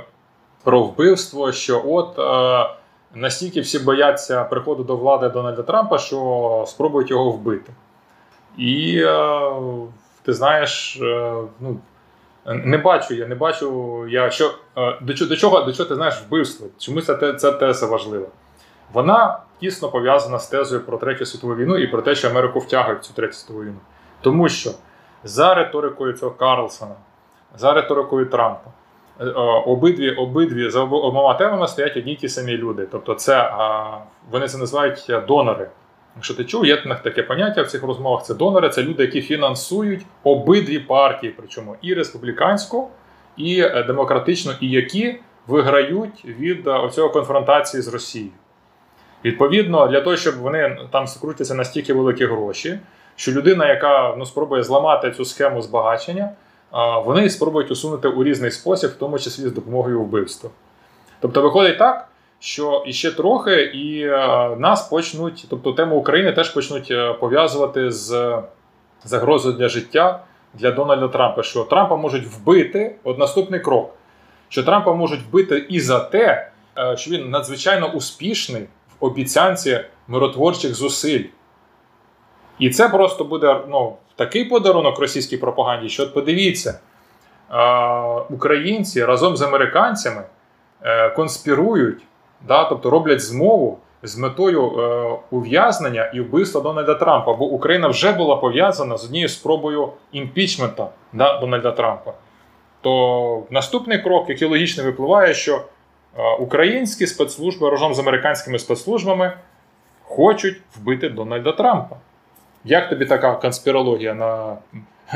про 0.63 0.83
вбивство, 0.83 1.51
що 1.51 1.83
от 1.85 2.19
е, 2.19 2.75
настільки 3.15 3.61
всі 3.61 3.79
бояться 3.79 4.43
приходу 4.43 4.83
до 4.83 4.95
влади 4.95 5.29
Дональда 5.29 5.63
Трампа, 5.63 5.97
що 5.97 6.63
спробують 6.67 7.11
його 7.11 7.31
вбити. 7.31 7.71
І 8.57 9.01
е, 9.05 9.51
ти 10.23 10.33
знаєш, 10.33 10.99
е, 11.01 11.33
ну, 11.59 11.77
не 12.45 12.77
бачу, 12.77 13.13
я 13.13 13.27
не 13.27 13.35
бачу, 13.35 14.07
я 14.07 14.31
що 14.31 14.53
е, 14.77 14.97
до 15.01 15.25
до 15.25 15.35
чого, 15.35 15.61
до 15.61 15.73
чого 15.73 15.89
ти 15.89 15.95
знаєш 15.95 16.21
вбивство? 16.27 16.67
Чому 16.79 17.01
ця, 17.01 17.33
ця 17.33 17.51
теза 17.51 17.85
важлива? 17.85 18.27
Вона 18.93 19.39
тісно 19.59 19.89
пов'язана 19.89 20.39
з 20.39 20.47
тезою 20.47 20.85
про 20.85 20.97
Третю 20.97 21.25
світову 21.25 21.55
війну 21.55 21.77
і 21.77 21.87
про 21.87 22.01
те, 22.01 22.15
що 22.15 22.29
Америку 22.29 22.59
втягують 22.59 23.01
в 23.01 23.03
цю 23.03 23.13
третю 23.13 23.33
світову 23.33 23.63
війну. 23.63 23.77
Тому 24.21 24.49
що 24.49 24.71
за 25.23 25.53
риторикою 25.53 26.13
цього 26.13 26.31
Карлсона, 26.31 26.95
за 27.57 27.73
риторикою 27.73 28.25
Трампа, 28.25 28.71
е, 29.19 29.25
обидві 29.65 30.11
обидві 30.11 30.69
за 30.69 30.81
обома 30.81 31.33
темами 31.33 31.67
стоять 31.67 31.97
одні 31.97 32.11
й 32.13 32.15
ті 32.15 32.29
самі 32.29 32.57
люди. 32.57 32.87
Тобто, 32.91 33.13
це 33.13 33.53
вони 34.31 34.47
це 34.47 34.57
називають 34.57 35.11
донори. 35.27 35.69
Якщо 36.15 36.33
ти 36.33 36.45
чув, 36.45 36.65
є 36.65 36.97
таке 37.03 37.23
поняття 37.23 37.61
в 37.61 37.67
цих 37.67 37.83
розмовах. 37.83 38.23
Це 38.23 38.33
донори, 38.33 38.69
це 38.69 38.83
люди, 38.83 39.03
які 39.03 39.21
фінансують 39.21 40.05
обидві 40.23 40.79
партії, 40.79 41.33
причому 41.37 41.75
і 41.81 41.93
республіканську, 41.93 42.89
і 43.37 43.61
е, 43.61 43.83
демократичну, 43.83 44.51
і 44.59 44.69
які 44.69 45.19
виграють 45.47 46.25
від 46.25 46.67
е, 46.67 46.71
оцього 46.71 47.09
конфронтації 47.09 47.83
з 47.83 47.87
Росією. 47.87 48.31
Відповідно, 49.25 49.87
для 49.87 50.01
того, 50.01 50.17
щоб 50.17 50.35
вони 50.35 50.77
там 50.91 51.07
скрутяться 51.07 51.55
настільки 51.55 51.93
великі 51.93 52.25
гроші, 52.25 52.79
що 53.15 53.31
людина, 53.31 53.67
яка 53.67 54.15
ну, 54.17 54.25
спробує 54.25 54.63
зламати 54.63 55.11
цю 55.11 55.25
схему 55.25 55.61
збагачення, 55.61 56.29
вони 57.05 57.29
спробують 57.29 57.71
усунути 57.71 58.07
у 58.07 58.23
різний 58.23 58.51
спосіб, 58.51 58.89
в 58.89 58.95
тому 58.95 59.19
числі 59.19 59.43
з 59.43 59.51
допомогою 59.51 60.01
вбивства. 60.01 60.49
Тобто, 61.19 61.41
виходить 61.41 61.77
так, 61.77 62.07
що 62.39 62.83
іще 62.87 63.11
трохи, 63.11 63.61
і 63.61 64.07
е, 64.07 64.17
нас 64.57 64.89
почнуть, 64.89 65.45
тобто 65.49 65.73
тему 65.73 65.95
України 65.95 66.31
теж 66.31 66.49
почнуть 66.49 66.91
е, 66.91 67.13
пов'язувати 67.13 67.91
з 67.91 68.37
загрозою 69.03 69.55
для 69.55 69.69
життя 69.69 70.23
для 70.53 70.71
Дональда 70.71 71.07
Трампа. 71.07 71.43
Що 71.43 71.63
Трампа 71.63 71.95
можуть 71.95 72.25
вбити 72.25 72.95
от 73.03 73.19
наступний 73.19 73.59
крок. 73.59 73.93
Що 74.49 74.63
Трампа 74.63 74.93
можуть 74.93 75.19
вбити 75.21 75.65
і 75.69 75.79
за 75.79 75.99
те, 75.99 76.51
е, 76.77 76.97
що 76.97 77.11
він 77.11 77.29
надзвичайно 77.29 77.87
успішний 77.91 78.67
обіцянці 79.01 79.79
миротворчих 80.07 80.75
зусиль. 80.75 81.23
І 82.59 82.69
це 82.69 82.89
просто 82.89 83.23
буде 83.23 83.59
ну, 83.69 83.95
такий 84.15 84.45
подарунок 84.45 84.99
російській 84.99 85.37
пропаганді, 85.37 85.89
що 85.89 86.03
от 86.03 86.13
подивіться, 86.13 86.79
українці 88.29 89.05
разом 89.05 89.37
з 89.37 89.41
американцями 89.41 90.23
конспірують 91.15 92.01
да, 92.47 92.63
тобто 92.63 92.89
роблять 92.89 93.21
змову 93.21 93.77
з 94.03 94.17
метою 94.17 94.79
е, 94.79 95.17
ув'язнення 95.31 96.11
і 96.13 96.21
вбивства 96.21 96.61
Дональда 96.61 96.93
Трампа, 96.93 97.33
бо 97.33 97.45
Україна 97.45 97.87
вже 97.87 98.11
була 98.11 98.35
пов'язана 98.35 98.97
з 98.97 99.05
однією 99.05 99.29
спробою 99.29 99.89
імпічмента 100.11 100.89
да, 101.13 101.39
Дональда 101.39 101.71
Трампа. 101.71 102.13
То 102.81 103.43
наступний 103.49 104.01
крок, 104.01 104.29
який 104.29 104.47
логічно 104.47 104.83
випливає, 104.83 105.33
що 105.33 105.55
е, 105.55 105.61
українські 106.39 107.07
спецслужби 107.07 107.69
разом 107.69 107.93
з 107.93 107.99
американськими 107.99 108.59
спецслужбами 108.59 109.33
хочуть 110.03 110.61
вбити 110.75 111.09
Дональда 111.09 111.51
Трампа. 111.51 111.95
Як 112.63 112.89
тобі 112.89 113.05
така 113.05 113.35
конспірологія 113.35 114.13
на, 114.13 114.57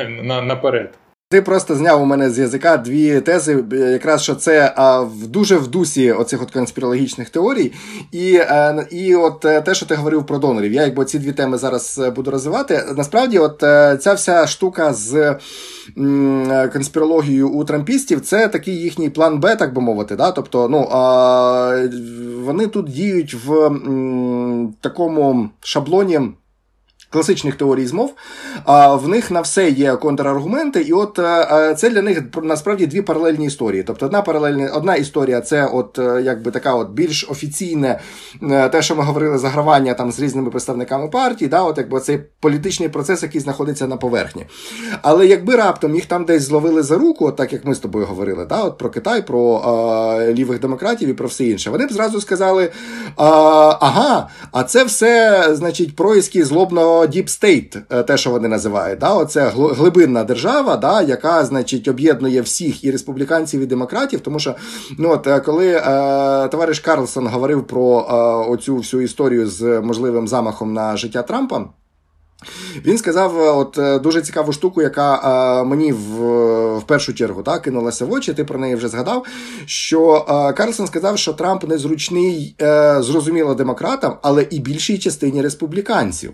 на, 0.08 0.41
наперед? 0.41 0.93
Ти 1.36 1.41
просто 1.41 1.76
зняв 1.76 2.02
у 2.02 2.06
мене 2.06 2.30
з 2.30 2.39
язика 2.39 2.78
дві 2.78 3.21
тези, 3.21 3.63
якраз 3.71 4.24
що 4.24 4.36
це 4.36 4.74
а, 4.76 5.02
в 5.02 5.28
дуже 5.28 5.58
в 5.58 5.67
дусі 5.67 6.12
оцих 6.12 6.41
от 6.41 6.52
конспірологічних 6.52 7.30
теорій. 7.30 7.71
І 8.12 8.38
а, 8.38 8.71
е, 8.71 8.88
і 8.91 9.15
от 9.15 9.45
е, 9.45 9.62
те, 9.62 9.76
що 9.76 9.86
ти 9.86 9.95
говорив 9.95 10.26
про 10.26 10.38
донорів, 10.38 10.74
я 10.74 10.82
якби 10.82 11.06
ці 11.06 11.19
дві 11.19 11.32
теми 11.32 11.58
зараз 11.58 12.02
е, 12.04 12.10
буду 12.10 12.32
розвивати. 12.32 12.84
Насправді, 12.98 13.39
от 13.39 13.60
ця 14.02 14.13
вся 14.13 14.48
штука 14.48 14.93
з 14.93 15.36
м, 15.98 16.69
конспірологією 16.74 17.50
у 17.50 17.63
трампістів, 17.63 18.21
це 18.21 18.48
такий 18.48 18.76
їхній 18.76 19.10
план 19.10 19.39
Б, 19.39 19.56
так 19.56 19.74
би 19.74 19.82
мовити. 19.82 20.15
Да? 20.15 20.32
Тобто, 20.32 20.69
ну 20.69 20.88
а, 20.91 21.88
вони 22.43 22.67
тут 22.67 22.86
діють 22.86 23.34
в 23.45 23.54
м, 23.54 24.74
такому 24.82 25.50
шаблоні 25.60 26.19
класичних 27.15 27.56
теорій 27.56 27.86
змов, 27.86 28.13
а 28.65 28.95
в 28.95 29.08
них 29.08 29.32
на 29.32 29.41
все 29.41 29.69
є 29.69 29.95
контраргументи, 29.95 30.82
і 30.82 30.93
от 30.93 31.19
е, 31.19 31.47
е, 31.51 31.75
це 31.75 31.89
для 31.89 32.01
них 32.01 32.21
насправді 32.43 32.88
дві 32.88 33.01
паралельні 33.01 33.45
історії. 33.45 33.84
Тобто, 33.84 34.06
одна 34.06 34.21
паралельна 34.21 34.71
одна 34.73 34.95
історія 34.95 35.41
це 35.41 35.65
от 35.65 35.99
е, 35.99 36.21
якби 36.21 36.51
така 36.51 36.73
от 36.73 36.89
більш 36.89 37.30
офіційне, 37.30 37.99
те, 38.71 38.82
що 38.82 38.95
ми 38.95 39.04
говорили, 39.04 39.38
загравання 39.38 39.93
там 39.93 40.12
з 40.12 40.19
різними 40.19 40.49
представниками 40.49 41.08
партії, 41.08 41.49
да, 41.49 41.62
от 41.62 41.78
якби 41.78 41.99
цей 41.99 42.19
політичний 42.39 42.89
процес, 42.89 43.23
який 43.23 43.41
знаходиться 43.41 43.88
на 43.88 43.97
поверхні. 43.97 44.45
Але 45.01 45.28
якби 45.28 45.56
раптом 45.56 45.95
їх 45.95 46.06
там 46.06 46.25
десь 46.25 46.43
зловили 46.43 46.84
за 46.84 46.97
руку, 46.97 47.25
от 47.25 47.36
так 47.36 47.54
як 47.54 47.65
ми 47.65 47.75
з 47.75 47.80
тобою 47.80 48.06
говорили, 48.06 48.45
да, 48.45 48.63
от 48.63 48.78
про 48.78 48.89
Китай, 48.89 49.28
про 49.28 49.62
е, 50.19 50.34
лівих 50.34 50.60
демократів 50.60 51.10
і 51.10 51.13
про 51.13 51.28
все 51.28 51.45
інше, 51.45 51.69
вони 51.69 51.86
б 51.86 51.93
зразу 51.93 52.21
сказали: 52.21 52.71
а, 53.17 53.28
ага, 53.82 54.30
а 54.51 54.63
це 54.63 54.84
все, 54.84 55.43
значить, 55.56 55.95
проїски 55.95 56.45
злобного 56.45 57.05
Deep 57.08 57.28
State, 57.28 58.04
те, 58.04 58.18
що 58.18 58.30
вони 58.30 58.48
називають. 58.48 59.00
Да? 59.00 59.13
Оце 59.13 59.52
глибинна 59.56 60.24
держава, 60.24 60.78
да, 60.78 61.02
яка, 61.02 61.46
значить, 61.46 61.88
об'єднує 61.88 62.41
всіх 62.41 62.84
і 62.84 62.91
республіканців, 62.91 63.62
і 63.62 63.65
демократів. 63.65 64.20
Тому 64.20 64.39
що 64.39 64.56
ну, 65.00 65.12
от, 65.12 65.44
коли 65.46 65.68
е, 65.68 65.82
товариш 66.48 66.80
Карлсон 66.80 67.28
говорив 67.28 67.68
про 67.68 68.00
е, 68.00 68.13
оцю 68.52 68.76
всю 68.76 69.04
історію 69.04 69.48
з 69.48 69.82
можливим 69.82 70.28
замахом 70.28 70.74
на 70.74 70.98
життя 70.98 71.22
Трампа. 71.22 71.65
Він 72.86 72.97
сказав 72.97 73.39
е, 73.39 73.51
от 73.51 73.77
е, 73.77 73.99
дуже 73.99 74.21
цікаву 74.21 74.53
штуку, 74.53 74.81
яка 74.81 75.19
а, 75.23 75.62
е, 75.62 75.63
мені 75.63 75.91
в 75.91 76.36
в 76.75 76.84
першу 76.84 77.13
чергу 77.13 77.43
так, 77.43 77.62
кинулася 77.62 78.05
в 78.05 78.12
очі, 78.12 78.34
ти 78.34 78.43
про 78.43 78.60
неї 78.60 78.75
вже 78.75 78.88
згадав. 78.88 79.25
Що 79.65 80.25
а, 80.27 80.53
Карлсон 80.53 80.88
сказав, 80.88 81.17
що 81.17 81.34
Трамп 81.34 81.63
незручний, 81.63 82.55
а, 82.62 83.01
зрозуміло, 83.01 83.55
демократам, 83.55 84.17
але 84.21 84.47
і 84.49 84.60
більшій 84.60 84.97
частині 84.97 85.41
республіканців. 85.41 86.31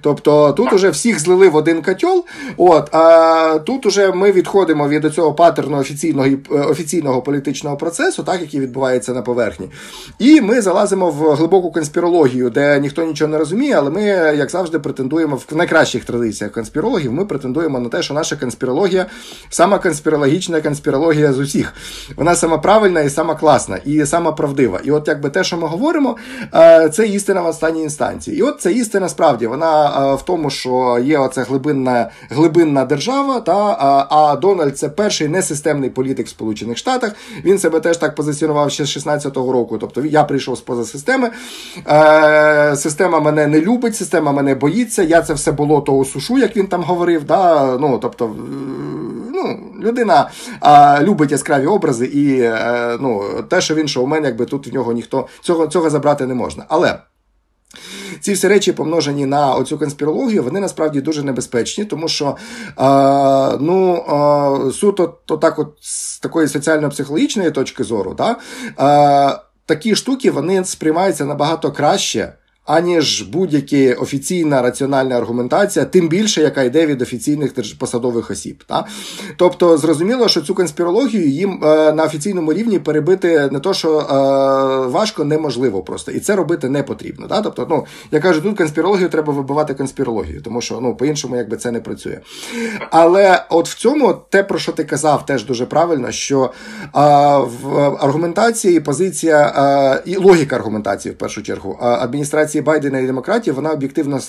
Тобто 0.00 0.52
тут 0.52 0.72
уже 0.72 0.90
всіх 0.90 1.20
злили 1.20 1.48
в 1.48 1.56
один 1.56 1.82
котел. 1.82 2.24
От, 2.56 2.94
а 2.94 3.58
тут 3.66 3.86
уже 3.86 4.12
ми 4.12 4.32
відходимо 4.32 4.88
від 4.88 5.14
цього 5.14 5.34
патерну 5.34 5.78
офіційного 5.78 6.28
офіційного 6.50 7.22
політичного 7.22 7.76
процесу, 7.76 8.22
так, 8.22 8.40
який 8.40 8.60
відбувається 8.60 9.12
на 9.12 9.22
поверхні. 9.22 9.68
І 10.18 10.40
ми 10.40 10.60
залазимо 10.60 11.10
в 11.10 11.34
глибоку 11.34 11.72
конспірологію, 11.72 12.50
де 12.50 12.80
ніхто 12.80 13.04
нічого 13.04 13.30
не 13.30 13.38
розуміє, 13.38 13.74
але 13.78 13.90
ми, 13.90 14.02
як 14.36 14.50
завжди, 14.50 14.78
претендуємо 14.78 15.36
в 15.50 15.56
найкращих 15.56 16.04
традиціях 16.04 16.52
конспірологів, 16.52 17.12
ми 17.12 17.24
претендуємо 17.24 17.80
на 17.80 17.88
те, 17.88 18.02
що 18.02 18.14
наша 18.14 18.36
конспірологія 18.36 19.06
сама 19.50 19.78
конспірологічна 19.78 20.60
конспірологія 20.60 21.32
з 21.32 21.38
усіх. 21.38 21.74
Вона 22.16 22.34
сама 22.34 22.58
правильна 22.58 23.00
і 23.00 23.10
сама 23.10 23.34
класна, 23.34 23.76
і 23.84 24.06
сама 24.06 24.32
правдива. 24.32 24.80
І 24.84 24.90
от 24.90 25.08
якби 25.08 25.30
те, 25.30 25.44
що 25.44 25.56
ми 25.56 25.68
говоримо, 25.68 26.16
е, 26.54 26.88
це 26.88 27.06
істина 27.06 27.40
в 27.40 27.46
останній 27.46 27.82
інстанції. 27.82 28.38
І 28.38 28.42
от 28.42 28.60
ця 28.60 28.70
істина 28.70 29.08
справді 29.08 29.46
вона 29.46 29.86
е, 29.86 30.14
в 30.14 30.22
тому, 30.22 30.50
що 30.50 30.98
є 31.04 31.18
оця 31.18 31.42
глибинна 31.42 32.10
глибинна 32.30 32.84
держава, 32.84 33.40
та 33.40 33.52
а 34.10 34.36
Дональд 34.36 34.78
це 34.78 34.88
перший 34.88 35.28
несистемний 35.28 35.90
політик 35.90 36.26
в 36.26 36.30
Сполучених 36.30 36.78
Штатах. 36.78 37.12
Він 37.44 37.58
себе 37.58 37.80
теж 37.80 37.96
так 37.96 38.14
позиціонував 38.14 38.70
ще 38.70 38.84
з 38.84 38.96
16-го 38.96 39.52
року. 39.52 39.78
Тобто 39.78 40.04
я 40.04 40.24
прийшов 40.24 40.56
з 40.56 40.60
поза 40.60 40.84
системи. 40.84 41.30
Е, 41.88 42.76
система 42.76 43.20
мене 43.20 43.46
не 43.46 43.60
любить, 43.60 43.96
система 43.96 44.32
мене 44.32 44.54
боїться. 44.54 45.02
Я 45.02 45.22
це 45.22 45.31
все 45.34 45.52
було 45.52 45.80
того 45.80 46.04
сушу, 46.04 46.38
як 46.38 46.56
він 46.56 46.66
там 46.66 46.82
говорив. 46.82 47.24
Да? 47.24 47.76
Ну, 47.80 47.98
тобто, 48.02 48.36
ну, 49.32 49.58
Людина 49.82 50.30
а, 50.60 51.02
любить 51.02 51.30
яскраві 51.30 51.66
образи, 51.66 52.06
і 52.06 52.42
а, 52.42 52.54
е, 52.54 52.98
ну, 53.00 53.22
те, 53.48 53.60
що 53.60 53.74
він 53.74 53.88
шоумен, 53.88 54.24
якби 54.24 54.46
тут 54.46 54.66
в 54.66 54.74
нього 54.74 54.92
ніхто 54.92 55.26
цього, 55.40 55.66
цього 55.66 55.90
забрати 55.90 56.26
не 56.26 56.34
можна. 56.34 56.64
Але. 56.68 56.98
Ці 58.20 58.32
всі 58.32 58.48
речі, 58.48 58.72
помножені 58.72 59.26
на 59.26 59.54
оцю 59.54 59.78
конспірологію, 59.78 60.42
вони 60.42 60.60
насправді 60.60 61.00
дуже 61.00 61.22
небезпечні, 61.22 61.84
тому 61.84 62.08
що 62.08 62.36
а, 62.76 63.56
ну, 63.60 63.94
а, 64.08 64.70
суто 64.72 65.18
то 65.26 65.36
так 65.36 65.58
от 65.58 65.74
з 65.80 66.18
такої 66.18 66.48
соціально-психологічної 66.48 67.50
точки 67.50 67.84
зору, 67.84 68.14
да, 68.14 68.36
а, 68.76 69.38
такі 69.66 69.94
штуки 69.94 70.30
вони 70.30 70.64
сприймаються 70.64 71.24
набагато 71.24 71.72
краще 71.72 72.32
аніж 72.64 73.22
будь-яка 73.22 74.00
офіційна 74.00 74.62
раціональна 74.62 75.16
аргументація, 75.16 75.84
тим 75.84 76.08
більше, 76.08 76.42
яка 76.42 76.62
йде 76.62 76.86
від 76.86 77.02
офіційних 77.02 77.54
посадових 77.78 78.30
осіб. 78.30 78.64
Та? 78.66 78.86
Тобто, 79.36 79.78
зрозуміло, 79.78 80.28
що 80.28 80.40
цю 80.40 80.54
конспірологію 80.54 81.28
їм 81.28 81.60
е, 81.64 81.92
на 81.92 82.04
офіційному 82.04 82.52
рівні 82.52 82.78
перебити 82.78 83.48
не 83.52 83.60
то, 83.60 83.74
що 83.74 83.98
е, 83.98 84.04
важко, 84.86 85.24
неможливо 85.24 85.82
просто. 85.82 86.12
І 86.12 86.20
це 86.20 86.36
робити 86.36 86.68
не 86.68 86.82
потрібно. 86.82 87.26
Та? 87.26 87.42
Тобто, 87.42 87.66
ну, 87.70 87.86
я 88.10 88.20
кажу, 88.20 88.40
тут 88.40 88.56
конспірологію 88.56 89.08
треба 89.08 89.32
вибивати 89.32 89.74
конспірологію, 89.74 90.42
тому 90.42 90.60
що 90.60 90.78
ну, 90.82 90.96
по-іншому 90.96 91.36
якби 91.36 91.56
це 91.56 91.70
не 91.70 91.80
працює. 91.80 92.18
Але 92.90 93.44
от 93.50 93.68
в 93.68 93.78
цьому 93.78 94.14
те, 94.30 94.42
про 94.42 94.58
що 94.58 94.72
ти 94.72 94.84
казав, 94.84 95.26
теж 95.26 95.44
дуже 95.44 95.66
правильно, 95.66 96.10
що 96.10 96.44
е, 96.44 96.90
в 97.62 97.78
аргументації, 98.00 98.80
позиція 98.80 99.52
е, 99.56 100.10
і 100.10 100.16
логіка 100.16 100.56
аргументації 100.56 101.14
в 101.14 101.18
першу 101.18 101.42
чергу 101.42 101.78
адміністрації 101.80 102.51
адміністрації 102.52 102.62
Байдена 102.62 102.98
і 102.98 103.06
демократів 103.06 103.54
вона 103.54 103.70
об'єктивно 103.70 104.20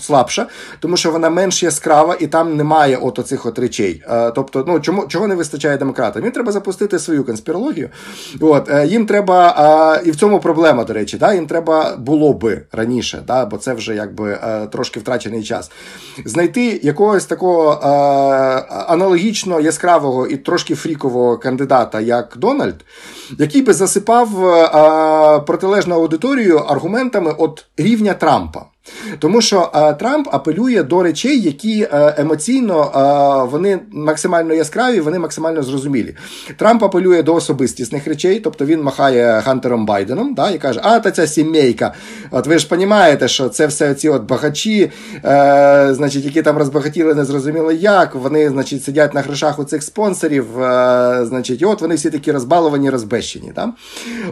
слабша, 0.00 0.46
тому 0.80 0.96
що 0.96 1.10
вона 1.10 1.30
менш 1.30 1.62
яскрава 1.62 2.16
і 2.20 2.26
там 2.26 2.56
немає 2.56 2.96
от 2.96 3.18
оцих 3.18 3.46
от 3.46 3.58
речей. 3.58 4.02
Е, 4.08 4.30
тобто, 4.30 4.64
ну 4.68 4.80
чому 4.80 5.06
чого 5.06 5.28
не 5.28 5.34
вистачає 5.34 5.78
демократам? 5.78 6.22
Їм 6.22 6.32
треба 6.32 6.52
запустити 6.52 6.98
свою 6.98 7.24
конспірологію. 7.24 7.88
От 8.40 8.70
е, 8.70 8.86
їм 8.86 9.06
треба, 9.06 10.00
і 10.04 10.10
в 10.10 10.16
цьому 10.16 10.40
проблема, 10.40 10.84
до 10.84 10.92
речі, 10.92 11.16
да, 11.18 11.34
їм 11.34 11.46
треба 11.46 11.96
було 11.96 12.32
би 12.32 12.62
раніше, 12.72 13.22
да, 13.26 13.46
бо 13.46 13.56
це 13.58 13.74
вже 13.74 13.94
якби 13.94 14.30
е, 14.32 14.66
трошки 14.66 15.00
втрачений 15.00 15.42
час. 15.42 15.70
Знайти 16.24 16.80
якогось 16.82 17.24
такого 17.24 17.80
аналогічно 18.88 19.60
яскравого 19.60 20.26
і 20.26 20.36
трошки 20.36 20.74
фрікового 20.74 21.38
кандидата, 21.38 22.00
як 22.00 22.34
Дональд, 22.36 22.84
який 23.38 23.62
би 23.62 23.72
засипав 23.72 24.28
протилежну 25.46 25.94
аудиторію 25.94 26.58
аргументами 26.58 27.34
от 27.38 27.57
рівня 27.76 28.14
Трампа. 28.14 28.66
Тому 29.18 29.40
що 29.40 29.70
е, 29.74 29.94
Трамп 29.94 30.28
апелює 30.32 30.82
до 30.82 31.02
речей, 31.02 31.40
які 31.40 31.82
е, 31.82 32.14
емоційно 32.18 32.82
е, 32.82 33.50
вони 33.50 33.78
максимально 33.92 34.54
яскраві, 34.54 35.00
вони 35.00 35.18
максимально 35.18 35.62
зрозумілі. 35.62 36.14
Трамп 36.56 36.82
апелює 36.82 37.22
до 37.22 37.34
особистісних 37.34 38.06
речей, 38.06 38.40
тобто 38.40 38.64
він 38.64 38.82
махає 38.82 39.42
Хантером 39.44 39.86
Байденом 39.86 40.34
да, 40.34 40.50
і 40.50 40.58
каже, 40.58 40.80
а 40.82 40.98
та 40.98 41.10
ця 41.10 41.26
сімейка. 41.26 41.94
От 42.30 42.46
ви 42.46 42.58
ж 42.58 42.68
розумієте, 42.70 43.28
що 43.28 43.48
це 43.48 43.66
все 43.66 43.94
ці 43.94 44.08
от 44.08 44.22
багачі, 44.22 44.90
е, 45.24 45.88
значить, 45.94 46.24
які 46.24 46.42
там 46.42 46.58
розбагатіли, 46.58 47.14
не 47.14 47.24
зрозуміло 47.24 47.72
як. 47.72 48.14
Вони 48.14 48.48
значить, 48.48 48.84
сидять 48.84 49.14
на 49.14 49.20
грошах 49.20 49.58
у 49.58 49.64
цих 49.64 49.82
спонсорів, 49.82 50.62
е, 50.62 51.24
значить, 51.26 51.62
і 51.62 51.64
от 51.64 51.80
вони 51.80 51.94
всі 51.94 52.10
такі 52.10 52.32
розбаловані, 52.32 52.90
розбещені. 52.90 53.52
Да? 53.54 53.72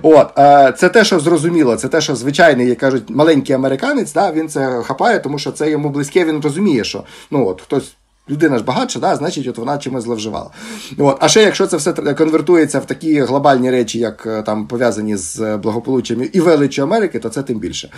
От, 0.03 0.38
е, 0.38 0.75
Це 0.79 0.88
те, 0.88 1.05
що 1.05 1.21
зрозуміло, 1.21 1.77
це 1.77 1.88
те, 1.88 2.01
що 2.01 2.16
звичайний, 2.16 2.69
як 2.69 2.79
кажуть, 2.79 3.03
маленький 3.09 3.55
американець, 3.55 4.12
да, 4.12 4.33
він 4.33 4.46
це 4.49 4.83
хапає, 4.83 5.19
тому 5.19 5.39
що 5.39 5.53
це 5.53 5.71
йому 5.71 5.89
близьке, 5.91 6.25
він 6.25 6.41
розуміє, 6.41 6.85
що 6.85 7.05
ну 7.31 7.49
от 7.49 7.61
хтось. 7.61 7.97
Людина 8.31 8.59
ж 8.59 8.65
багатша, 8.65 9.01
да, 9.01 9.17
значить, 9.17 9.49
от 9.49 9.59
вона 9.59 9.79
чимось 9.79 10.05
зловживала. 10.05 10.51
От. 10.99 11.17
А 11.21 11.29
ще 11.29 11.43
якщо 11.43 11.67
це 11.67 11.77
все 11.77 11.93
конвертується 11.93 12.79
в 12.79 12.85
такі 12.85 13.21
глобальні 13.21 13.71
речі, 13.71 13.99
як 13.99 14.27
е, 14.27 14.43
там 14.43 14.67
пов'язані 14.67 15.17
з 15.17 15.57
благополуччям 15.57 16.23
і 16.33 16.41
величчю 16.41 16.83
Америки, 16.83 17.19
то 17.19 17.29
це 17.29 17.43
тим 17.43 17.59
більше. 17.59 17.91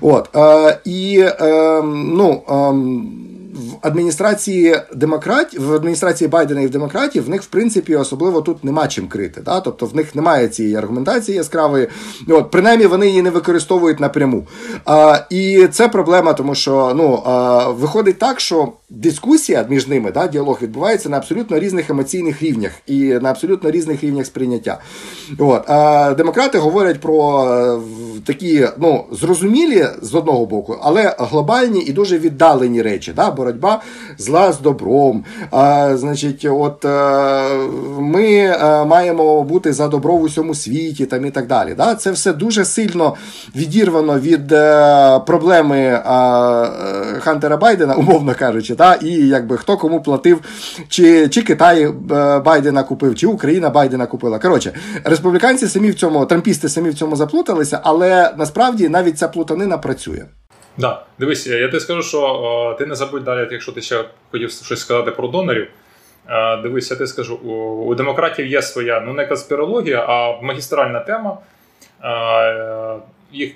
От. 0.00 0.36
Е, 0.36 0.80
І 0.84 1.18
е, 1.20 1.82
ну. 1.82 2.42
Е, 2.48 3.27
в 3.58 3.86
адміністрації 3.86 4.76
демократів, 4.94 5.66
в 5.66 5.74
адміністрації 5.74 6.28
Байдена 6.28 6.60
і 6.60 6.66
в 6.66 6.70
демократів 6.70 7.24
в 7.24 7.28
них 7.28 7.42
в 7.42 7.46
принципі 7.46 7.96
особливо 7.96 8.42
тут 8.42 8.64
нема 8.64 8.88
чим 8.88 9.08
крити. 9.08 9.40
Да? 9.44 9.60
Тобто 9.60 9.86
в 9.86 9.96
них 9.96 10.14
немає 10.14 10.48
цієї 10.48 10.76
аргументації 10.76 11.36
яскравої. 11.36 11.88
От, 12.28 12.50
Принаймні 12.50 12.86
вони 12.86 13.08
її 13.08 13.22
не 13.22 13.30
використовують 13.30 14.00
напряму. 14.00 14.46
А, 14.84 15.20
І 15.30 15.68
це 15.72 15.88
проблема, 15.88 16.32
тому 16.32 16.54
що 16.54 16.92
ну, 16.96 17.22
а, 17.26 17.68
виходить 17.68 18.18
так, 18.18 18.40
що 18.40 18.72
дискусія 18.90 19.66
між 19.68 19.88
ними, 19.88 20.12
да, 20.12 20.26
діалог 20.26 20.58
відбувається 20.62 21.08
на 21.08 21.16
абсолютно 21.16 21.58
різних 21.58 21.90
емоційних 21.90 22.42
рівнях 22.42 22.72
і 22.86 23.04
на 23.04 23.30
абсолютно 23.30 23.70
різних 23.70 24.04
рівнях 24.04 24.26
сприйняття. 24.26 24.78
От. 25.38 25.70
А 25.70 26.14
Демократи 26.14 26.58
говорять 26.58 27.00
про 27.00 27.44
е, 27.54 27.78
такі 28.26 28.68
ну, 28.78 29.04
зрозумілі 29.12 29.86
з 30.02 30.14
одного 30.14 30.46
боку, 30.46 30.76
але 30.82 31.16
глобальні 31.18 31.80
і 31.80 31.92
дуже 31.92 32.18
віддалені 32.18 32.82
речі. 32.82 33.12
Да? 33.16 33.30
Боротьба 33.48 33.80
зла 34.18 34.52
з 34.52 34.60
добром. 34.60 35.24
А, 35.50 35.96
Значить, 35.96 36.46
от 36.50 36.84
е, 36.84 36.88
ми 37.98 38.24
е, 38.24 38.84
маємо 38.84 39.42
бути 39.42 39.72
за 39.72 39.88
добро 39.88 40.16
в 40.16 40.22
усьому 40.22 40.54
світі 40.54 41.06
там 41.06 41.26
і 41.26 41.30
так 41.30 41.46
далі. 41.46 41.74
Да? 41.74 41.94
Це 41.94 42.10
все 42.10 42.32
дуже 42.32 42.64
сильно 42.64 43.14
відірвано 43.56 44.18
від 44.18 44.48
проблеми 45.26 46.02
Хантера 47.18 47.56
Байдена, 47.56 47.94
умовно 47.94 48.34
кажучи 48.38 48.74
та, 48.74 48.94
і 48.94 49.10
якби 49.10 49.56
хто 49.56 49.76
кому 49.76 50.02
платив, 50.02 50.40
чи 50.88 51.28
чи 51.28 51.42
Китай 51.42 51.82
е, 51.84 51.92
Байдена 52.38 52.82
купив, 52.82 53.14
чи 53.14 53.26
Україна 53.26 53.70
Байдена 53.70 54.06
купила. 54.06 54.38
Коротше, 54.38 54.72
республіканці 55.04 55.68
самі 55.68 55.90
в 55.90 55.94
цьому, 55.94 56.26
трампісти 56.26 56.68
самі 56.68 56.90
в 56.90 56.94
цьому 56.94 57.16
заплуталися, 57.16 57.80
але 57.82 58.30
насправді 58.36 58.88
навіть 58.88 59.18
ця 59.18 59.28
плутанина 59.28 59.78
працює. 59.78 60.24
Да, 60.78 61.04
дивись, 61.18 61.46
я 61.46 61.68
тобі 61.68 61.80
скажу, 61.80 62.02
що 62.02 62.76
ти 62.78 62.86
не 62.86 62.94
забудь 62.94 63.24
далі, 63.24 63.48
якщо 63.50 63.72
ти 63.72 63.82
ще 63.82 64.04
хотів 64.30 64.50
щось 64.50 64.80
сказати 64.80 65.10
про 65.10 65.28
донорів. 65.28 65.68
Дивись, 66.62 66.90
я 66.90 66.96
ти 66.96 67.06
скажу, 67.06 67.34
у, 67.34 67.94
демократів 67.94 68.46
є 68.46 68.62
своя 68.62 69.00
ну 69.00 69.12
не 69.12 69.26
конспірологія, 69.26 70.04
а 70.08 70.40
магістральна 70.42 71.00
тема. 71.00 71.38
Їх 73.32 73.52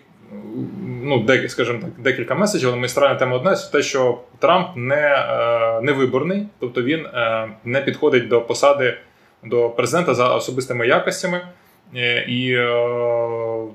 ну, 1.02 1.26
скажімо 1.48 1.78
так, 1.82 1.90
декілька 1.98 2.35
меседжів, 2.35 2.68
але 2.68 2.76
магістральна 2.76 3.14
тема 3.14 3.37
одна 3.37 3.54
це 3.54 3.72
те, 3.72 3.82
що 3.82 4.18
Трамп 4.38 4.68
не 4.76 4.94
е, 4.94 5.80
не 5.82 5.92
виборний, 5.92 6.46
тобто 6.61 6.82
він 6.82 7.06
е, 7.06 7.48
не 7.64 7.80
підходить 7.80 8.28
до 8.28 8.40
посади 8.40 8.98
до 9.44 9.70
президента 9.70 10.14
за 10.14 10.35
особистими 10.35 10.87
якостями. 10.87 11.40
Е, 11.96 12.24
і 12.28 12.56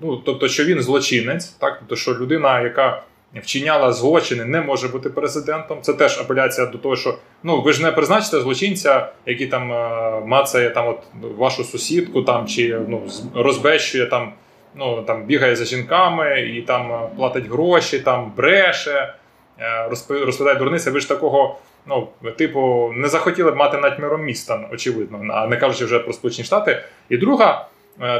ну, 0.01 0.21
тобто, 0.25 0.47
що 0.47 0.65
він 0.65 0.81
злочинець, 0.81 1.47
так 1.47 1.77
тобто, 1.79 1.95
що 1.95 2.13
людина, 2.13 2.61
яка 2.61 3.01
вчиняла 3.35 3.93
злочини, 3.93 4.45
не 4.45 4.61
може 4.61 4.87
бути 4.87 5.09
президентом. 5.09 5.81
Це 5.81 5.93
теж 5.93 6.19
апеляція 6.19 6.67
до 6.67 6.77
того, 6.77 6.95
що 6.95 7.17
ну 7.43 7.61
ви 7.61 7.73
ж 7.73 7.83
не 7.83 7.91
призначите 7.91 8.41
злочинця, 8.41 9.09
який 9.25 9.47
там 9.47 9.73
е, 9.73 10.21
мацає 10.25 10.69
там 10.69 10.87
от 10.87 10.99
вашу 11.37 11.63
сусідку, 11.63 12.21
там 12.21 12.47
чи 12.47 12.79
ну 12.87 13.01
розбещує 13.35 14.05
там, 14.05 14.33
ну 14.75 15.01
там 15.01 15.23
бігає 15.23 15.55
за 15.55 15.65
жінками 15.65 16.41
і 16.41 16.61
там 16.61 16.91
е, 16.91 17.09
платить 17.15 17.45
гроші, 17.45 17.99
там 17.99 18.31
бреше, 18.37 19.13
е, 19.59 19.89
розповідає 20.09 20.55
дурниця. 20.55 20.91
Ви 20.91 20.99
ж 20.99 21.07
такого. 21.07 21.57
Ну, 21.89 22.07
типу, 22.37 22.91
не 22.95 23.07
захотіли 23.07 23.51
б 23.51 23.55
мати 23.55 23.77
над 23.77 23.99
міром 23.99 24.23
міста, 24.23 24.69
очевидно, 24.73 25.33
а 25.33 25.47
не 25.47 25.57
кажучи 25.57 25.85
вже 25.85 25.99
про 25.99 26.13
Сполучені 26.13 26.45
Штати. 26.45 26.83
І 27.09 27.17
друга 27.17 27.67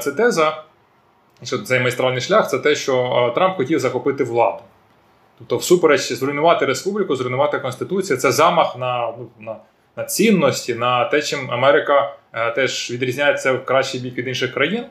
це 0.01 0.11
теза, 0.11 0.63
що 1.43 1.57
цей 1.57 1.79
майстральний 1.79 2.21
шлях, 2.21 2.49
це 2.49 2.59
те, 2.59 2.75
що 2.75 3.31
Трамп 3.35 3.57
хотів 3.57 3.79
захопити 3.79 4.23
владу. 4.23 4.59
Тобто, 5.39 5.57
всупереч 5.57 6.13
зруйнувати 6.13 6.65
республіку, 6.65 7.15
зруйнувати 7.15 7.59
Конституцію 7.59 8.17
це 8.17 8.31
замах 8.31 8.77
на 8.77 9.13
ну, 9.17 9.27
на, 9.39 9.55
на 9.95 10.03
цінності, 10.03 10.75
на 10.75 11.05
те, 11.05 11.21
чим 11.21 11.51
Америка 11.51 12.15
е, 12.33 12.51
теж 12.51 12.91
відрізняється 12.91 13.53
в 13.53 13.65
кращий 13.65 14.01
бік 14.01 14.17
від 14.17 14.27
інших 14.27 14.53
країн. 14.53 14.85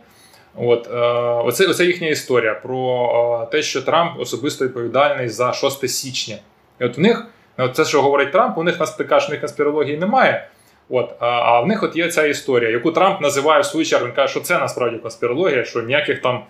От 0.56 0.88
е, 0.94 0.98
оце, 1.44 1.66
оце 1.66 1.84
їхня 1.84 2.08
історія 2.08 2.54
про 2.54 3.42
е, 3.42 3.50
те, 3.50 3.62
що 3.62 3.82
Трамп 3.82 4.20
особисто 4.20 4.64
відповідальний 4.64 5.28
за 5.28 5.52
6 5.52 5.88
січня. 5.88 6.36
І 6.80 6.84
от 6.84 6.98
в 6.98 7.00
них, 7.00 7.26
це, 7.72 7.84
що 7.84 8.02
говорить 8.02 8.32
Трамп, 8.32 8.58
у 8.58 8.62
них 8.62 8.80
нас 8.80 8.98
в 8.98 9.30
них 9.30 9.40
конспірології 9.40 9.98
немає. 9.98 10.48
От, 10.88 11.14
а 11.18 11.60
в 11.60 11.66
них 11.66 11.82
от 11.82 11.96
є 11.96 12.10
ця 12.10 12.26
історія, 12.26 12.70
яку 12.70 12.92
Трамп 12.92 13.20
називає 13.20 13.60
в 13.60 13.64
свою 13.64 13.86
чергу. 13.86 14.06
Він 14.06 14.14
каже, 14.14 14.30
що 14.30 14.40
це 14.40 14.58
насправді 14.58 14.98
конспірологія, 14.98 15.64
що 15.64 15.82
ніяких 15.82 16.22
там. 16.22 16.44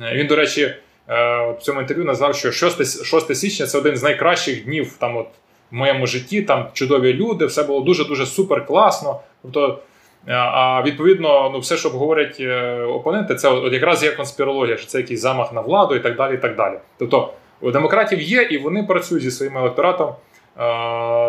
Е, 0.00 0.14
він, 0.14 0.26
до 0.26 0.36
речі. 0.36 0.74
Е, 1.10 1.52
в 1.58 1.62
цьому 1.62 1.80
інтерв'ю 1.80 2.04
назвав, 2.04 2.34
що 2.34 2.52
6 2.52 3.04
6 3.04 3.36
січня 3.36 3.66
це 3.66 3.78
один 3.78 3.96
з 3.96 4.02
найкращих 4.02 4.64
днів 4.64 4.96
там 4.98 5.16
от 5.16 5.26
в 5.70 5.74
моєму 5.74 6.06
житті. 6.06 6.42
Там 6.42 6.66
чудові 6.72 7.14
люди, 7.14 7.46
все 7.46 7.62
було 7.62 7.80
дуже-дуже 7.80 8.26
супер 8.26 8.66
класно. 8.66 9.20
Тобто, 9.42 9.78
е, 10.26 10.32
а 10.32 10.82
відповідно, 10.82 11.50
ну 11.52 11.58
все, 11.58 11.76
що 11.76 11.90
говорять 11.90 12.36
е, 12.40 12.80
опоненти, 12.82 13.34
це 13.34 13.48
от 13.48 13.72
якраз 13.72 14.02
є 14.02 14.12
конспірологія, 14.12 14.76
що 14.76 14.86
це 14.86 14.98
якийсь 14.98 15.20
замах 15.20 15.52
на 15.52 15.60
владу 15.60 15.94
і 15.94 16.00
так 16.00 16.16
далі. 16.16 16.34
і 16.34 16.38
так 16.38 16.56
далі. 16.56 16.74
Тобто 16.98 17.32
у 17.60 17.70
демократів 17.70 18.20
є, 18.20 18.42
і 18.42 18.58
вони 18.58 18.82
працюють 18.82 19.24
зі 19.24 19.30
своїм 19.30 19.58
електоратом, 19.58 20.14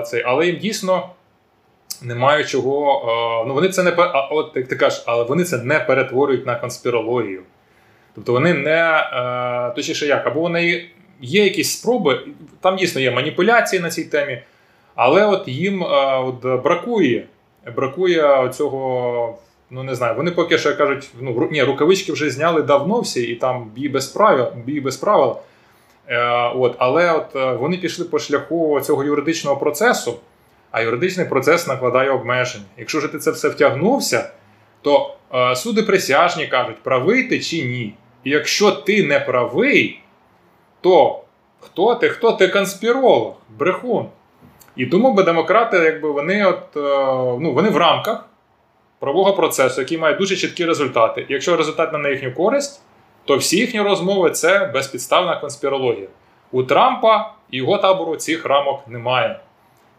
цей, 0.06 0.24
але 0.26 0.46
їм 0.46 0.58
дійсно. 0.58 1.10
Немає 2.04 2.44
чого. 2.44 3.46
Ну 3.48 3.54
вони 3.54 3.70
це 3.70 3.84
не 3.84 3.94
от 4.32 4.54
ти 4.54 4.76
кажеш, 4.76 5.04
але 5.08 5.24
вони 5.24 5.44
це 5.44 5.58
не 5.58 5.80
перетворюють 5.80 6.46
на 6.46 6.56
конспірологію. 6.56 7.42
Тобто 8.16 8.32
вони 8.34 8.54
не 8.54 9.10
е, 9.70 9.76
точніше 9.76 10.06
як, 10.06 10.28
або 10.28 10.40
вони 10.40 10.86
є 11.22 11.44
якісь 11.44 11.72
спроби, 11.72 12.20
там 12.62 12.76
дійсно 12.76 13.02
є 13.02 13.12
маніпуляції 13.12 13.82
на 13.82 13.90
цій 13.90 14.04
темі, 14.04 14.42
але 14.96 15.26
от 15.26 15.48
їм 15.48 15.84
е, 15.84 15.88
от 16.18 16.64
бракує 16.64 17.24
бракує 17.76 18.50
цього. 18.54 19.38
Ну, 19.74 19.84
не 19.84 19.96
знаю, 19.96 20.16
вони 20.16 20.32
поки 20.32 20.58
що 20.58 20.78
кажуть, 20.78 21.10
ну 21.20 21.50
ні, 21.52 21.64
рукавички 21.64 22.12
вже 22.12 22.30
зняли 22.30 22.62
давно 22.62 23.00
всі, 23.00 23.24
і 23.24 23.36
там 23.36 23.72
бій 23.76 23.90
без 23.90 24.08
правил, 24.08 24.48
бій 24.66 24.80
без 24.80 24.98
правил. 24.98 25.38
Е, 26.08 26.52
от, 26.56 26.76
Але 26.78 27.12
от 27.12 27.60
вони 27.60 27.78
пішли 27.78 28.06
по 28.06 28.20
шляху 28.20 28.82
цього 28.82 29.04
юридичного 29.04 29.58
процесу, 29.58 30.20
а 30.72 30.82
юридичний 30.82 31.26
процес 31.26 31.68
накладає 31.68 32.10
обмеження. 32.10 32.66
Якщо 32.78 33.00
ж 33.00 33.08
ти 33.08 33.20
це 33.20 33.32
все 33.32 33.50
втягнувся, 33.50 34.32
то 34.82 35.16
суди 35.56 35.84
присяжні 35.84 36.48
кажуть, 36.48 36.84
правий 36.84 37.24
ти 37.24 37.40
чи 37.40 37.64
ні. 37.64 37.94
І 38.24 38.30
якщо 38.30 38.72
ти 38.72 39.08
не 39.08 39.20
правий, 39.20 40.00
то 40.82 41.22
хто 41.60 41.96
ти? 41.96 42.10
Хто 42.10 42.32
ти 42.32 42.48
конспіролог, 42.48 43.34
брехун? 43.50 44.06
І 44.76 44.86
тому 44.86 45.14
би 45.14 45.24
демократи, 45.24 45.78
якби 45.78 46.12
вони 46.12 46.46
от, 46.46 46.78
е, 46.78 46.80
ну, 47.42 47.54
вони 47.54 47.70
в 47.70 47.78
рамках 47.78 48.26
правового 49.00 49.34
процесу, 49.34 49.82
який 49.82 49.98
має 49.98 50.16
дуже 50.16 50.36
чіткі 50.36 50.66
результати. 50.66 51.22
І 51.30 51.34
якщо 51.34 51.58
результат 51.58 51.94
не 51.94 52.00
на 52.00 52.10
їхню 52.10 52.34
користь, 52.34 52.82
то 53.26 53.38
всі 53.38 53.58
їхні 53.58 53.82
розмови 53.82 54.32
це 54.32 54.72
безпідставна 54.74 55.36
конспірологія. 55.36 56.08
У 56.52 56.64
Трампа 56.64 57.34
і 57.52 57.58
його 57.58 57.78
табору 57.78 58.16
цих 58.16 58.46
рамок 58.46 58.88
немає. 58.88 59.40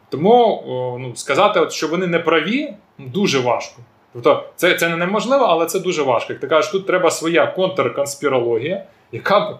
Тому 0.09 0.65
ну, 1.01 1.17
сказати, 1.17 1.61
от, 1.61 1.73
що 1.73 1.89
вони 1.89 2.07
не 2.07 2.19
праві, 2.19 2.75
дуже 2.99 3.41
важко. 3.41 3.81
Тобто 4.13 4.45
це 4.57 4.75
це 4.75 4.89
не 4.89 4.97
неможливо, 4.97 5.45
але 5.45 5.67
це 5.67 5.81
дуже 5.81 6.03
важко. 6.03 6.33
Як 6.33 6.41
ти 6.41 6.47
кажеш, 6.47 6.71
тут 6.71 6.87
треба 6.87 7.11
своя 7.11 7.47
контрконспірологія, 7.47 8.85
яка 9.13 9.41
б 9.41 9.59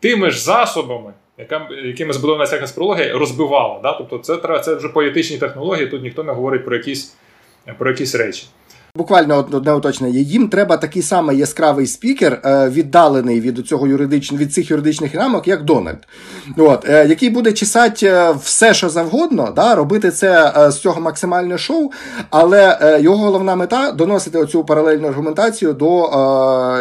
тими 0.00 0.30
ж 0.30 0.42
засобами, 0.42 1.12
яка, 1.38 1.68
якими 1.84 2.12
збудована 2.12 2.46
ця 2.46 2.58
конспірологія, 2.58 3.18
розбивала. 3.18 3.80
Да? 3.82 3.92
Тобто 3.92 4.18
це 4.18 4.58
це 4.58 4.74
вже 4.74 4.88
політичні 4.88 5.38
технології, 5.38 5.86
тут 5.86 6.02
ніхто 6.02 6.24
не 6.24 6.32
говорить 6.32 6.64
про 6.64 6.76
якісь, 6.76 7.16
про 7.78 7.90
якісь 7.90 8.14
речі. 8.14 8.46
Буквально 8.96 9.38
одне 9.52 9.72
уточнення. 9.72 10.18
Їм 10.18 10.48
треба 10.48 10.76
такий 10.76 11.02
самий 11.02 11.38
яскравий 11.38 11.86
спікер, 11.86 12.40
е, 12.44 12.68
віддалений 12.68 13.40
від 13.40 13.66
цього 13.66 13.86
юридичних 13.86 14.40
від 14.40 14.52
цих 14.52 14.70
юридичних 14.70 15.14
рамок, 15.14 15.48
як 15.48 15.62
Дональд, 15.62 16.06
От, 16.56 16.88
е, 16.88 17.06
який 17.06 17.30
буде 17.30 17.52
чесати 17.52 18.06
е, 18.06 18.32
все, 18.32 18.74
що 18.74 18.88
завгодно, 18.88 19.52
да, 19.56 19.74
робити 19.74 20.10
це 20.10 20.52
з 20.70 20.78
цього 20.78 21.00
максимальне 21.00 21.58
шоу. 21.58 21.90
Але 22.30 22.98
його 23.02 23.16
головна 23.16 23.56
мета 23.56 23.92
доносити 23.92 24.38
оцю 24.38 24.64
паралельну 24.64 25.08
аргументацію 25.08 25.72
до, 25.72 26.02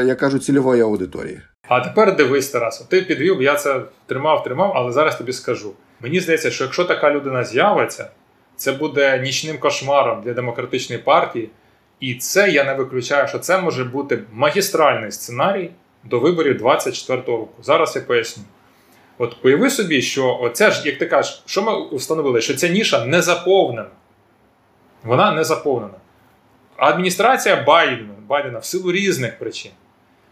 як 0.05 0.17
кажуть, 0.17 0.43
цільової 0.43 0.81
аудиторії. 0.81 1.41
А 1.67 1.79
тепер 1.79 2.15
дивись, 2.15 2.49
Тарас, 2.49 2.79
ти 2.79 3.01
підвів, 3.01 3.41
я 3.41 3.55
це 3.55 3.81
тримав, 4.05 4.43
тримав, 4.43 4.73
але 4.75 4.91
зараз 4.91 5.17
тобі 5.17 5.33
скажу. 5.33 5.71
Мені 6.01 6.19
здається, 6.19 6.51
що 6.51 6.63
якщо 6.63 6.83
така 6.83 7.11
людина 7.11 7.43
з'явиться, 7.43 8.09
це 8.55 8.71
буде 8.71 9.19
нічним 9.19 9.57
кошмаром 9.57 10.21
для 10.21 10.33
демократичної 10.33 11.01
партії. 11.01 11.49
І 12.03 12.15
це 12.15 12.49
я 12.49 12.63
не 12.63 12.73
виключаю, 12.73 13.27
що 13.27 13.39
це 13.39 13.57
може 13.57 13.83
бути 13.83 14.23
магістральний 14.31 15.11
сценарій 15.11 15.69
до 16.03 16.19
виборів 16.19 16.61
24-го 16.61 17.37
року. 17.37 17.53
Зараз 17.61 17.95
я 17.95 18.01
поясню. 18.01 18.43
От 19.17 19.45
уяви 19.45 19.69
собі, 19.69 20.01
що 20.01 20.37
оце 20.41 20.71
ж, 20.71 20.81
як 20.85 20.97
ти 20.97 21.05
кажеш, 21.05 21.43
що 21.45 21.61
ми 21.61 21.97
встановили, 21.97 22.41
що 22.41 22.55
ця 22.55 22.67
ніша 22.67 23.05
не 23.05 23.21
заповнена. 23.21 23.87
Вона 25.03 25.31
не 25.31 25.43
заповнена. 25.43 25.93
Адміністрація 26.77 27.63
Байдена, 27.63 28.13
Байдена 28.27 28.59
в 28.59 28.65
силу 28.65 28.91
різних 28.91 29.39
причин 29.39 29.71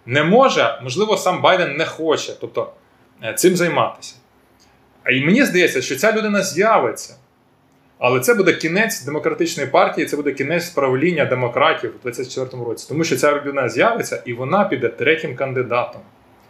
не 0.06 0.24
може, 0.24 0.80
можливо, 0.84 1.18
сам 1.18 1.42
Байден 1.42 1.78
не 1.78 1.86
хоче 1.86 2.34
тобто, 2.42 2.74
е, 3.24 3.34
цим 3.34 3.56
займатися. 3.56 4.16
І 5.12 5.26
мені 5.26 5.46
здається, 5.46 5.82
що 5.82 5.96
ця 5.96 6.12
людина 6.12 6.44
з'явиться. 6.44 7.16
Але 8.04 8.20
це 8.20 8.34
буде 8.34 8.54
кінець 8.54 9.04
демократичної 9.04 9.70
партії, 9.70 10.08
це 10.08 10.16
буде 10.16 10.32
кінець 10.32 10.70
правління 10.70 11.26
демократів 11.26 11.90
у 11.90 12.04
2024 12.04 12.64
році, 12.64 12.86
тому 12.90 13.04
що 13.04 13.16
ця 13.16 13.36
людина 13.36 13.70
з'явиться 13.70 14.24
і 14.26 14.34
вона 14.34 14.64
піде 14.64 14.90
третім 14.90 15.36
кандидатом. 15.36 16.02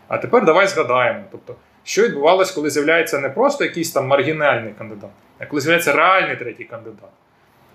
А 0.08 0.18
тепер 0.18 0.46
давай 0.46 0.68
згадаємо. 0.68 1.24
Тобто, 1.32 1.56
що 1.84 2.04
відбувалося, 2.04 2.56
коли 2.56 2.70
з'являється 2.70 3.20
не 3.20 3.30
просто 3.30 3.64
якийсь 3.64 3.92
там 3.92 4.08
маргінальний 4.08 4.74
кандидат, 4.78 5.10
а 5.40 5.46
коли 5.46 5.62
з'являється 5.62 5.94
реальний 5.94 6.36
третій 6.36 6.64
кандидат. 6.64 7.10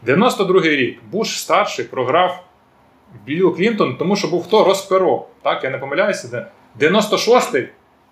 92-й 0.07 0.77
рік 0.77 0.99
Буш 1.11 1.41
старший 1.41 1.85
програв 1.85 2.45
Білл 3.27 3.57
Клінтон, 3.57 3.97
тому 3.97 4.17
що 4.17 4.29
був 4.29 4.45
хто 4.45 4.65
Росперо. 4.65 5.27
Так, 5.43 5.65
я 5.65 5.71
не 5.71 5.79
помиляюся. 5.79 6.47
96-й 6.81 7.69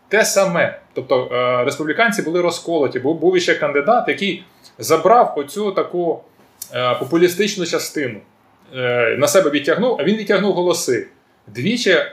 те 0.08 0.24
саме. 0.24 0.80
Тобто 0.92 1.28
е, 1.32 1.64
республіканці 1.64 2.22
були 2.22 2.40
розколоті, 2.40 2.98
був, 2.98 3.20
був 3.20 3.36
іще 3.36 3.54
кандидат, 3.54 4.08
який 4.08 4.44
забрав 4.78 5.34
оцю 5.36 5.72
таку 5.72 6.22
е, 6.74 6.94
популістичну 6.94 7.66
частину. 7.66 8.20
Е, 8.74 9.16
на 9.18 9.28
себе 9.28 9.50
відтягнув, 9.50 9.96
а 10.00 10.04
він 10.04 10.16
відтягнув 10.16 10.52
голоси. 10.52 11.06
Двічі, 11.46 11.90
е, 11.90 12.10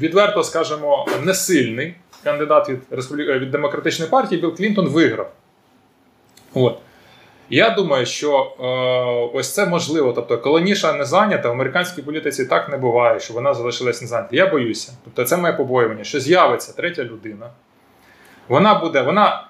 відверто 0.00 0.42
скажемо, 0.42 1.06
несильний 1.22 1.94
кандидат 2.24 2.68
від 2.68 2.80
від 3.18 3.50
демократичної 3.50 4.10
партії 4.10 4.40
Білл 4.40 4.56
Клінтон 4.56 4.88
виграв. 4.88 5.32
От. 6.54 6.78
Я 7.50 7.70
думаю, 7.70 8.06
що 8.06 8.56
е, 8.60 9.38
ось 9.38 9.54
це 9.54 9.66
можливо. 9.66 10.12
Тобто, 10.12 10.38
коли 10.38 10.60
ніша 10.60 10.92
не 10.92 11.04
зайнята, 11.04 11.48
в 11.48 11.52
американській 11.52 12.02
політиці 12.02 12.44
так 12.44 12.68
не 12.68 12.76
буває, 12.76 13.20
що 13.20 13.34
вона 13.34 13.54
залишилась 13.54 14.02
не 14.02 14.08
зайнята. 14.08 14.36
Я 14.36 14.46
боюся. 14.46 14.92
Тобто, 15.04 15.24
це 15.24 15.36
моє 15.36 15.52
побоювання, 15.52 16.04
що 16.04 16.20
з'явиться 16.20 16.72
третя 16.72 17.04
людина. 17.04 17.50
Вона 18.48 18.74
буде, 18.74 19.02
вона 19.02 19.46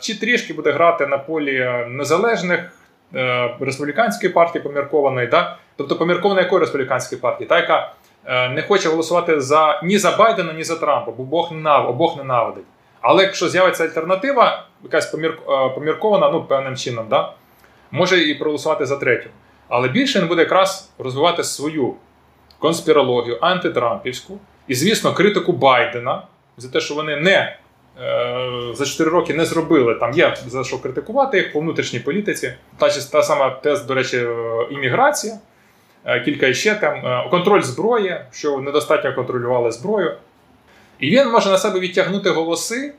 чи 0.00 0.20
трішки 0.20 0.52
буде 0.52 0.72
грати 0.72 1.06
на 1.06 1.18
полі 1.18 1.84
незалежних 1.88 2.60
е, 3.14 3.54
республіканської 3.60 4.32
партії 4.32 4.62
поміркованої, 4.62 5.26
да? 5.26 5.56
тобто 5.76 5.96
поміркована 5.96 6.40
якої 6.40 6.60
республіканської 6.60 7.20
партії, 7.20 7.48
та 7.48 7.60
яка 7.60 7.92
е, 8.24 8.48
не 8.48 8.62
хоче 8.62 8.88
голосувати 8.88 9.40
за 9.40 9.80
ні 9.84 9.98
за 9.98 10.16
Байдена, 10.16 10.52
ні 10.52 10.64
за 10.64 10.76
Трампа, 10.76 11.12
бо 11.12 11.22
Бог 11.22 11.52
ненав, 11.52 11.88
обох 11.88 12.16
ненавидить. 12.16 12.64
Але 13.00 13.22
якщо 13.22 13.48
з'явиться 13.48 13.84
альтернатива, 13.84 14.66
якась 14.82 15.06
помір, 15.06 15.38
е, 15.48 15.68
поміркована, 15.68 16.30
ну 16.30 16.44
певним 16.44 16.76
чином, 16.76 17.06
да? 17.10 17.32
може 17.90 18.20
і 18.20 18.34
проголосувати 18.34 18.86
за 18.86 18.96
третю. 18.96 19.28
Але 19.68 19.88
більше 19.88 20.20
він 20.20 20.28
буде 20.28 20.42
якраз 20.42 20.92
розвивати 20.98 21.44
свою 21.44 21.94
конспірологію 22.58 23.38
антитрампівську 23.40 24.38
і, 24.68 24.74
звісно, 24.74 25.12
критику 25.12 25.52
Байдена 25.52 26.22
за 26.56 26.68
те, 26.68 26.80
що 26.80 26.94
вони 26.94 27.16
не 27.16 27.56
за 28.74 28.84
4 28.86 29.10
роки 29.10 29.34
не 29.34 29.44
зробили. 29.44 29.94
Там 29.94 30.12
є 30.12 30.36
за 30.46 30.64
що 30.64 30.78
критикувати 30.78 31.38
їх 31.38 31.52
по 31.52 31.60
внутрішній 31.60 32.00
політиці. 32.00 32.54
Та, 32.78 32.88
та 32.88 33.22
сама 33.22 33.50
тест, 33.50 33.86
до 33.86 33.94
речі, 33.94 34.26
імміграція, 34.70 35.38
кілька 36.24 36.46
іще 36.46 36.74
там, 36.74 37.30
контроль 37.30 37.62
зброї, 37.62 38.20
що 38.32 38.58
недостатньо 38.58 39.14
контролювали 39.14 39.72
зброю. 39.72 40.16
І 40.98 41.10
він 41.10 41.30
може 41.30 41.50
на 41.50 41.58
себе 41.58 41.80
відтягнути 41.80 42.30
голоси, 42.30 42.94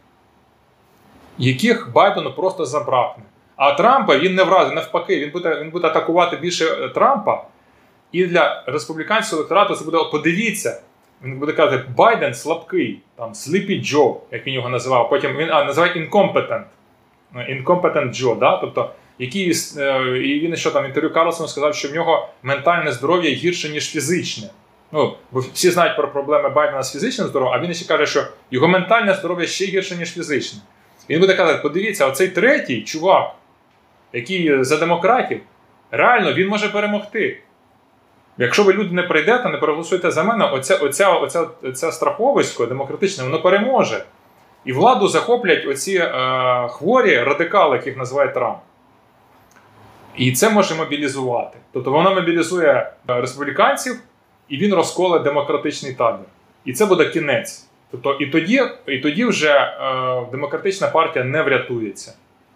яких 1.37 1.91
Байдену 1.93 2.33
просто 2.33 2.65
забракне. 2.65 3.23
А 3.55 3.71
Трампа 3.71 4.17
він 4.17 4.35
не 4.35 4.43
вразить, 4.43 4.75
навпаки, 4.75 5.19
він 5.19 5.31
буде 5.31 5.59
він 5.61 5.69
буде 5.69 5.87
атакувати 5.87 6.37
більше 6.37 6.89
Трампа. 6.93 7.43
І 8.11 8.25
для 8.25 8.63
республіканського 8.67 9.39
електорату 9.39 9.75
це 9.75 9.85
буде 9.85 9.97
подивіться. 10.11 10.81
Він 11.23 11.39
буде 11.39 11.51
казати, 11.51 11.83
Байден 11.97 12.33
слабкий, 12.33 12.99
там 13.17 13.33
Sleepy 13.33 13.93
Joe, 13.93 14.15
як 14.31 14.47
він 14.47 14.53
його 14.53 14.69
називав. 14.69 15.09
Потім 15.09 15.37
він 15.37 15.49
а, 15.51 15.63
називає 15.63 15.93
incompetent. 15.93 16.63
Incompetent 17.35 18.09
Joe, 18.09 18.39
да? 18.39 18.57
тобто, 18.57 18.89
який, 19.19 19.53
е, 19.77 20.17
і 20.17 20.39
він 20.39 20.55
ще 20.55 20.71
там 20.71 20.85
інтерв'ю 20.85 21.13
Карлсону 21.13 21.47
сказав, 21.47 21.75
що 21.75 21.89
в 21.89 21.93
нього 21.93 22.29
ментальне 22.43 22.91
здоров'я 22.91 23.31
гірше, 23.31 23.69
ніж 23.69 23.91
фізичне. 23.91 24.49
Ну, 24.91 25.15
бо 25.31 25.39
всі 25.39 25.71
знають 25.71 25.97
про 25.97 26.11
проблеми 26.11 26.49
Байдена 26.49 26.83
з 26.83 26.93
фізичним 26.93 27.27
здоров'ям, 27.27 27.59
а 27.59 27.65
він 27.65 27.73
ще 27.73 27.87
каже, 27.87 28.05
що 28.05 28.23
його 28.51 28.67
ментальне 28.67 29.13
здоров'я 29.13 29.47
ще 29.47 29.65
гірше, 29.65 29.95
ніж 29.95 30.13
фізичне. 30.13 30.59
Він 31.09 31.19
буде 31.19 31.33
казати: 31.33 31.59
подивіться, 31.63 32.07
оцей 32.07 32.27
третій 32.27 32.81
чувак, 32.81 33.31
який 34.13 34.63
за 34.63 34.77
демократів, 34.77 35.41
реально 35.91 36.33
він 36.33 36.47
може 36.47 36.69
перемогти. 36.69 37.41
Якщо 38.37 38.63
ви 38.63 38.73
люди 38.73 38.95
не 38.95 39.03
прийдете, 39.03 39.49
не 39.49 39.57
проголосуєте 39.57 40.11
за 40.11 40.23
мене, 40.23 40.45
оця, 40.45 40.75
оця, 40.75 41.13
оця, 41.13 41.47
оця 41.63 41.91
страховисько 41.91 42.65
демократичне, 42.65 43.23
воно 43.23 43.41
переможе. 43.41 44.05
І 44.65 44.73
владу 44.73 45.07
захоплять 45.07 45.65
оці 45.65 45.97
е, 45.97 46.67
хворі 46.67 47.19
радикали, 47.19 47.75
яких 47.75 47.97
називає 47.97 48.29
Трамп. 48.29 48.57
І 50.15 50.31
це 50.31 50.49
може 50.49 50.75
мобілізувати. 50.75 51.57
Тобто 51.73 51.91
воно 51.91 52.15
мобілізує 52.15 52.91
е, 53.09 53.21
республіканців, 53.21 53.99
і 54.49 54.57
він 54.57 54.73
розколе 54.73 55.19
демократичний 55.19 55.93
табір. 55.93 56.25
І 56.65 56.73
це 56.73 56.85
буде 56.85 57.05
кінець. 57.05 57.67
Тобто, 57.91 58.13
і 58.13 58.25
тоді 58.25 58.61
і 58.87 58.99
тоді 58.99 59.25
вже 59.25 59.51
е, 59.51 60.25
демократична 60.31 60.87
партія 60.87 61.25
не 61.25 61.41
врятується. 61.41 62.13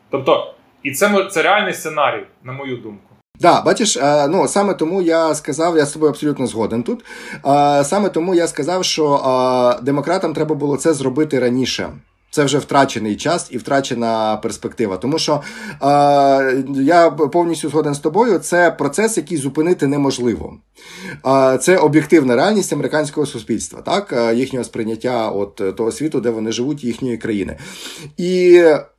Тобто, 0.09 0.53
і 0.83 0.91
це 0.91 1.27
це 1.31 1.41
реальний 1.41 1.73
сценарій, 1.73 2.23
на 2.43 2.53
мою 2.53 2.77
думку. 2.77 3.08
Да, 3.39 3.61
бачиш, 3.61 3.97
е, 3.97 4.27
ну 4.27 4.47
саме 4.47 4.73
тому 4.73 5.01
я 5.01 5.35
сказав, 5.35 5.77
я 5.77 5.85
з 5.85 5.91
тобою 5.91 6.11
абсолютно 6.11 6.47
згоден 6.47 6.83
тут. 6.83 7.05
Е, 7.33 7.83
саме 7.83 8.09
тому 8.09 8.35
я 8.35 8.47
сказав, 8.47 8.85
що 8.85 9.15
е, 9.79 9.83
демократам 9.83 10.33
треба 10.33 10.55
було 10.55 10.77
це 10.77 10.93
зробити 10.93 11.39
раніше. 11.39 11.89
Це 12.31 12.43
вже 12.43 12.57
втрачений 12.57 13.15
час 13.15 13.47
і 13.51 13.57
втрачена 13.57 14.37
перспектива. 14.37 14.97
Тому 14.97 15.19
що 15.19 15.41
е, 15.81 16.63
я 16.75 17.09
повністю 17.09 17.69
згоден 17.69 17.93
з 17.93 17.99
тобою. 17.99 18.39
Це 18.39 18.71
процес, 18.71 19.17
який 19.17 19.37
зупинити 19.37 19.87
неможливо. 19.87 20.53
Е, 21.27 21.57
це 21.57 21.77
об'єктивна 21.77 22.35
реальність 22.35 22.73
американського 22.73 23.25
суспільства, 23.25 23.81
так 23.81 24.33
їхнього 24.37 24.63
сприйняття 24.63 25.29
от 25.29 25.75
того 25.75 25.91
світу, 25.91 26.21
де 26.21 26.29
вони 26.29 26.51
живуть, 26.51 26.83
їхньої 26.83 27.17
країни. 27.17 27.57
І 28.17 28.63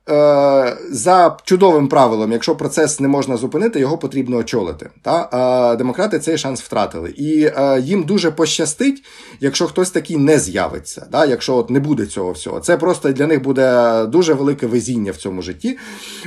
за 0.89 1.37
чудовим 1.43 1.87
правилом, 1.87 2.31
якщо 2.31 2.55
процес 2.55 2.99
не 2.99 3.07
можна 3.07 3.37
зупинити, 3.37 3.79
його 3.79 3.97
потрібно 3.97 4.37
очолити. 4.37 4.89
Та? 5.01 5.29
Е, 5.73 5.77
демократи 5.77 6.19
цей 6.19 6.37
шанс 6.37 6.61
втратили. 6.61 7.09
І 7.09 7.43
е, 7.43 7.79
їм 7.79 8.03
дуже 8.03 8.31
пощастить, 8.31 9.03
якщо 9.39 9.67
хтось 9.67 9.91
такий 9.91 10.17
не 10.17 10.39
з'явиться, 10.39 11.07
та? 11.11 11.25
якщо 11.25 11.55
от 11.55 11.69
не 11.69 11.79
буде 11.79 12.05
цього 12.05 12.31
всього. 12.31 12.59
Це 12.59 12.77
просто 12.77 13.11
для 13.11 13.27
них 13.27 13.41
буде 13.41 14.05
дуже 14.05 14.33
велике 14.33 14.67
везіння 14.67 15.11
в 15.11 15.17
цьому 15.17 15.41
житті. 15.41 15.77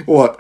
От, 0.07 0.35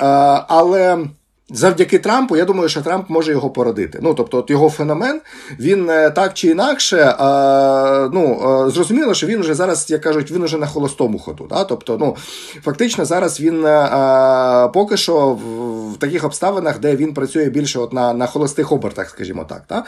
Але. 0.48 1.06
Завдяки 1.50 1.98
Трампу, 1.98 2.36
я 2.36 2.44
думаю, 2.44 2.68
що 2.68 2.82
Трамп 2.82 3.10
може 3.10 3.32
його 3.32 3.50
породити. 3.50 3.98
Ну, 4.02 4.14
тобто, 4.14 4.38
от 4.38 4.50
його 4.50 4.70
феномен, 4.70 5.20
він 5.60 5.90
е, 5.90 6.10
так 6.10 6.34
чи 6.34 6.48
інакше, 6.48 7.14
а, 7.18 8.08
ну, 8.12 8.40
а, 8.42 8.70
зрозуміло, 8.70 9.14
що 9.14 9.26
він 9.26 9.40
вже 9.40 9.54
зараз, 9.54 9.90
як 9.90 10.00
кажуть, 10.00 10.30
він 10.30 10.42
уже 10.42 10.58
на 10.58 10.66
холостому 10.66 11.18
ходу. 11.18 11.46
Да? 11.50 11.64
Тобто, 11.64 11.96
ну, 12.00 12.16
фактично, 12.62 13.04
зараз 13.04 13.40
він 13.40 13.66
а, 13.66 14.70
поки 14.74 14.96
що 14.96 15.28
в, 15.28 15.92
в 15.92 15.96
таких 15.96 16.24
обставинах, 16.24 16.78
де 16.80 16.96
він 16.96 17.14
працює 17.14 17.44
більше 17.44 17.78
от 17.78 17.92
на 17.92 18.14
на 18.14 18.26
холостих 18.26 18.72
обертах, 18.72 19.10
скажімо 19.10 19.44
так. 19.48 19.62
Да? 19.68 19.84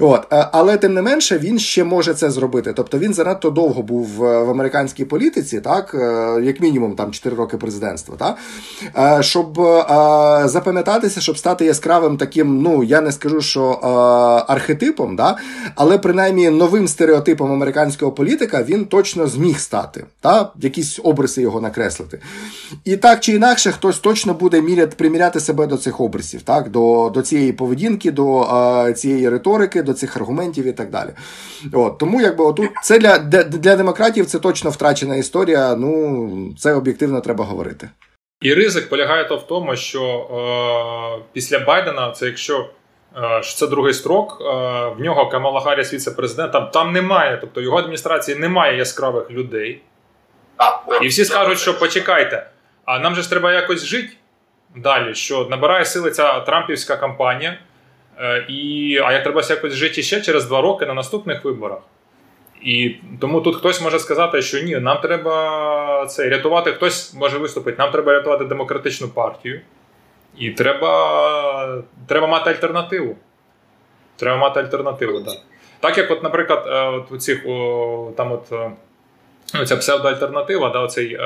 От, 0.00 0.26
Але 0.30 0.76
тим 0.76 0.94
не 0.94 1.02
менше, 1.02 1.38
він 1.38 1.58
ще 1.58 1.84
може 1.84 2.14
це 2.14 2.30
зробити. 2.30 2.72
Тобто 2.72 2.98
він 2.98 3.14
занадто 3.14 3.50
довго 3.50 3.82
був 3.82 4.06
в 4.06 4.50
американській 4.50 5.04
політиці, 5.04 5.60
так, 5.60 5.94
е, 5.94 6.40
як 6.42 6.60
мінімум 6.60 6.96
там 6.96 7.10
4 7.12 7.36
роки 7.36 7.56
президентства, 7.56 8.16
так? 8.16 8.36
щоб 9.24 9.54
запам'ятати 10.48 10.97
старатися, 10.98 11.20
щоб 11.20 11.38
стати 11.38 11.64
яскравим 11.64 12.16
таким, 12.16 12.62
ну 12.62 12.84
я 12.84 13.00
не 13.00 13.12
скажу, 13.12 13.40
що 13.40 13.70
е, 13.70 13.86
архетипом, 14.52 15.16
да, 15.16 15.36
але 15.74 15.98
принаймні 15.98 16.50
новим 16.50 16.88
стереотипом 16.88 17.52
американського 17.52 18.12
політика 18.12 18.62
він 18.62 18.84
точно 18.84 19.26
зміг 19.26 19.58
стати, 19.58 20.04
та, 20.20 20.52
якісь 20.60 21.00
обриси 21.04 21.42
його 21.42 21.60
накреслити. 21.60 22.20
І 22.84 22.96
так 22.96 23.20
чи 23.20 23.32
інакше, 23.32 23.72
хтось 23.72 23.98
точно 23.98 24.34
буде 24.34 24.60
міряти, 24.60 24.96
приміряти 24.96 25.40
себе 25.40 25.66
до 25.66 25.76
цих 25.76 26.00
обрисів, 26.00 26.42
так, 26.42 26.70
до 26.70 27.10
до 27.14 27.22
цієї 27.22 27.52
поведінки, 27.52 28.10
до 28.10 28.42
е, 28.88 28.92
цієї 28.92 29.28
риторики, 29.28 29.82
до 29.82 29.94
цих 29.94 30.16
аргументів 30.16 30.66
і 30.66 30.72
так 30.72 30.90
далі. 30.90 31.10
От, 31.72 31.98
Тому 31.98 32.20
якби 32.20 32.44
отут 32.44 32.70
це 32.82 32.98
для, 32.98 33.18
для 33.44 33.76
демократів 33.76 34.26
це 34.26 34.38
точно 34.38 34.70
втрачена 34.70 35.16
історія. 35.16 35.76
Ну 35.76 36.54
це 36.58 36.74
об'єктивно 36.74 37.20
треба 37.20 37.44
говорити. 37.44 37.88
І 38.40 38.54
ризик 38.54 38.88
полягає 38.88 39.24
то 39.24 39.36
в 39.36 39.46
тому, 39.46 39.76
що 39.76 40.02
е, 41.20 41.24
після 41.32 41.58
Байдена, 41.58 42.10
це 42.10 42.26
якщо 42.26 42.70
е, 43.16 43.40
це 43.42 43.66
другий 43.66 43.94
строк, 43.94 44.38
е, 44.40 44.44
в 44.96 45.00
нього 45.00 45.28
Камала 45.28 45.60
Харріс 45.60 45.94
віце-президент, 45.94 46.72
там, 46.72 46.92
немає, 46.92 47.38
тобто 47.40 47.60
його 47.60 47.78
адміністрації 47.78 48.38
немає 48.38 48.76
яскравих 48.76 49.30
людей. 49.30 49.80
І 51.02 51.08
всі 51.08 51.24
скажуть, 51.24 51.58
що 51.58 51.78
почекайте, 51.78 52.50
а 52.84 52.98
нам 52.98 53.14
же 53.14 53.22
ж 53.22 53.30
треба 53.30 53.52
якось 53.52 53.84
жити 53.84 54.12
далі, 54.76 55.14
що 55.14 55.46
набирає 55.50 55.84
сили 55.84 56.10
ця 56.10 56.40
Трампівська 56.40 56.96
кампанія. 56.96 57.58
Е, 58.18 58.44
і, 58.48 58.98
А 59.04 59.12
як 59.12 59.22
треба 59.22 59.42
якось 59.50 59.72
жити 59.72 60.02
ще 60.02 60.20
через 60.20 60.44
два 60.44 60.60
роки 60.60 60.86
на 60.86 60.94
наступних 60.94 61.44
виборах. 61.44 61.78
І 62.62 62.96
тому 63.20 63.40
тут 63.40 63.56
хтось 63.56 63.80
може 63.80 63.98
сказати, 63.98 64.42
що 64.42 64.60
ні, 64.60 64.76
нам 64.76 65.00
треба 65.00 66.06
це 66.06 66.28
рятувати, 66.28 66.72
хтось 66.72 67.14
може 67.14 67.38
виступити, 67.38 67.82
нам 67.82 67.90
треба 67.90 68.12
рятувати 68.12 68.44
демократичну 68.44 69.08
партію. 69.08 69.60
І 70.38 70.50
треба 70.50 71.82
треба 72.06 72.26
мати 72.26 72.50
альтернативу. 72.50 73.16
Треба 74.16 74.36
мати 74.36 74.60
альтернативу, 74.60 75.20
так. 75.20 75.34
Так 75.80 75.98
як, 75.98 76.10
от, 76.10 76.22
наприклад, 76.22 76.64
е, 76.66 76.84
от 76.84 77.12
у 77.12 77.18
цих 77.18 77.46
о, 77.46 78.12
там 78.16 78.32
от. 78.32 78.52
Е, 78.52 78.70
Ця 79.66 79.76
псевдоальтернатива, 79.76 80.70
да, 80.70 80.78
оцей 80.78 81.14
е, 81.14 81.20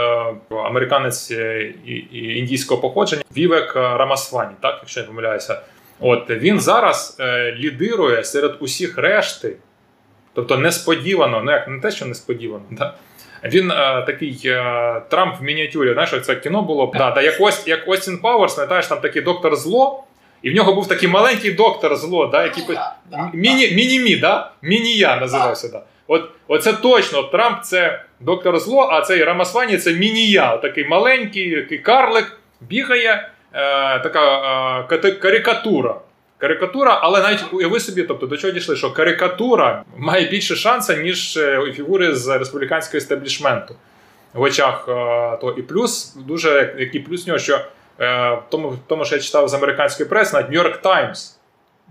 американець 0.50 1.30
е, 1.30 1.74
індійського 2.12 2.80
походження, 2.80 3.22
Вівек 3.36 3.76
Рамасвані, 3.76 4.50
так, 4.60 4.78
якщо 4.80 5.00
я 5.00 5.06
помиляюся, 5.06 5.60
от 6.00 6.30
він 6.30 6.60
зараз 6.60 7.16
лідирує 7.56 8.24
серед 8.24 8.56
усіх 8.60 8.98
решти 8.98 9.56
Тобто 10.34 10.58
несподівано, 10.58 11.42
ну 11.44 11.50
як 11.50 11.68
не 11.68 11.80
те, 11.80 11.90
що 11.90 12.06
несподівано, 12.06 12.64
да? 12.70 12.94
він 13.44 13.70
е, 13.70 14.02
такий 14.06 14.40
е, 14.44 15.02
Трамп 15.08 15.40
в 15.40 15.42
мініатюрі. 15.42 15.92
Знаєш, 15.92 16.14
це 16.22 16.36
кіно 16.36 16.62
було 16.62 16.92
да, 16.94 17.10
да, 17.10 17.22
як 17.22 17.40
Ост, 17.40 17.68
як 17.68 17.88
Остін 17.88 18.18
Пауерс, 18.18 18.54
знаєш, 18.54 18.86
там 18.86 19.00
такий 19.00 19.22
доктор 19.22 19.56
зло, 19.56 20.04
і 20.42 20.50
в 20.50 20.54
нього 20.54 20.74
був 20.74 20.88
такий 20.88 21.08
маленький 21.08 21.52
доктор 21.52 21.96
зло, 21.96 22.26
да, 22.26 22.42
який 22.42 22.64
міні, 23.32 23.70
міні-мі, 23.70 24.16
да? 24.16 24.50
міні-я 24.62 25.16
називався. 25.16 25.68
Да. 25.68 25.82
От, 26.06 26.30
Оце 26.48 26.72
точно 26.72 27.22
Трамп 27.22 27.62
це 27.62 28.02
доктор 28.20 28.58
зло, 28.58 28.88
а 28.92 29.00
цей 29.00 29.24
Рамасвані 29.24 29.78
це 29.78 29.92
міні-я, 29.92 30.56
такий 30.56 30.88
маленький 30.88 31.78
карлик 31.78 32.38
бігає, 32.60 33.28
е, 33.54 33.98
така 33.98 34.86
е, 34.92 35.10
карикатура 35.10 35.94
карикатура, 36.42 36.98
але 37.02 37.22
навіть 37.22 37.44
уяви 37.52 37.80
собі, 37.80 38.02
тобто 38.02 38.26
до 38.26 38.36
чого 38.36 38.52
дійшли, 38.52 38.76
що 38.76 38.90
карикатура 38.90 39.84
має 39.96 40.28
більше 40.28 40.56
шансу, 40.56 40.92
ніж 40.92 41.36
е, 41.36 41.72
фігури 41.72 42.14
з 42.14 42.28
республіканського 42.38 42.98
естеблішменту 42.98 43.74
в 44.32 44.40
очах 44.40 44.84
е, 44.88 44.92
то 45.40 45.54
і 45.58 45.62
плюс, 45.62 46.14
дуже 46.16 46.74
який 46.78 47.00
плюс 47.00 47.26
нього, 47.26 47.38
що 47.38 47.60
е, 48.00 48.38
тому, 48.48 48.78
тому, 48.86 49.04
що 49.04 49.14
я 49.14 49.20
читав 49.22 49.48
з 49.48 49.54
американської 49.54 50.08
преси, 50.08 50.36
навіть 50.36 50.82
Times, 50.82 51.32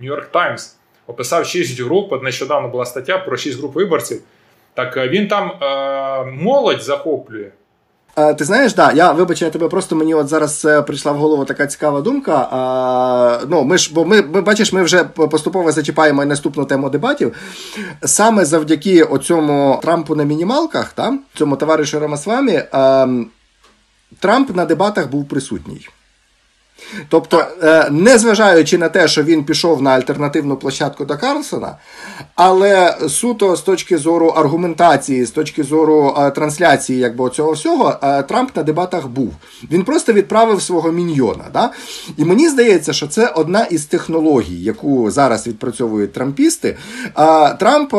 New 0.02 0.16
York 0.16 0.32
Times 0.32 0.76
описав 1.08 1.46
6 1.46 1.82
груп. 1.82 2.12
От 2.14 2.24
нещодавно 2.24 2.70
була 2.70 2.86
стаття 2.86 3.18
про 3.18 3.38
6 3.38 3.60
груп 3.60 3.76
виборців. 3.76 4.22
Так 4.74 4.98
він 4.98 5.28
там 5.28 5.52
молодь 6.34 6.82
захоплює. 6.82 7.52
А, 8.16 8.34
Ти 8.34 8.46
знаєш, 8.46 8.74
да, 8.74 8.92
я 8.92 9.12
вибач, 9.12 9.42
я 9.42 9.50
тебе 9.50 9.68
просто 9.68 9.96
мені 9.96 10.14
от 10.14 10.28
зараз 10.28 10.66
е, 10.66 10.82
прийшла 10.82 11.12
в 11.12 11.18
голову 11.18 11.46
така 11.46 11.68
цікава 11.68 12.02
думка. 12.02 12.48
А, 12.52 13.40
ну, 13.50 13.64
Ми 13.64 13.78
ж, 13.78 13.92
бо 13.94 14.06
ми, 14.06 14.22
ми 14.22 14.42
бачиш, 14.42 14.74
ми 14.74 14.84
вже 14.84 15.04
поступово 15.04 15.72
зачіпаємо 15.72 16.26
наступну 16.26 16.66
тему 16.66 16.90
дебатів. 16.90 17.36
Саме 18.06 18.46
завдяки 18.46 19.04
оцьому 19.04 19.80
Трампу 19.84 20.16
на 20.16 20.24
мінімалках, 20.24 20.94
там, 20.94 21.20
цьому 21.36 21.56
товаришу 21.56 22.00
Рамасвамі, 22.00 22.64
а, 22.72 23.08
Трамп 24.20 24.56
на 24.56 24.66
дебатах 24.66 25.10
був 25.10 25.28
присутній. 25.28 25.88
Тобто, 27.10 27.44
е, 27.64 27.88
незважаючи 27.92 28.78
на 28.78 28.90
те, 28.90 29.08
що 29.08 29.24
він 29.24 29.44
пішов 29.44 29.82
на 29.82 29.92
альтернативну 29.92 30.56
площадку 30.56 31.06
до 31.06 31.18
Карлсона, 31.18 31.76
але 32.36 32.98
суто 33.10 33.56
з 33.56 33.62
точки 33.62 33.98
зору 33.98 34.28
аргументації, 34.28 35.26
з 35.26 35.32
точки 35.32 35.64
зору 35.64 36.16
е, 36.18 36.32
трансляції, 36.32 37.00
якби 37.00 37.30
цього 37.30 37.52
всього, 37.52 37.96
е, 38.04 38.24
Трамп 38.24 38.56
на 38.56 38.64
дебатах 38.64 39.08
був. 39.08 39.34
Він 39.72 39.84
просто 39.84 40.14
відправив 40.14 40.62
свого 40.62 40.92
міньйона. 40.92 41.44
Да? 41.54 41.70
І 42.18 42.26
мені 42.26 42.50
здається, 42.50 42.94
що 42.94 43.08
це 43.08 43.28
одна 43.28 43.64
із 43.64 43.86
технологій, 43.86 44.64
яку 44.64 45.12
зараз 45.12 45.48
відпрацьовують 45.48 46.14
трампісти. 46.14 46.78
Трамп 47.60 47.90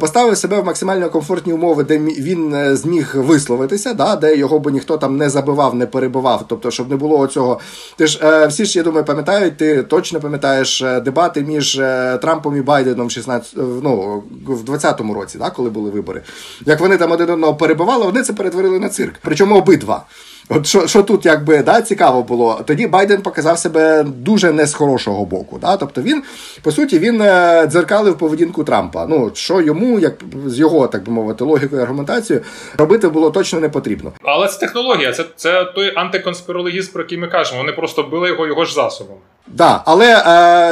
поставив 0.00 0.36
себе 0.36 0.60
в 0.60 0.64
максимально 0.64 1.10
комфортні 1.10 1.52
умови, 1.52 1.84
де 1.84 1.98
він 1.98 2.76
зміг 2.76 3.12
висловитися, 3.16 3.94
да? 3.94 4.16
де 4.16 4.36
його 4.36 4.58
би 4.58 4.72
ніхто 4.72 4.98
там 4.98 5.16
не 5.16 5.30
забивав, 5.30 5.74
не 5.74 5.86
перебивав, 5.86 6.44
тобто, 6.48 6.70
щоб 6.70 6.90
не 6.90 6.96
було 6.96 7.18
оцього. 7.18 7.60
Ти 7.96 8.06
ж 8.06 8.20
е, 8.22 8.46
всі 8.46 8.64
ж 8.64 8.78
я 8.78 8.84
думаю, 8.84 9.04
пам'ятають, 9.04 9.56
ти 9.56 9.82
точно 9.82 10.20
пам'ятаєш 10.20 10.82
е, 10.82 11.00
дебати 11.00 11.42
між 11.42 11.78
е, 11.78 12.18
Трампом 12.22 12.56
і 12.56 12.62
Байденом 12.62 13.06
в 13.06 13.10
16, 13.10 13.52
ну, 13.56 14.22
в 14.46 14.70
20-му 14.70 15.14
році, 15.14 15.38
да, 15.38 15.50
коли 15.50 15.70
були 15.70 15.90
вибори. 15.90 16.22
Як 16.66 16.80
вони 16.80 16.96
там 16.96 17.12
один 17.12 17.30
одного 17.30 17.54
перебивали, 17.54 18.04
вони 18.04 18.22
це 18.22 18.32
перетворили 18.32 18.78
на 18.78 18.88
цирк. 18.88 19.14
Причому 19.22 19.56
обидва. 19.56 20.04
От 20.48 20.66
що 20.66 20.86
що 20.86 21.02
тут 21.02 21.26
якби 21.26 21.62
да, 21.62 21.82
цікаво 21.82 22.22
було, 22.22 22.60
тоді 22.66 22.86
Байден 22.86 23.22
показав 23.22 23.58
себе 23.58 24.02
дуже 24.02 24.52
не 24.52 24.66
з 24.66 24.74
хорошого 24.74 25.24
боку. 25.24 25.58
Да? 25.60 25.76
Тобто 25.76 26.02
він, 26.02 26.22
по 26.62 26.72
суті, 26.72 26.98
він 26.98 27.22
е, 27.22 27.66
дзеркалив 27.66 28.18
поведінку 28.18 28.64
Трампа. 28.64 29.06
Ну, 29.06 29.30
що 29.34 29.60
йому, 29.60 29.98
як 29.98 30.14
з 30.46 30.58
його, 30.58 30.86
так 30.86 31.04
би 31.04 31.12
мовити, 31.12 31.44
логікою 31.44 31.80
і 31.80 31.84
аргументацією, 31.84 32.44
робити 32.78 33.08
було 33.08 33.30
точно 33.30 33.60
не 33.60 33.68
потрібно. 33.68 34.12
Але 34.22 34.48
це 34.48 34.60
технологія, 34.60 35.12
це 35.12 35.24
це 35.36 35.64
той 35.64 35.92
антиконспірологізм, 35.96 36.92
про 36.92 37.02
який 37.02 37.18
ми 37.18 37.28
кажемо. 37.28 37.60
Вони 37.60 37.72
просто 37.72 38.02
били 38.02 38.28
його 38.28 38.46
його 38.46 38.64
ж 38.64 38.74
засобами. 38.74 39.20
Да, 39.46 39.82
але 39.84 40.22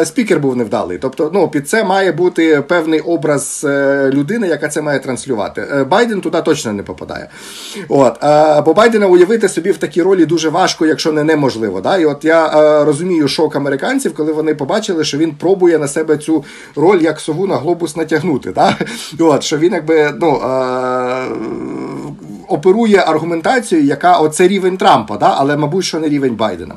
е, 0.01 0.05
спікер 0.05 0.41
був 0.41 0.57
невдалий. 0.57 0.99
Тобто, 0.99 1.31
ну 1.35 1.49
під 1.49 1.69
це 1.69 1.85
має 1.85 2.13
бути 2.13 2.63
певний 2.69 3.01
образ 3.01 3.67
е, 3.69 4.11
людини, 4.15 4.49
яка 4.49 4.69
це 4.69 4.83
має 4.83 4.99
транслювати. 4.99 5.69
Е, 5.73 5.85
Байден 5.85 6.21
туди 6.21 6.43
точно 6.43 6.73
не 6.73 6.83
попадає. 6.83 7.29
От, 7.89 8.25
е, 8.25 8.61
Бо 8.61 8.75
Байдена 8.75 9.07
уявити 9.07 9.49
собі 9.49 9.62
в 9.71 9.77
такій 9.77 10.03
ролі 10.03 10.27
дуже 10.27 10.49
важко, 10.49 10.87
якщо 10.87 11.13
не 11.13 11.25
неможливо. 11.25 11.81
Да? 11.81 11.99
І 11.99 12.05
от 12.05 12.25
я 12.25 12.47
е, 12.47 12.85
розумію 12.85 13.29
шок 13.29 13.57
американців, 13.57 14.15
коли 14.15 14.33
вони 14.33 14.55
побачили, 14.55 15.05
що 15.05 15.19
він 15.19 15.33
пробує 15.33 15.79
на 15.79 15.89
себе 15.89 16.19
цю 16.19 16.45
роль 16.77 17.01
як 17.01 17.21
сову 17.21 17.47
на 17.47 17.57
глобус 17.57 17.97
натягнути. 17.97 18.53
Да? 18.53 18.77
От, 19.19 19.43
Що 19.43 19.59
він 19.59 19.73
якби 19.73 20.15
ну. 20.21 20.37
Е, 20.37 21.27
оперує 22.53 22.99
аргументацією, 22.99 23.87
яка 23.87 24.17
оце 24.17 24.49
рівень 24.49 24.77
Трампа, 24.77 25.17
да? 25.17 25.35
але, 25.39 25.57
мабуть, 25.57 25.85
що 25.85 26.01
не 26.01 26.09
рівень 26.09 26.35
Байдена. 26.35 26.75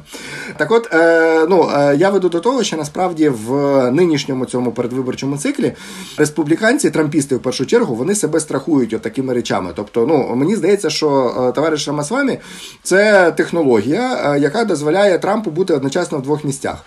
Так 0.58 0.72
от, 0.72 0.94
е, 0.94 1.46
ну, 1.50 1.70
е, 1.76 1.96
я 1.98 2.10
веду 2.10 2.30
до 2.30 2.40
того, 2.40 2.64
що 2.64 2.78
насправді 2.78 3.30
в 3.30 3.52
нинішньому 3.92 4.46
цьому 4.46 4.72
передвиборчому 4.72 5.38
циклі 5.38 5.74
республіканці, 6.18 6.90
трампісти 6.90 7.36
в 7.36 7.40
першу 7.42 7.66
чергу, 7.66 7.96
вони 7.96 8.16
себе 8.16 8.40
страхують 8.40 8.94
от 8.94 9.02
такими 9.02 9.34
речами. 9.34 9.72
Тобто, 9.76 10.06
ну, 10.08 10.36
мені 10.36 10.56
здається, 10.56 10.90
що 10.90 11.36
е, 11.50 11.52
товариш 11.52 11.88
Рамасвамі 11.88 12.40
це 12.84 13.32
технологія, 13.32 14.34
е, 14.36 14.40
яка 14.40 14.66
дозволяє 14.66 15.20
Трампу 15.20 15.52
бути 15.52 15.74
одночасно 15.74 16.18
в 16.18 16.22
двох 16.22 16.44
місцях. 16.44 16.86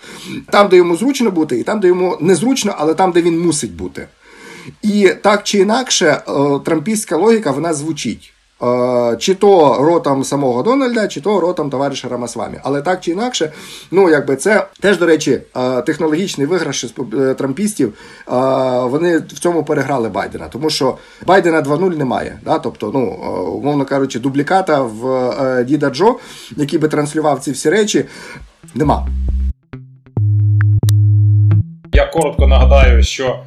Там, 0.51 0.67
де 0.67 0.77
йому 0.77 0.95
зручно 0.95 1.31
бути, 1.31 1.59
і 1.59 1.63
там, 1.63 1.79
де 1.79 1.87
йому 1.87 2.17
незручно, 2.21 2.75
але 2.77 2.93
там, 2.93 3.11
де 3.11 3.21
він 3.21 3.39
мусить 3.41 3.75
бути. 3.75 4.07
І 4.81 5.13
так 5.21 5.43
чи 5.43 5.57
інакше, 5.57 6.05
е, 6.05 6.31
трампістська 6.65 7.17
логіка 7.17 7.51
вона 7.51 7.73
звучить. 7.73 8.33
Е, 8.63 9.17
чи 9.17 9.35
то 9.35 9.77
ротом 9.79 10.23
самого 10.23 10.63
Дональда, 10.63 11.07
чи 11.07 11.21
то 11.21 11.39
ротом 11.39 11.69
товариша 11.69 12.07
Рамасвамі. 12.07 12.57
Але 12.63 12.81
так 12.81 13.01
чи 13.01 13.11
інакше, 13.11 13.51
ну 13.91 14.09
якби 14.09 14.35
це 14.35 14.67
теж, 14.79 14.97
до 14.97 15.05
речі, 15.05 15.41
е, 15.57 15.81
технологічний 15.81 16.47
виграш 16.47 16.85
е, 17.13 17.33
трампістів. 17.33 17.93
Вони 18.83 19.17
в 19.17 19.39
цьому 19.39 19.63
переграли 19.63 20.09
Байдена, 20.09 20.47
тому 20.47 20.69
що 20.69 20.97
Байдена 21.25 21.61
2-0 21.61 21.97
немає. 21.97 22.39
Да? 22.45 22.59
Тобто, 22.59 22.91
ну, 22.93 23.01
умовно 23.53 23.85
кажучи, 23.85 24.19
дубліката 24.19 24.81
в 24.81 25.63
Діда 25.63 25.89
Джо, 25.89 26.15
який 26.57 26.79
би 26.79 26.87
транслював 26.87 27.39
ці 27.39 27.51
всі 27.51 27.69
речі, 27.69 28.05
нема. 28.75 29.07
Я 31.93 32.05
коротко 32.05 32.47
нагадаю, 32.47 33.03
що 33.03 33.39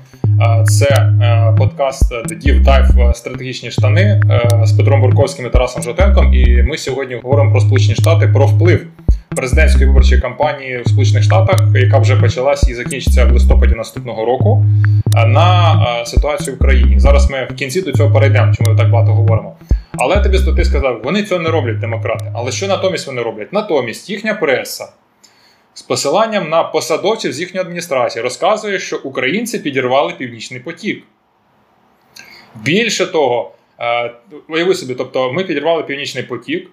це 0.64 0.86
е, 0.86 1.54
подкаст 1.58 2.12
Deep 2.12 2.64
Dive 2.64 3.14
стратегічні 3.14 3.70
штани 3.70 4.00
е, 4.02 4.60
з 4.64 4.72
Петром 4.72 5.00
Бурковським 5.00 5.46
і 5.46 5.48
Тарасом 5.48 5.82
Жотенком. 5.82 6.34
І 6.34 6.62
ми 6.62 6.78
сьогодні 6.78 7.14
говоримо 7.14 7.50
про 7.50 7.60
Сполучені 7.60 7.94
Штати 7.94 8.28
про 8.28 8.46
вплив 8.46 8.86
президентської 9.28 9.86
виборчої 9.86 10.20
кампанії 10.20 10.82
в 10.86 10.88
Сполучених 10.88 11.22
Штатах, 11.22 11.60
яка 11.74 11.98
вже 11.98 12.16
почалась 12.16 12.68
і 12.68 12.74
закінчиться 12.74 13.24
в 13.24 13.32
листопаді 13.32 13.74
наступного 13.74 14.24
року, 14.24 14.66
е, 15.16 15.26
на 15.26 15.76
ситуацію 16.06 16.56
в 16.56 16.58
країні. 16.58 16.98
Зараз 16.98 17.30
ми 17.30 17.48
в 17.50 17.54
кінці 17.54 17.82
до 17.82 17.92
цього 17.92 18.14
перейдемо, 18.14 18.54
чому 18.54 18.70
ми 18.70 18.76
так 18.76 18.90
багато 18.90 19.12
говоримо. 19.12 19.54
Але 19.98 20.20
тобі 20.20 20.38
ти 20.56 20.64
сказав, 20.64 21.00
вони 21.04 21.22
цього 21.22 21.40
не 21.40 21.50
роблять 21.50 21.78
демократи. 21.78 22.32
Але 22.34 22.52
що 22.52 22.66
натомість 22.66 23.06
вони 23.06 23.22
роблять? 23.22 23.52
Натомість 23.52 24.10
їхня 24.10 24.34
преса 24.34 24.84
з 25.74 25.82
посиланням 25.82 26.48
на 26.48 26.64
посадовців 26.64 27.32
з 27.32 27.40
їхньої 27.40 27.60
адміністрації 27.60 28.22
розказує, 28.22 28.78
що 28.78 29.00
українці 29.04 29.58
підірвали 29.58 30.12
Північний 30.12 30.60
потік. 30.60 31.04
Більше 32.54 33.06
того, 33.06 33.52
е, 33.80 34.14
уяви 34.48 34.74
собі, 34.74 34.94
тобто 34.94 35.32
ми 35.32 35.44
підірвали 35.44 35.82
Північний 35.82 36.24
потік. 36.24 36.70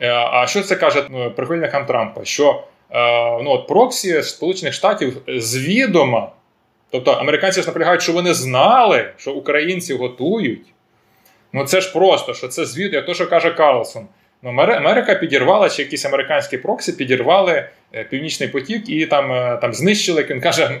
Е, 0.00 0.10
а 0.10 0.46
що 0.46 0.62
це 0.62 0.76
каже 0.76 1.06
ну, 1.10 1.30
прихильникам 1.30 1.86
Трампа? 1.86 2.24
Що 2.24 2.64
е, 2.90 3.42
ну, 3.42 3.50
от 3.50 3.66
проксі 3.66 4.22
Сполучених 4.22 4.74
Штатів 4.74 5.16
звідома, 5.28 6.32
тобто 6.90 7.10
американці 7.10 7.60
наполягають, 7.66 8.02
що 8.02 8.12
вони 8.12 8.34
знали, 8.34 9.10
що 9.16 9.32
українці 9.32 9.94
готують. 9.94 10.66
Ну 11.52 11.64
це 11.64 11.80
ж 11.80 11.92
просто, 11.92 12.34
що 12.34 12.48
це 12.48 12.64
звідомо, 12.64 12.96
як 12.96 13.06
то, 13.06 13.14
що 13.14 13.28
каже 13.28 13.50
Карлсон. 13.50 14.06
Ну, 14.42 14.50
Америка 14.50 15.14
підірвала, 15.14 15.68
чи 15.68 15.82
якісь 15.82 16.04
американські 16.04 16.58
проксі 16.58 16.92
підірвали 16.92 17.68
е, 17.94 18.04
Північний 18.04 18.48
потік 18.48 18.88
і 18.88 19.06
там 19.06 19.32
е, 19.32 19.58
там 19.60 19.74
знищили, 19.74 20.20
як 20.20 20.30
він 20.30 20.40
каже, 20.40 20.80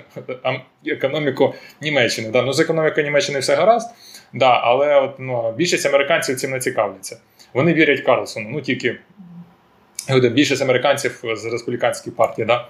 економіку 0.86 1.54
Німеччини. 1.80 2.30
Да, 2.30 2.42
ну, 2.42 2.52
З 2.52 2.60
економікою 2.60 3.06
Німеччини 3.06 3.38
все 3.38 3.54
гаразд, 3.54 3.90
да, 4.32 4.50
але 4.50 5.00
от, 5.00 5.14
ну, 5.18 5.54
більшість 5.56 5.86
американців 5.86 6.36
цим 6.36 6.50
не 6.50 6.60
цікавляться. 6.60 7.20
Вони 7.52 7.74
вірять 7.74 8.00
Карлсону. 8.00 8.48
Ну 8.50 8.60
тільки 8.60 8.98
більшість 10.08 10.62
американців 10.62 11.24
з 11.34 11.44
республіканської 11.44 12.16
партії. 12.16 12.46
Да? 12.46 12.68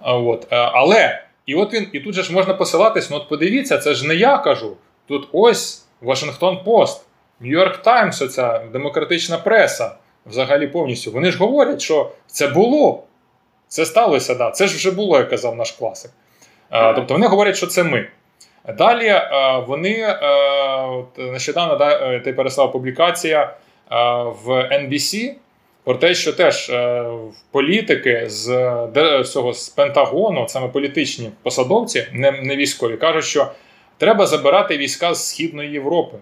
От. 0.00 0.46
Е, 0.52 0.56
але 0.56 1.22
і 1.46 1.54
от 1.54 1.74
він, 1.74 1.86
і 1.92 2.00
тут 2.00 2.14
же 2.14 2.22
ж 2.22 2.32
можна 2.32 2.54
посилатись, 2.54 3.10
ну 3.10 3.16
от 3.16 3.28
подивіться, 3.28 3.78
це 3.78 3.94
ж 3.94 4.06
не 4.06 4.14
я 4.14 4.38
кажу. 4.38 4.76
Тут 5.06 5.28
ось 5.32 5.86
Вашингтон 6.00 6.64
Пост, 6.64 7.06
Нью-Йорк 7.40 7.82
Таймс, 7.82 8.22
оця 8.22 8.58
демократична 8.72 9.38
преса 9.38 9.92
взагалі 10.28 10.66
повністю. 10.66 11.10
Вони 11.12 11.30
ж 11.30 11.38
говорять, 11.38 11.80
що 11.80 12.10
це 12.26 12.48
було. 12.48 13.02
Це 13.68 13.86
сталося, 13.86 14.34
да. 14.34 14.50
Це 14.50 14.66
ж 14.66 14.76
вже 14.76 14.90
було, 14.90 15.18
як 15.18 15.30
казав 15.30 15.56
наш 15.56 15.72
класик. 15.72 16.10
А, 16.70 16.92
тобто 16.92 17.14
вони 17.14 17.26
говорять, 17.26 17.56
що 17.56 17.66
це 17.66 17.84
ми. 17.84 18.06
Далі 18.78 19.08
а, 19.08 19.58
вони 19.58 20.02
а, 20.02 20.26
от 20.86 21.18
нещодавно 21.18 21.76
да, 21.76 22.14
е, 22.14 22.20
ти 22.20 22.32
переслав 22.32 22.72
публікація 22.72 23.54
в 24.44 24.48
NBC 24.72 25.34
про 25.84 25.94
те, 25.94 26.14
що 26.14 26.32
теж 26.32 26.70
е, 26.70 27.04
політики 27.50 28.24
з 28.26 28.46
цього 29.24 29.52
з 29.52 29.68
Пентагону, 29.68 30.48
саме 30.48 30.68
політичні 30.68 31.30
посадовці, 31.42 32.06
не, 32.12 32.30
не 32.30 32.56
військові, 32.56 32.96
кажуть, 32.96 33.24
що 33.24 33.50
треба 33.98 34.26
забирати 34.26 34.78
війська 34.78 35.14
з 35.14 35.28
Східної 35.28 35.70
Європи. 35.70 36.16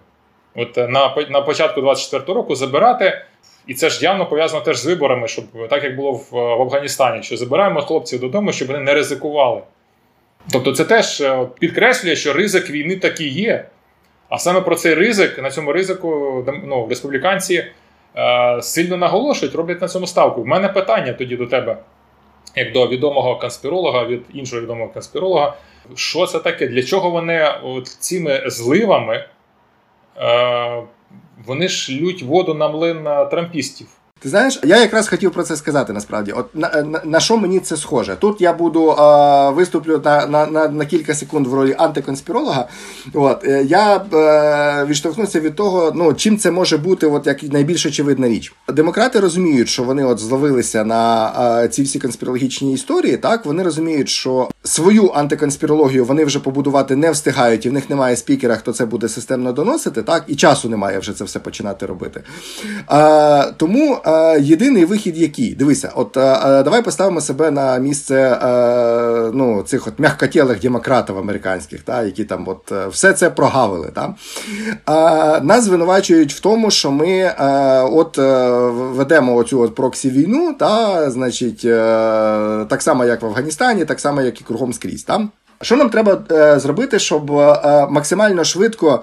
От 0.57 0.79
е, 0.79 0.89
на 0.89 1.15
на 1.31 1.41
початку 1.41 1.81
24 1.81 2.35
року 2.35 2.55
забирати 2.55 3.23
і 3.67 3.75
це 3.75 3.91
ж 3.91 4.05
явно 4.05 4.27
пов'язано 4.27 4.61
теж 4.61 4.79
з 4.79 4.87
виборами, 4.87 5.29
щоб 5.29 5.69
так 5.69 5.85
як 5.85 5.97
було 5.97 6.13
в, 6.13 6.29
в 6.31 6.63
Афганістані, 6.63 7.23
що 7.23 7.37
забираємо 7.37 7.81
хлопців 7.81 8.21
додому, 8.21 8.53
щоб 8.53 8.69
вони 8.69 8.81
не 8.81 8.95
ризикували. 8.95 9.63
Тобто, 10.53 10.73
це 10.73 10.85
теж 10.85 11.21
е, 11.21 11.47
підкреслює, 11.59 12.17
що 12.17 12.33
ризик 12.33 12.71
війни 12.71 12.97
таки 12.97 13.27
є. 13.27 13.69
А 14.29 14.39
саме 14.39 14.61
про 14.61 14.77
цей 14.77 14.95
ризик, 14.95 15.43
на 15.43 15.51
цьому 15.51 15.73
ризику 15.73 16.45
ну, 16.65 16.87
республіканці 16.89 17.65
е, 18.17 18.63
сильно 18.63 18.97
наголошують, 18.97 19.55
роблять 19.55 19.81
на 19.81 19.89
цьому 19.89 20.07
ставку. 20.07 20.41
У 20.41 20.47
мене 20.47 20.69
питання 20.69 21.13
тоді 21.13 21.37
до 21.37 21.47
тебе, 21.47 21.77
як 22.57 22.73
до 22.73 22.89
відомого 22.89 23.37
конспіролога 23.37 24.05
від 24.05 24.23
іншого 24.35 24.63
відомого 24.63 24.91
конспіролога, 24.91 25.55
що 25.95 26.27
це 26.27 26.39
таке? 26.39 26.67
Для 26.67 26.83
чого 26.83 27.11
вони 27.11 27.49
от 27.63 27.87
цими 27.87 28.43
зливами 28.47 29.15
е, 29.15 29.29
вони 31.47 31.69
ж 31.69 31.93
лють 31.93 32.23
воду 32.23 32.55
на 32.55 32.69
млин 32.69 33.05
трампістів. 33.05 33.89
Ти 34.19 34.29
знаєш, 34.29 34.61
я 34.65 34.81
якраз 34.81 35.09
хотів 35.09 35.33
про 35.33 35.43
це 35.43 35.57
сказати 35.57 35.93
насправді. 35.93 36.33
От 36.33 36.47
на 36.55 36.83
на, 36.83 37.01
на 37.05 37.21
що 37.21 37.37
мені 37.37 37.61
це 37.61 37.77
схоже? 37.77 38.17
Тут 38.17 38.41
я 38.41 38.53
буду 38.53 38.91
е, 38.91 39.51
виступлю 39.51 40.03
на 40.05 40.27
на, 40.27 40.69
на, 40.69 40.87
кілька 40.87 41.15
секунд 41.15 41.47
в 41.47 41.55
ролі 41.55 41.75
антиконспіролога. 41.79 42.69
От 43.15 43.45
е, 43.45 43.63
я 43.63 43.97
е, 43.97 44.85
відштовхнувся 44.85 45.41
від 45.41 45.55
того, 45.57 45.93
ну 45.95 46.15
чим 46.15 46.39
це 46.39 46.51
може 46.51 46.77
бути, 46.77 47.07
от 47.07 47.27
як 47.27 47.43
найбільш 47.43 47.87
очевидна 47.87 48.29
річ. 48.29 48.55
Демократи 48.69 49.21
розуміють, 49.21 49.69
що 49.69 49.83
вони 49.83 50.05
от 50.05 50.19
зловилися 50.19 50.85
на 50.85 51.33
е, 51.65 51.69
ці 51.69 51.83
всі 51.83 51.99
конспірологічні 51.99 52.73
історії. 52.73 53.17
Так 53.17 53.47
вони 53.47 53.63
розуміють, 53.63 54.09
що 54.09 54.49
свою 54.65 55.11
антиконспірологію 55.11 56.05
вони 56.05 56.25
вже 56.25 56.41
побудувати 56.41 56.97
не 56.97 57.11
встигають, 57.11 57.67
і 57.67 57.69
в 57.69 57.73
них 57.73 57.91
немає 57.91 58.17
спікера, 58.17 58.57
хто 58.57 58.73
це 58.73 58.87
буде 58.87 59.09
системно 59.09 59.53
доносити. 59.53 60.03
Так 60.03 60.25
і 60.27 60.37
часу 60.37 60.69
немає 60.69 60.99
вже 60.99 61.13
це 61.13 61.25
все 61.25 61.39
починати 61.39 61.87
робити. 61.87 62.23
Е, 62.91 63.53
тому 63.57 64.01
е, 64.17 64.41
єдиний 64.41 64.85
вихід, 64.85 65.19
який 65.19 65.55
дивися, 65.55 65.93
от 65.95 66.17
е, 66.17 66.21
е, 66.21 66.63
давай 66.63 66.83
поставимо 66.83 67.21
себе 67.21 67.51
на 67.51 67.79
місце 67.79 68.15
е, 68.15 69.31
ну, 69.35 69.63
цих 69.63 69.87
от 69.87 69.99
м'якотілих 69.99 70.61
демократів 70.61 71.19
американських, 71.19 71.83
та, 71.83 72.03
які 72.03 72.25
там 72.25 72.49
от 72.49 72.73
е, 72.73 72.87
все 72.87 73.13
це 73.13 73.31
прогавили. 73.31 73.93
Та. 73.95 74.15
Нас 75.43 75.65
звинувачують 75.65 76.33
в 76.33 76.41
тому, 76.41 76.71
що 76.71 76.91
ми 76.91 77.35
от 77.93 78.19
ведемо 78.97 79.35
оцю 79.35 79.61
от 79.61 79.75
проксі 79.75 80.11
війну, 80.11 80.55
та, 80.59 81.11
значить, 81.11 81.63
так 82.69 82.83
само, 82.83 83.05
як 83.05 83.23
в 83.23 83.27
Афганістані, 83.27 83.85
так 83.85 84.01
само, 84.01 84.23
як 84.23 84.41
і 84.41 84.45
кругом 84.45 84.73
скрізь. 84.73 85.03
Та. 85.03 85.29
Що 85.63 85.77
нам 85.77 85.91
треба 85.91 86.19
зробити, 86.59 86.99
щоб 86.99 87.31
максимально 87.91 88.45
швидко 88.45 89.03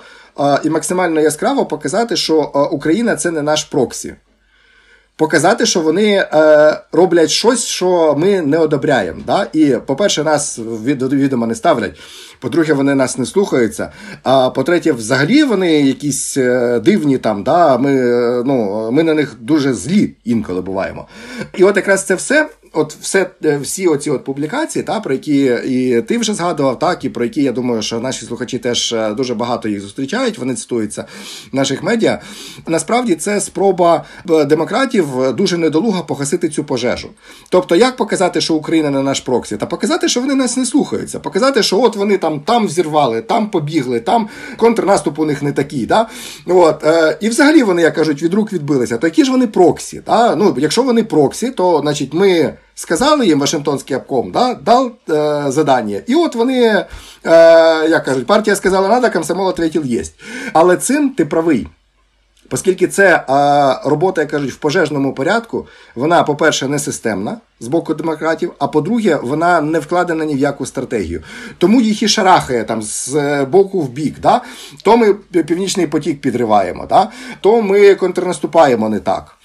і 0.64 0.70
максимально 0.70 1.22
яскраво 1.22 1.66
показати, 1.66 2.16
що 2.16 2.70
Україна 2.72 3.16
це 3.16 3.32
не 3.32 3.42
наш 3.42 3.64
проксі? 3.64 4.16
Показати, 5.16 5.66
що 5.66 5.80
вони 5.80 6.14
е, 6.14 6.82
роблять 6.92 7.30
щось, 7.30 7.66
що 7.66 8.16
ми 8.18 8.42
не 8.42 8.58
одобряємо. 8.58 9.22
Да? 9.28 9.48
І, 9.54 9.78
по-перше, 9.86 10.24
нас 10.24 10.60
від, 10.60 11.04
відомо 11.04 11.48
не 11.48 11.56
ставлять. 11.56 12.00
По-друге, 12.40 12.74
вони 12.74 12.96
нас 12.96 13.18
не 13.18 13.26
слухаються. 13.26 13.92
А 14.24 14.50
по-третє, 14.50 14.92
взагалі 14.92 15.44
вони 15.44 15.82
якісь 15.82 16.38
е, 16.38 16.80
дивні 16.80 17.18
там. 17.18 17.44
Да? 17.44 17.78
Ми, 17.78 17.96
е, 17.96 18.44
ну, 18.46 18.90
ми 18.92 19.04
на 19.04 19.14
них 19.14 19.36
дуже 19.40 19.74
злі 19.74 20.14
інколи 20.24 20.62
буваємо. 20.62 21.08
І 21.58 21.64
от 21.64 21.76
якраз 21.76 22.04
це 22.04 22.16
все 22.16 22.50
от 22.74 22.96
все, 23.02 23.30
е, 23.46 23.58
всі 23.58 23.88
оці 23.88 24.10
от 24.10 24.24
публікації, 24.24 24.84
та, 24.84 25.00
про 25.00 25.14
які 25.14 25.58
і 25.66 26.02
ти 26.02 26.18
вже 26.18 26.34
згадував, 26.34 26.80
так, 26.80 27.06
і 27.06 27.10
про 27.10 27.24
які 27.24 27.44
я 27.44 27.52
думаю, 27.52 27.82
що 27.82 28.00
наші 28.00 28.26
слухачі 28.26 28.60
теж 28.60 28.94
е, 28.94 29.14
дуже 29.14 29.36
багато 29.36 29.70
їх 29.70 29.82
зустрічають, 29.82 30.38
вони 30.38 30.56
цитуються 30.56 31.06
в 31.52 31.56
наших 31.56 31.84
медіа. 31.84 32.22
Насправді 32.68 33.16
це 33.16 33.42
спроба 33.42 34.06
е, 34.30 34.46
демократів 34.46 35.08
дуже 35.34 35.58
недолуга 35.58 36.02
погасити 36.02 36.50
цю 36.50 36.64
пожежу. 36.64 37.10
Тобто, 37.50 37.76
як 37.76 37.96
показати, 37.96 38.42
що 38.42 38.56
Україна 38.56 38.90
не 38.90 39.02
наш 39.02 39.20
проксі, 39.20 39.58
та 39.58 39.66
показати, 39.66 40.10
що 40.10 40.22
вони 40.22 40.36
нас 40.36 40.58
не 40.58 40.66
слухаються, 40.66 41.20
показати, 41.20 41.64
що 41.64 41.82
от 41.82 41.96
вони 41.96 42.18
там 42.18 42.40
там 42.40 42.66
взірвали, 42.66 43.22
там 43.22 43.50
побігли, 43.50 44.00
там 44.00 44.30
контрнаступ 44.58 45.20
у 45.20 45.26
них 45.26 45.44
не 45.44 45.52
такий. 45.52 45.86
Да? 45.86 46.08
От, 46.48 46.84
е, 46.84 47.18
І 47.22 47.30
взагалі 47.30 47.64
вони, 47.64 47.82
як 47.82 47.96
кажуть, 47.96 48.24
від 48.24 48.34
рук 48.34 48.54
відбилися. 48.54 48.98
То 48.98 49.08
які 49.08 49.24
ж 49.26 49.32
вони 49.32 49.48
проксі? 49.48 50.02
Да? 50.06 50.36
Ну, 50.36 50.56
Якщо 50.58 50.84
вони 50.84 51.04
проксі, 51.04 51.52
то 51.52 51.80
значить 51.82 52.14
ми. 52.14 52.54
Сказали 52.76 53.28
їм 53.28 53.40
Вашингтонський 53.40 53.98
обком, 53.98 54.32
да, 54.32 54.54
дав 54.54 54.92
е, 55.10 55.44
задання. 55.52 56.02
І 56.08 56.16
от 56.16 56.36
вони, 56.36 56.64
е, 56.64 56.86
як 57.90 58.04
кажуть, 58.06 58.28
партія 58.28 58.56
сказала, 58.56 58.88
надо, 58.88 59.12
комсомол 59.12 59.48
ответил 59.48 59.84
єсть. 59.86 60.14
Але 60.54 60.78
цим 60.78 61.10
ти 61.10 61.26
правий. 61.26 61.68
Оскільки 62.52 62.88
це 62.88 63.16
е, 63.16 63.24
робота, 63.90 64.22
як 64.22 64.32
кажуть, 64.32 64.52
в 64.52 64.56
пожежному 64.56 65.14
порядку, 65.14 65.68
вона, 65.96 66.24
по-перше, 66.24 66.68
не 66.68 66.80
системна 66.80 67.38
з 67.60 67.68
боку 67.68 67.94
демократів, 67.94 68.54
а 68.60 68.68
по-друге, 68.68 69.20
вона 69.24 69.62
не 69.62 69.80
вкладена 69.80 70.26
ні 70.26 70.36
в 70.36 70.40
яку 70.40 70.66
стратегію. 70.66 71.24
Тому 71.58 71.82
їх 71.82 72.04
і 72.04 72.08
шарахає 72.08 72.64
там 72.64 72.82
з 72.82 73.46
боку 73.46 73.82
в 73.82 73.90
бік. 73.90 74.16
Да? 74.20 74.42
То 74.84 74.98
ми 74.98 75.14
північний 75.14 75.88
потік 75.88 76.22
підриваємо, 76.22 76.86
да? 76.90 77.10
то 77.42 77.62
ми 77.62 77.96
контрнаступаємо 77.96 78.90
не 78.90 79.00
так 79.00 79.38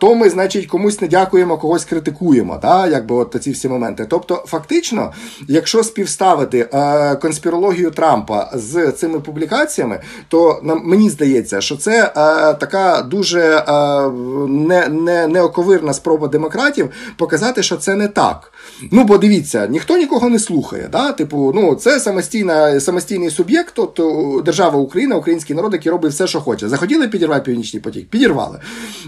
то 0.00 0.14
ми, 0.14 0.30
значить, 0.30 0.66
комусь 0.66 1.00
не 1.00 1.08
дякуємо, 1.08 1.58
когось 1.58 1.84
критикуємо. 1.84 2.58
Да? 2.62 2.86
Якби 2.86 3.14
от 3.14 3.36
ці 3.40 3.50
всі 3.50 3.68
моменти. 3.68 4.06
Тобто, 4.08 4.44
фактично, 4.46 5.12
якщо 5.48 5.84
співставити 5.84 6.68
а, 6.72 7.14
конспірологію 7.14 7.90
Трампа 7.90 8.50
з 8.54 8.92
цими 8.92 9.20
публікаціями, 9.20 10.00
то 10.28 10.60
нам 10.62 10.82
мені 10.84 11.10
здається, 11.10 11.60
що 11.60 11.76
це 11.76 12.12
а, 12.14 12.52
така 12.52 13.02
дуже 13.02 13.64
а, 13.66 14.08
не, 14.48 14.88
не, 14.88 15.26
неоковирна 15.26 15.92
спроба 15.92 16.28
демократів 16.28 16.90
показати, 17.16 17.62
що 17.62 17.76
це 17.76 17.94
не 17.94 18.08
так. 18.08 18.52
Ну, 18.92 19.04
бо 19.04 19.18
дивіться, 19.18 19.66
ніхто 19.66 19.96
нікого 19.96 20.28
не 20.28 20.38
слухає. 20.38 20.88
Да? 20.92 21.12
Типу, 21.12 21.52
ну 21.54 21.74
це 21.74 22.00
самостійна, 22.00 22.80
самостійний 22.80 23.30
суб'єкт, 23.30 23.78
от 23.78 24.00
держава 24.44 24.78
Україна, 24.78 25.16
український 25.16 25.56
народ, 25.56 25.72
який 25.72 25.92
робить 25.92 26.12
все, 26.12 26.26
що 26.26 26.40
хоче. 26.40 26.68
Захотіли 26.68 27.08
підірвати 27.08 27.40
північний 27.40 27.82
потік, 27.82 28.08
підірвали. 28.08 28.60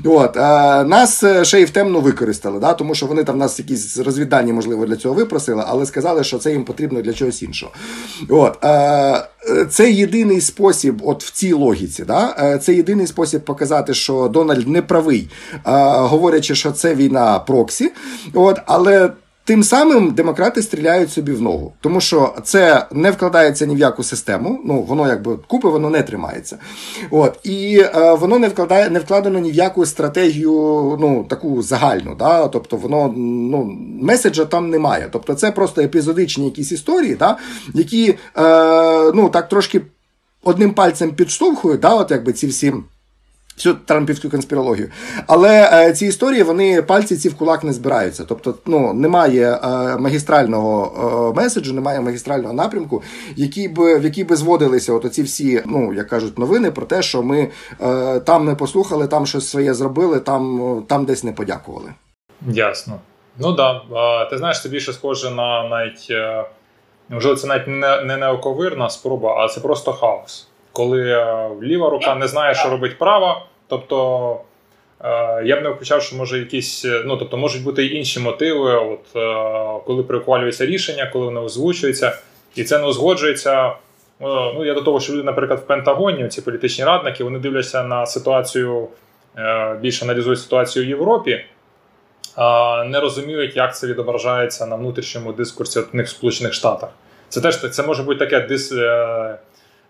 От, 0.05 0.28
а, 0.37 0.85
Нас 0.85 1.25
ще 1.43 1.61
й 1.61 1.65
в 1.65 1.71
темну 1.71 2.01
використали, 2.01 2.61
да? 2.61 2.75
тому 2.75 2.95
що 2.95 3.07
вони 3.07 3.25
там 3.25 3.39
нас 3.39 3.59
якісь 3.59 3.99
розвіддані, 3.99 4.53
можливо, 4.53 4.87
для 4.87 4.97
цього 4.97 5.15
випросили, 5.15 5.65
але 5.67 5.87
сказали, 5.87 6.25
що 6.25 6.39
це 6.39 6.53
їм 6.53 6.65
потрібно 6.65 7.03
для 7.03 7.13
чогось 7.13 7.43
іншого. 7.43 7.73
От, 8.29 8.65
а, 8.65 9.25
Це 9.71 9.91
єдиний 9.91 10.41
спосіб, 10.41 11.03
от 11.05 11.25
в 11.25 11.31
цій 11.33 11.53
логіці, 11.53 12.05
да? 12.05 12.59
це 12.59 12.75
єдиний 12.75 13.07
спосіб 13.07 13.45
показати, 13.45 13.95
що 13.95 14.29
Дональд 14.29 14.69
не 14.69 14.83
правий, 14.83 15.31
говорячи, 15.95 16.55
що 16.55 16.73
це 16.73 16.95
війна 16.95 17.39
проксі. 17.39 17.93
От, 18.35 18.59
але 18.67 19.11
Тим 19.49 19.63
самим 19.63 20.11
демократи 20.11 20.63
стріляють 20.63 21.13
собі 21.13 21.33
в 21.33 21.43
ногу, 21.43 21.73
тому 21.81 22.01
що 22.01 22.35
це 22.45 22.87
не 22.93 23.11
вкладається 23.11 23.67
ні 23.67 23.75
в 23.75 23.79
яку 23.79 24.03
систему. 24.03 24.61
Ну 24.65 24.83
воно 24.83 25.09
якби 25.09 25.37
купи, 25.47 25.69
воно 25.69 25.91
не 25.91 26.03
тримається. 26.03 26.59
От 27.11 27.39
і 27.45 27.81
е, 27.81 28.15
воно 28.15 28.39
не 28.39 28.49
вкладає, 28.49 28.91
не 28.91 28.99
вкладено 28.99 29.39
ні 29.39 29.51
в 29.51 29.55
яку 29.55 29.87
стратегію, 29.87 30.51
ну 31.01 31.27
таку 31.29 31.63
загальну. 31.63 32.15
Да? 32.15 32.49
Тобто 32.49 32.77
воно 32.77 33.15
ну 33.17 33.77
меседжа 34.03 34.45
там 34.45 34.71
немає. 34.71 35.09
Тобто, 35.13 35.35
це 35.35 35.51
просто 35.53 35.83
епізодичні 35.83 36.45
якісь 36.45 36.73
історії, 36.73 37.15
да? 37.15 37.37
які 37.75 38.09
е, 38.11 38.17
ну 39.13 39.29
так 39.29 39.49
трошки 39.49 39.81
одним 40.45 40.75
пальцем 40.75 41.11
підштовхують, 41.11 41.81
да? 41.81 41.95
от 41.95 42.11
якби 42.11 42.33
ці 42.33 42.47
всі 42.47 42.73
всю 43.59 43.75
трампівську 43.75 44.31
конспірологію. 44.31 44.91
Але 45.27 45.71
е, 45.73 45.93
ці 45.93 46.07
історії 46.07 46.43
вони 46.43 46.83
пальці 46.83 47.17
ці 47.17 47.29
в 47.29 47.37
кулак 47.37 47.65
не 47.65 47.73
збираються. 47.73 48.25
Тобто, 48.25 48.55
ну 48.67 48.93
немає 48.93 49.53
е, 49.53 49.59
магістрального 49.99 51.33
е, 51.35 51.41
меседжу, 51.41 51.75
немає 51.75 52.01
магістрального 52.01 52.55
напрямку, 52.55 53.03
який 53.37 53.69
би 53.69 53.99
в 53.99 54.05
який 54.05 54.25
би 54.25 54.37
зводилися 54.37 54.93
от 54.93 55.05
оці 55.05 55.23
всі, 55.23 55.63
ну 55.67 55.93
як 55.93 56.09
кажуть, 56.09 56.39
новини 56.39 56.71
про 56.71 56.87
те, 56.87 57.03
що 57.03 57.23
ми 57.23 57.49
е, 57.81 58.21
там 58.21 58.45
не 58.45 58.55
послухали, 58.55 59.07
там 59.07 59.27
щось 59.27 59.49
своє 59.49 59.75
зробили, 59.75 60.21
там 60.21 60.85
там 60.89 61.05
десь 61.05 61.25
не 61.25 61.33
подякували. 61.33 61.93
Ясно. 62.47 63.01
Ну 63.39 63.53
да. 63.53 63.81
Ти 64.31 64.39
знаєш, 64.39 64.63
це 64.63 64.69
більше 64.69 64.93
схоже 64.93 65.31
на 65.31 65.69
навіть. 65.69 66.07
Е, 66.11 66.45
можливо, 67.09 67.37
це 67.37 67.47
навіть 67.47 67.69
не 67.69 68.03
не 68.03 68.17
неоковирна 68.17 68.91
спроба, 68.91 69.45
а 69.45 69.49
це 69.49 69.61
просто 69.61 69.93
хаос 69.93 70.49
коли 70.79 71.11
е, 71.11 71.51
ліва 71.63 71.91
рука 71.91 72.15
не 72.15 72.29
знає, 72.29 72.55
що 72.55 72.71
робить 72.71 72.99
права. 72.99 73.47
Тобто 73.69 74.41
е, 75.01 75.43
я 75.45 75.57
б 75.57 75.63
не 75.63 75.69
виключав, 75.69 76.03
що 76.03 76.17
може 76.17 76.39
якісь, 76.39 76.85
е, 76.85 77.03
ну 77.07 77.17
тобто 77.17 77.37
можуть 77.37 77.63
бути 77.63 77.85
й 77.85 77.97
інші 77.97 78.21
мотиви, 78.21 78.75
от 78.75 79.07
коли 79.85 80.03
приухвалюється 80.03 80.67
рішення, 80.67 81.11
коли 81.13 81.25
воно 81.25 81.45
озвучується, 81.45 82.19
і 82.55 82.65
це 82.65 82.79
не 82.79 82.87
узгоджується. 82.87 83.73
Ну, 84.21 84.65
Я 84.65 84.75
до 84.75 84.83
того, 84.83 85.01
що 85.01 85.13
люди, 85.13 85.23
наприклад, 85.23 85.59
в 85.59 85.67
Пентагоні, 85.67 86.29
ці 86.29 86.43
політичні 86.43 86.85
радники, 86.85 87.25
вони 87.25 87.39
дивляться 87.39 87.83
на 87.83 88.07
ситуацію, 88.07 88.89
більше 89.81 90.05
аналізують 90.05 90.41
ситуацію 90.41 90.85
в 90.85 90.89
Європі, 90.89 91.45
не 92.87 93.01
розуміють, 93.01 93.57
як 93.57 93.77
це 93.77 93.87
відображається 93.87 94.67
на 94.67 94.77
внутрішньому 94.77 95.33
дискурсі 95.33 95.81
в 95.81 95.89
них 95.93 96.09
Сполучених 96.09 96.53
Штатах. 96.53 96.91
Це 97.29 97.41
теж 97.41 97.71
це 97.71 97.83
може 97.83 98.03
бути 98.03 98.19
таке 98.19 98.41
дис, 98.41 98.73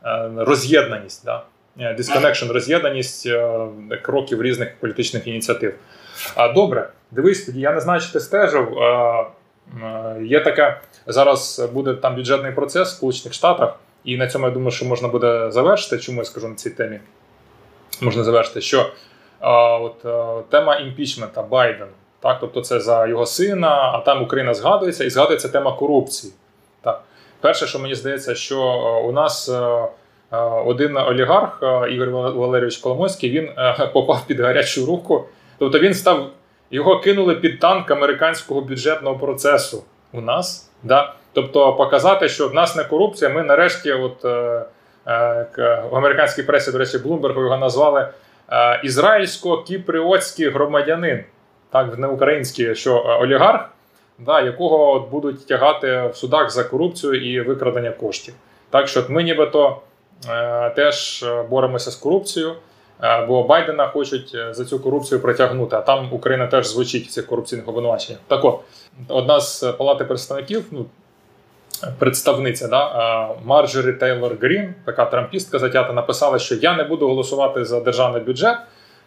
Е, 0.04 0.30
роз'єднаність, 0.36 1.24
да? 1.24 1.42
Е, 1.80 1.96
disconnection, 1.98 2.52
роз'єднаність 2.52 3.26
е, 3.26 3.68
кроків 4.02 4.42
різних 4.42 4.76
політичних 4.76 5.26
ініціатив. 5.26 5.74
А 6.34 6.52
Добре, 6.52 6.88
дивись, 7.10 7.46
тоді 7.46 7.60
я 7.60 7.72
не 7.72 7.80
знаю, 7.80 8.00
чи 8.00 8.12
ти 8.12 8.20
стежив. 8.20 8.78
Є 10.22 10.40
таке, 10.40 10.80
зараз 11.06 11.68
буде 11.72 11.94
там 11.94 12.16
бюджетний 12.16 12.52
процес 12.52 12.88
в 12.88 12.96
Сполучених 12.96 13.34
Штатах, 13.34 13.78
і 14.04 14.16
на 14.16 14.26
цьому 14.26 14.46
я 14.46 14.50
думаю, 14.50 14.70
що 14.70 14.84
можна 14.84 15.08
буде 15.08 15.50
завершити. 15.50 15.98
Чому 15.98 16.18
я 16.18 16.24
скажу 16.24 16.48
на 16.48 16.54
цій 16.54 16.70
темі? 16.70 17.00
Можна 18.00 18.24
завершити, 18.24 18.60
що 18.60 18.90
от 19.40 20.06
тема 20.50 20.76
імпічмента 20.76 21.42
Байден, 21.42 21.88
так, 22.20 22.36
тобто 22.40 22.60
це 22.60 22.80
за 22.80 23.06
його 23.06 23.26
сина, 23.26 23.92
а 23.94 23.98
там 23.98 24.22
Україна 24.22 24.54
згадується 24.54 25.04
і 25.04 25.10
згадується 25.10 25.48
тема 25.48 25.72
корупції. 25.72 26.32
Так. 26.80 27.02
Перше, 27.40 27.66
що 27.66 27.78
мені 27.78 27.94
здається, 27.94 28.34
що 28.34 28.62
е, 28.62 29.08
у 29.08 29.12
нас 29.12 29.48
е, 29.48 29.82
один 30.66 30.96
олігарх 30.96 31.58
Ігор 31.90 32.10
Валерійович 32.10 32.76
Коломойський 32.76 33.30
він 33.30 33.50
попав 33.92 34.26
під 34.26 34.40
гарячу 34.40 34.86
руку. 34.86 35.24
Тобто 35.58 35.78
він 35.78 35.94
став, 35.94 36.30
його 36.70 37.00
кинули 37.00 37.34
під 37.34 37.60
танк 37.60 37.90
американського 37.90 38.60
бюджетного 38.60 39.18
процесу 39.18 39.84
у 40.12 40.20
нас. 40.20 40.70
Да? 40.82 41.14
Тобто 41.32 41.72
показати, 41.72 42.28
що 42.28 42.48
в 42.48 42.54
нас 42.54 42.76
не 42.76 42.84
корупція, 42.84 43.30
ми 43.30 43.42
нарешті, 43.42 43.92
от 43.92 44.24
е, 44.24 44.64
е, 45.06 45.82
в 45.90 45.96
американській 45.96 46.42
пресі, 46.42 46.72
до 46.72 46.78
речі, 46.78 46.98
Блумбергу 46.98 47.42
його 47.42 47.56
назвали 47.56 48.08
е, 48.52 48.80
ізраїльсько-кіпріотський 48.84 50.52
громадянин, 50.52 51.24
так, 51.70 51.98
не 51.98 52.06
український, 52.06 52.74
що 52.74 53.18
олігарх, 53.20 53.68
да, 54.18 54.40
якого 54.40 54.92
от 54.92 55.10
будуть 55.10 55.46
тягати 55.46 56.10
в 56.12 56.16
судах 56.16 56.50
за 56.50 56.64
корупцію 56.64 57.14
і 57.14 57.40
викрадення 57.40 57.90
коштів. 57.90 58.34
Так 58.70 58.88
що 58.88 59.04
ми 59.08 59.22
нібито 59.22 59.68
е, 59.68 59.74
теж 60.76 61.24
боремося 61.50 61.90
з 61.90 61.96
корупцією. 61.96 62.54
Бо 63.28 63.42
Байдена 63.42 63.86
хочуть 63.86 64.36
за 64.50 64.64
цю 64.64 64.78
корупцію 64.78 65.20
притягнути, 65.20 65.76
а 65.76 65.80
там 65.80 66.08
Україна 66.12 66.46
теж 66.46 66.66
звучить 66.66 67.10
цих 67.10 67.26
корупційних 67.26 67.68
обвинуваченнях. 67.68 68.20
Так 68.26 68.44
от, 68.44 68.60
одна 69.08 69.40
з 69.40 69.72
палати 69.72 70.04
представників, 70.04 70.64
ну 70.70 70.86
представниця 71.98 72.68
да, 72.68 73.34
Марджорі 73.44 73.92
Тейлор 73.92 74.36
Грін, 74.40 74.74
така 74.84 75.04
трампістка 75.04 75.58
затята, 75.58 75.92
написала, 75.92 76.38
що 76.38 76.54
я 76.54 76.76
не 76.76 76.84
буду 76.84 77.08
голосувати 77.08 77.64
за 77.64 77.80
державний 77.80 78.22
бюджет, 78.22 78.58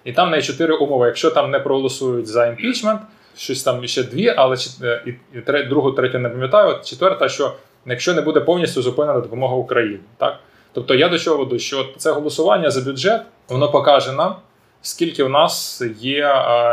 і 0.03 0.13
там 0.13 0.31
на 0.31 0.41
чотири 0.41 0.75
умови. 0.75 1.05
Якщо 1.05 1.31
там 1.31 1.51
не 1.51 1.59
проголосують 1.59 2.27
за 2.27 2.47
імпічмент, 2.47 3.01
щось 3.37 3.63
там 3.63 3.87
ще 3.87 4.03
дві, 4.03 4.33
але 4.37 4.57
е, 4.83 5.03
і, 5.05 5.37
і 5.37 5.63
другу, 5.63 5.91
третю 5.91 6.19
не 6.19 6.29
пам'ятаю. 6.29 6.79
Четверта, 6.83 7.29
що 7.29 7.53
якщо 7.85 8.13
не 8.13 8.21
буде 8.21 8.39
повністю 8.39 8.81
зупинена 8.81 9.19
допомога 9.19 9.55
Україні, 9.55 9.99
так 10.17 10.39
тобто 10.73 10.95
я 10.95 11.09
до 11.09 11.19
чого 11.19 11.37
веду, 11.37 11.59
що 11.59 11.89
це 11.97 12.11
голосування 12.11 12.71
за 12.71 12.81
бюджет, 12.81 13.21
воно 13.49 13.71
покаже 13.71 14.11
нам, 14.11 14.35
скільки 14.81 15.23
в 15.23 15.29
нас 15.29 15.81
є, 15.99 16.17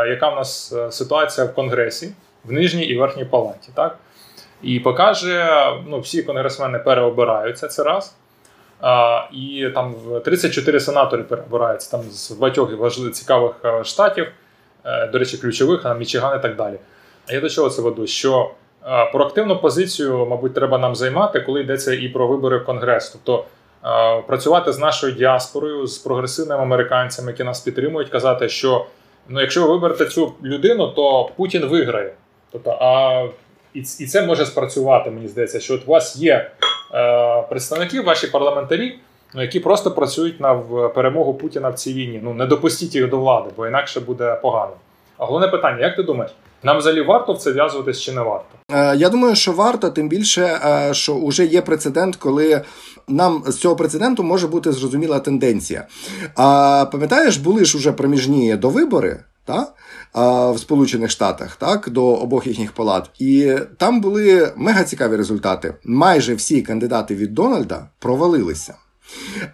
яка 0.07 0.29
в 0.29 0.35
нас 0.35 0.73
е, 0.73 0.91
ситуація 0.91 1.47
в 1.47 1.53
Конгресі, 1.53 2.13
в 2.43 2.51
нижній 2.51 2.85
і 2.85 2.97
верхній 2.97 3.25
палаті, 3.25 3.69
так 3.73 3.97
і 4.61 4.79
покаже, 4.79 5.47
ну 5.87 5.99
всі 5.99 6.23
конгресмени 6.23 6.79
переобираються 6.79 7.67
це 7.67 7.83
раз. 7.83 8.15
А, 8.81 9.23
І 9.33 9.69
там 9.75 9.95
34 10.25 10.79
сенатори 10.79 11.23
переобираються 11.23 11.91
там 11.91 12.01
з 12.01 12.31
багатьох 12.31 12.77
важливих 12.77 13.13
цікавих 13.13 13.51
е, 13.65 13.83
штатів, 13.83 14.27
е, 14.85 15.07
до 15.07 15.19
речі, 15.19 15.37
ключових, 15.37 15.85
а 15.85 15.93
Мічиган 15.93 16.39
і 16.39 16.41
так 16.41 16.55
далі. 16.55 16.75
А 17.27 17.33
я 17.33 17.41
до 17.41 17.49
чого 17.49 17.69
це 17.69 17.81
веду? 17.81 18.07
Що 18.07 18.51
е, 18.87 19.11
проактивну 19.11 19.57
позицію, 19.57 20.27
мабуть, 20.29 20.53
треба 20.53 20.77
нам 20.77 20.95
займати, 20.95 21.39
коли 21.39 21.61
йдеться 21.61 21.93
і 21.93 22.09
про 22.09 22.27
вибори 22.27 22.57
в 22.57 22.65
Конгрес. 22.65 23.09
Тобто 23.09 23.45
працювати 24.27 24.71
з 24.71 24.79
нашою 24.79 25.13
діаспорою, 25.13 25.87
з 25.87 25.97
прогресивними 25.97 26.61
американцями, 26.61 27.31
які 27.31 27.43
нас 27.43 27.59
підтримують, 27.59 28.09
казати, 28.09 28.49
що 28.49 28.85
ну, 29.29 29.41
якщо 29.41 29.61
ви 29.61 29.67
виберете 29.67 30.05
цю 30.05 30.33
людину, 30.43 30.87
то 30.87 31.29
Путін 31.37 31.65
виграє. 31.65 32.13
Тобто, 32.51 32.77
а 32.81 33.25
і 33.73 33.81
це 33.81 34.25
може 34.25 34.45
спрацювати, 34.45 35.11
мені 35.11 35.27
здається, 35.27 35.59
що 35.59 35.73
от 35.73 35.81
у 35.85 35.91
вас 35.91 36.15
є 36.15 36.51
е, 36.93 37.41
представники, 37.41 38.01
ваші 38.01 38.27
парламентарі, 38.27 38.99
ну, 39.33 39.41
які 39.41 39.59
просто 39.59 39.91
працюють 39.91 40.39
на 40.39 40.55
перемогу 40.95 41.33
Путіна 41.33 41.69
в 41.69 41.75
цій 41.75 41.93
війні. 41.93 42.19
Ну 42.23 42.33
не 42.33 42.45
допустіть 42.45 42.95
їх 42.95 43.09
до 43.09 43.17
влади, 43.17 43.49
бо 43.57 43.67
інакше 43.67 43.99
буде 43.99 44.39
погано. 44.41 44.73
А 45.17 45.25
головне 45.25 45.47
питання: 45.47 45.85
як 45.85 45.95
ти 45.95 46.03
думаєш, 46.03 46.31
нам 46.63 46.77
взагалі 46.77 47.01
варто 47.01 47.33
в 47.33 47.37
це 47.37 47.51
в'язуватись 47.51 48.01
чи 48.01 48.11
не 48.11 48.21
варто? 48.21 48.45
Е, 48.71 48.95
я 48.95 49.09
думаю, 49.09 49.35
що 49.35 49.51
варто, 49.51 49.89
тим 49.89 50.09
більше, 50.09 50.41
е, 50.41 50.93
що 50.93 51.25
вже 51.25 51.45
є 51.45 51.61
прецедент, 51.61 52.15
коли 52.15 52.61
нам 53.07 53.43
з 53.47 53.57
цього 53.57 53.75
прецеденту 53.75 54.23
може 54.23 54.47
бути 54.47 54.71
зрозуміла 54.71 55.19
тенденція. 55.19 55.87
А 56.35 56.85
пам'ятаєш, 56.91 57.37
були 57.37 57.65
ж 57.65 57.77
уже 57.77 57.91
проміжні 57.91 58.55
до 58.55 58.69
вибори, 58.69 59.23
так? 59.45 59.73
в 60.53 60.57
Сполучених 60.57 61.11
Штатах, 61.11 61.55
так, 61.55 61.89
до 61.89 62.05
обох 62.05 62.47
їхніх 62.47 62.71
палат. 62.71 63.09
І 63.19 63.55
там 63.77 64.01
були 64.01 64.53
мега 64.55 64.83
цікаві 64.83 65.15
результати. 65.15 65.75
Майже 65.83 66.35
всі 66.35 66.61
кандидати 66.61 67.15
від 67.15 67.33
Дональда 67.33 67.87
провалилися. 67.99 68.73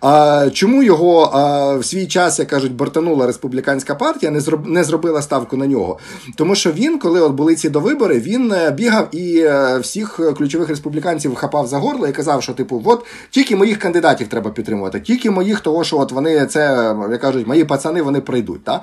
А 0.01 0.49
Чому 0.53 0.84
його 0.84 1.22
а, 1.22 1.74
в 1.76 1.86
свій 1.86 2.08
час, 2.08 2.39
як 2.39 2.47
кажуть, 2.47 2.74
бортанула 2.74 3.28
республіканська 3.28 3.95
партія, 3.95 4.32
не 4.32 4.39
зроб, 4.39 4.68
не 4.68 4.84
зробила 4.84 5.22
ставку 5.22 5.58
на 5.58 5.68
нього? 5.68 5.99
Тому 6.36 6.56
що 6.56 6.72
він, 6.72 6.99
коли 6.99 7.22
от 7.22 7.34
були 7.34 7.56
ці 7.56 7.70
довибори, 7.70 8.20
він 8.20 8.51
е, 8.51 8.72
бігав 8.72 9.16
і 9.16 9.39
е, 9.39 9.78
всіх 9.78 10.20
ключових 10.38 10.70
республіканців 10.70 11.36
хапав 11.36 11.68
за 11.68 11.78
горло 11.78 12.08
і 12.08 12.12
казав, 12.12 12.43
що 12.43 12.53
типу, 12.53 12.82
от 12.86 13.06
тільки 13.30 13.56
моїх 13.56 13.80
кандидатів 13.80 14.28
треба 14.28 14.51
підтримувати, 14.51 14.99
тільки 14.99 15.32
моїх, 15.32 15.60
того 15.60 15.84
що 15.84 15.97
от 15.99 16.12
вони 16.12 16.45
це 16.45 16.95
як 17.12 17.22
кажуть, 17.22 17.47
мої 17.47 17.64
пацани 17.64 18.01
вони 18.01 18.22
пройдуть. 18.22 18.64
Та? 18.64 18.82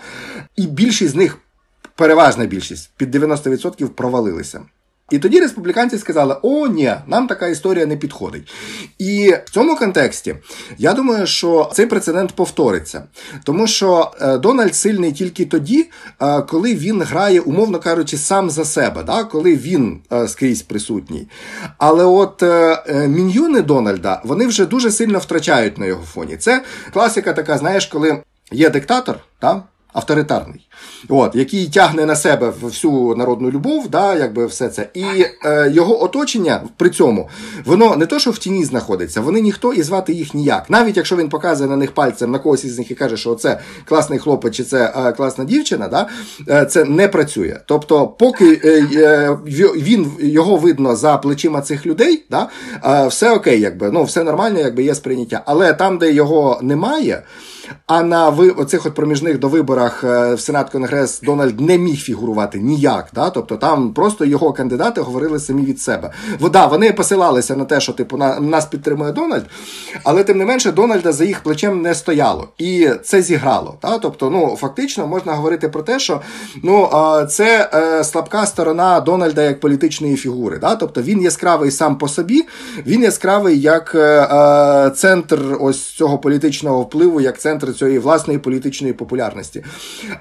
І 0.56 0.66
більшість 0.66 1.12
з 1.12 1.16
них 1.16 1.38
переважна 1.96 2.46
більшість 2.46 2.90
під 2.96 3.14
90% 3.14 3.88
провалилися. 3.88 4.60
І 5.12 5.18
тоді 5.18 5.40
республіканці 5.40 5.98
сказали: 5.98 6.36
О, 6.42 6.66
ні, 6.66 6.94
нам 7.06 7.26
така 7.26 7.48
історія 7.48 7.86
не 7.86 7.96
підходить. 7.96 8.52
І 8.98 9.34
в 9.44 9.50
цьому 9.50 9.76
контексті 9.76 10.34
я 10.78 10.92
думаю, 10.92 11.26
що 11.26 11.70
цей 11.72 11.86
прецедент 11.86 12.32
повториться, 12.32 13.02
тому 13.44 13.66
що 13.66 14.10
е, 14.20 14.38
Дональд 14.38 14.74
сильний 14.74 15.12
тільки 15.12 15.44
тоді, 15.44 15.90
е, 16.22 16.42
коли 16.42 16.74
він 16.74 17.02
грає, 17.02 17.40
умовно 17.40 17.78
кажучи, 17.78 18.16
сам 18.18 18.50
за 18.50 18.64
себе, 18.64 19.02
да? 19.02 19.24
коли 19.24 19.56
він 19.56 20.00
е, 20.12 20.28
скрізь 20.28 20.62
присутній. 20.62 21.28
Але 21.78 22.04
от 22.04 22.42
міньйони 23.08 23.62
Дональда 23.62 24.20
вони 24.24 24.46
вже 24.46 24.66
дуже 24.66 24.90
сильно 24.90 25.18
втрачають 25.18 25.78
на 25.78 25.86
його 25.86 26.04
фоні. 26.04 26.36
Це 26.36 26.62
класика 26.92 27.32
така, 27.32 27.58
знаєш, 27.58 27.86
коли 27.86 28.22
є 28.52 28.70
диктатор, 28.70 29.18
да? 29.40 29.62
Авторитарний, 29.92 30.68
от, 31.08 31.34
який 31.34 31.66
тягне 31.66 32.06
на 32.06 32.16
себе 32.16 32.52
всю 32.62 33.14
народну 33.16 33.50
любов, 33.50 33.88
да, 33.88 34.14
якби 34.14 34.46
все 34.46 34.68
це. 34.68 34.88
І 34.94 35.04
е, 35.44 35.70
його 35.70 36.04
оточення 36.04 36.62
при 36.76 36.90
цьому, 36.90 37.28
воно 37.64 37.96
не 37.96 38.06
то, 38.06 38.18
що 38.18 38.30
в 38.30 38.38
тіні 38.38 38.64
знаходиться, 38.64 39.20
вони 39.20 39.40
ніхто 39.40 39.72
і 39.72 39.82
звати 39.82 40.12
їх 40.12 40.34
ніяк. 40.34 40.70
Навіть 40.70 40.96
якщо 40.96 41.16
він 41.16 41.28
показує 41.28 41.70
на 41.70 41.76
них 41.76 41.92
пальцем 41.92 42.30
на 42.30 42.38
когось 42.38 42.64
із 42.64 42.78
них 42.78 42.90
і 42.90 42.94
каже, 42.94 43.16
що 43.16 43.34
це 43.34 43.60
класний 43.84 44.18
хлопець 44.18 44.54
чи 44.54 44.64
це 44.64 44.92
е, 44.96 45.12
класна 45.12 45.44
дівчина, 45.44 45.88
да, 45.88 46.08
е, 46.48 46.66
це 46.66 46.84
не 46.84 47.08
працює. 47.08 47.60
Тобто, 47.66 48.06
поки 48.06 48.60
е, 48.64 48.86
е 48.96 49.38
він 49.76 50.12
його 50.20 50.56
видно 50.56 50.96
за 50.96 51.16
плечима 51.16 51.60
цих 51.60 51.86
людей, 51.86 52.24
да, 52.30 52.48
е, 52.84 53.06
все 53.06 53.32
окей, 53.32 53.60
якби, 53.60 53.90
ну, 53.90 54.04
все 54.04 54.24
нормально, 54.24 54.58
якби 54.58 54.82
є 54.82 54.94
сприйняття. 54.94 55.42
Але 55.46 55.72
там, 55.72 55.98
де 55.98 56.12
його 56.12 56.58
немає. 56.62 57.22
А 57.86 58.02
на 58.02 58.28
ви 58.28 58.50
оцих 58.50 58.86
от 58.86 58.94
проміжних 58.94 59.38
до 59.38 59.48
виборах 59.48 60.04
е, 60.04 60.34
в 60.34 60.40
Сенат 60.40 60.70
Конгрес 60.70 61.20
Дональд 61.20 61.60
не 61.60 61.78
міг 61.78 61.96
фігурувати 61.96 62.58
ніяк. 62.58 63.08
Да? 63.14 63.30
Тобто 63.30 63.56
там 63.56 63.94
просто 63.94 64.24
його 64.24 64.52
кандидати 64.52 65.00
говорили 65.00 65.38
самі 65.38 65.62
від 65.62 65.80
себе. 65.80 66.10
Вода, 66.38 66.66
вони 66.66 66.92
посилалися 66.92 67.56
на 67.56 67.64
те, 67.64 67.80
що 67.80 67.92
типу 67.92 68.16
на 68.16 68.40
нас 68.40 68.66
підтримує 68.66 69.12
Дональд, 69.12 69.44
але 70.04 70.24
тим 70.24 70.38
не 70.38 70.44
менше 70.44 70.72
Дональда 70.72 71.12
за 71.12 71.24
їх 71.24 71.42
плечем 71.42 71.82
не 71.82 71.94
стояло, 71.94 72.48
і 72.58 72.88
це 73.04 73.22
зіграло. 73.22 73.74
Да? 73.82 73.98
Тобто, 73.98 74.30
ну 74.30 74.56
фактично 74.56 75.06
можна 75.06 75.32
говорити 75.32 75.68
про 75.68 75.82
те, 75.82 75.98
що 75.98 76.20
ну 76.62 76.88
це 77.30 77.70
е, 77.74 78.04
слабка 78.04 78.46
сторона 78.46 79.00
Дональда 79.00 79.42
як 79.42 79.60
політичної 79.60 80.16
фігури. 80.16 80.58
Да? 80.58 80.76
Тобто 80.76 81.02
він 81.02 81.22
яскравий 81.22 81.70
сам 81.70 81.98
по 81.98 82.08
собі, 82.08 82.44
він 82.86 83.02
яскравий 83.02 83.60
як 83.60 83.94
е, 83.94 84.90
центр 84.96 85.40
ось 85.60 85.82
цього 85.82 86.18
політичного 86.18 86.82
впливу, 86.82 87.20
як 87.20 87.40
центр 87.40 87.51
центр 87.52 87.78
цієї 87.78 87.98
власної 87.98 88.38
політичної 88.38 88.92
популярності. 88.92 89.64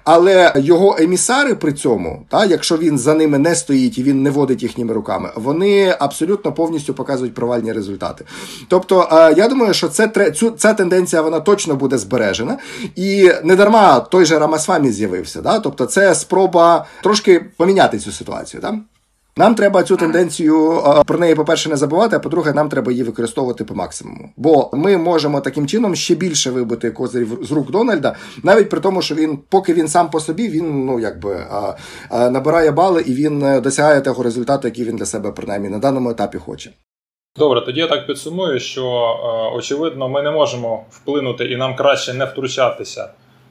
Але 0.04 0.54
його 0.56 0.98
емісари 1.00 1.56
при 1.56 1.74
цьому, 1.74 2.26
та, 2.30 2.46
якщо 2.46 2.78
він 2.78 3.00
за 3.00 3.14
ними 3.14 3.38
не 3.38 3.56
стоїть 3.56 3.98
і 3.98 4.04
він 4.04 4.24
не 4.24 4.30
водить 4.30 4.64
їхніми 4.64 4.94
руками, 4.94 5.30
вони 5.36 5.96
абсолютно 6.00 6.52
повністю 6.52 6.94
показують 6.94 7.34
провальні 7.34 7.72
результати. 7.74 8.26
Тобто, 8.68 9.08
я 9.38 9.48
думаю, 9.48 9.74
що 9.74 9.88
це 9.88 10.32
цю, 10.32 10.52
ця 10.52 10.74
тенденція 10.74 11.22
вона 11.22 11.40
точно 11.40 11.76
буде 11.76 11.98
збережена. 11.98 12.58
І 12.96 13.32
не 13.44 13.56
дарма 13.56 14.00
той 14.00 14.26
же 14.26 14.40
Рамасвамі 14.40 14.92
з'явився. 14.92 15.42
Да? 15.42 15.60
Тобто, 15.60 15.86
це 15.86 16.16
спроба 16.16 16.86
трошки 17.04 17.46
поміняти 17.58 18.00
цю 18.00 18.12
ситуацію. 18.12 18.62
Да? 18.62 18.78
Нам 19.38 19.56
треба 19.56 19.84
цю 19.84 19.98
тенденцію 19.98 20.84
про 21.06 21.20
неї, 21.20 21.36
по-перше, 21.36 21.70
не 21.70 21.76
забувати, 21.76 22.16
а 22.16 22.20
по-друге, 22.20 22.54
нам 22.54 22.70
треба 22.70 22.92
її 22.92 23.04
використовувати 23.04 23.64
по 23.64 23.76
максимуму. 23.76 24.30
Бо 24.38 24.70
ми 24.74 24.98
можемо 24.98 25.42
таким 25.42 25.68
чином 25.68 25.96
ще 25.96 26.16
більше 26.16 26.52
вибити 26.52 26.92
козирів 26.92 27.40
з 27.42 27.52
рук 27.52 27.72
Дональда, 27.72 28.16
навіть 28.44 28.70
при 28.70 28.80
тому, 28.80 29.02
що 29.02 29.16
він, 29.16 29.40
поки 29.50 29.74
він 29.74 29.88
сам 29.88 30.10
по 30.10 30.20
собі, 30.20 30.50
він 30.50 30.86
ну 30.86 31.00
якби 31.00 31.46
набирає 32.12 32.72
бали 32.72 33.02
і 33.02 33.14
він 33.14 33.44
е, 33.44 33.62
досягає 33.62 34.02
того 34.02 34.24
результату, 34.24 34.68
який 34.68 34.86
він 34.86 34.96
для 34.96 35.06
себе 35.06 35.32
принаймні 35.32 35.70
на 35.70 35.80
даному 35.80 36.10
етапі 36.10 36.38
хоче. 36.38 36.72
Добре, 37.38 37.62
тоді 37.62 37.80
я 37.80 37.88
так 37.88 38.08
підсумую, 38.08 38.60
що 38.60 38.84
е, 38.84 39.58
очевидно, 39.58 40.10
ми 40.10 40.22
не 40.22 40.32
можемо 40.32 40.86
вплинути 40.90 41.46
і 41.46 41.58
нам 41.58 41.76
краще 41.76 42.14
не 42.14 42.26
втручатися. 42.26 43.10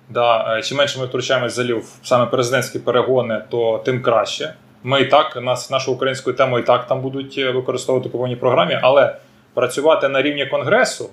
Да, 0.09 0.59
е, 0.59 0.63
Чим 0.63 0.79
менше 0.79 0.99
ми 1.01 1.07
втручаємось 1.07 1.55
залів 1.55 1.85
саме 2.03 2.27
президентські 2.27 2.79
перегони, 2.79 3.45
то 3.51 3.83
тим 3.85 4.03
краще. 4.03 4.55
Ми 4.83 5.01
і 5.01 5.05
так 5.05 5.37
нас 5.43 5.71
нашу 5.71 5.93
українську 5.93 6.33
тему 6.33 6.59
і 6.59 6.63
так 6.63 6.87
там 6.87 7.01
будуть 7.01 7.35
е, 7.39 7.51
використовувати 7.51 8.09
по 8.09 8.19
повній 8.19 8.37
програмі, 8.37 8.79
але 8.83 9.17
працювати 9.55 10.09
на 10.09 10.23
рівні 10.23 10.47
конгресу 10.47 11.11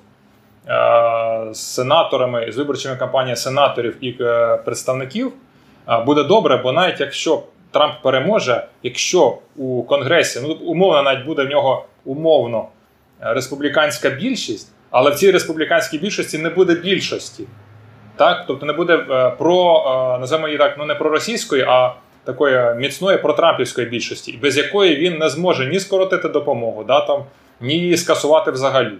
з 1.51 1.57
сенаторами, 1.57 2.51
з 2.51 2.57
виборчими 2.57 2.95
кампаніями 2.95 3.35
сенаторів 3.35 3.97
і 4.01 4.15
е, 4.21 4.57
представників 4.57 5.33
е, 5.89 5.99
буде 5.99 6.23
добре, 6.23 6.57
бо 6.57 6.71
навіть 6.71 6.99
якщо 6.99 7.43
Трамп 7.71 7.93
переможе, 8.01 8.67
якщо 8.83 9.37
у 9.55 9.83
Конгресі, 9.83 10.39
ну 10.43 10.53
умовно, 10.53 11.03
навіть 11.03 11.25
буде 11.25 11.43
в 11.43 11.49
нього 11.49 11.85
умовно 12.05 12.67
е, 13.21 13.33
республіканська 13.33 14.09
більшість, 14.09 14.71
але 14.91 15.11
в 15.11 15.15
цій 15.15 15.31
республіканській 15.31 15.97
більшості 15.97 16.37
не 16.37 16.49
буде 16.49 16.75
більшості. 16.75 17.43
Так? 18.15 18.43
Тобто 18.47 18.65
не 18.65 18.73
буде 18.73 19.05
е, 19.09 19.29
про, 19.29 19.83
е, 20.15 20.19
називаємо 20.19 20.47
її 20.47 20.57
так, 20.57 20.75
ну 20.77 20.85
не 20.85 20.95
про 20.95 21.09
російської, 21.09 21.65
а 21.67 21.93
такої 22.27 22.75
міцної 22.75 23.17
протрампівської 23.17 23.87
більшості, 23.87 24.39
без 24.41 24.57
якої 24.57 24.95
він 24.95 25.17
не 25.17 25.29
зможе 25.29 25.65
ні 25.65 25.79
скоротити 25.79 26.29
допомогу, 26.29 26.83
да, 26.83 27.01
там, 27.01 27.23
ні 27.61 27.73
її 27.73 27.97
скасувати 27.97 28.51
взагалі. 28.51 28.93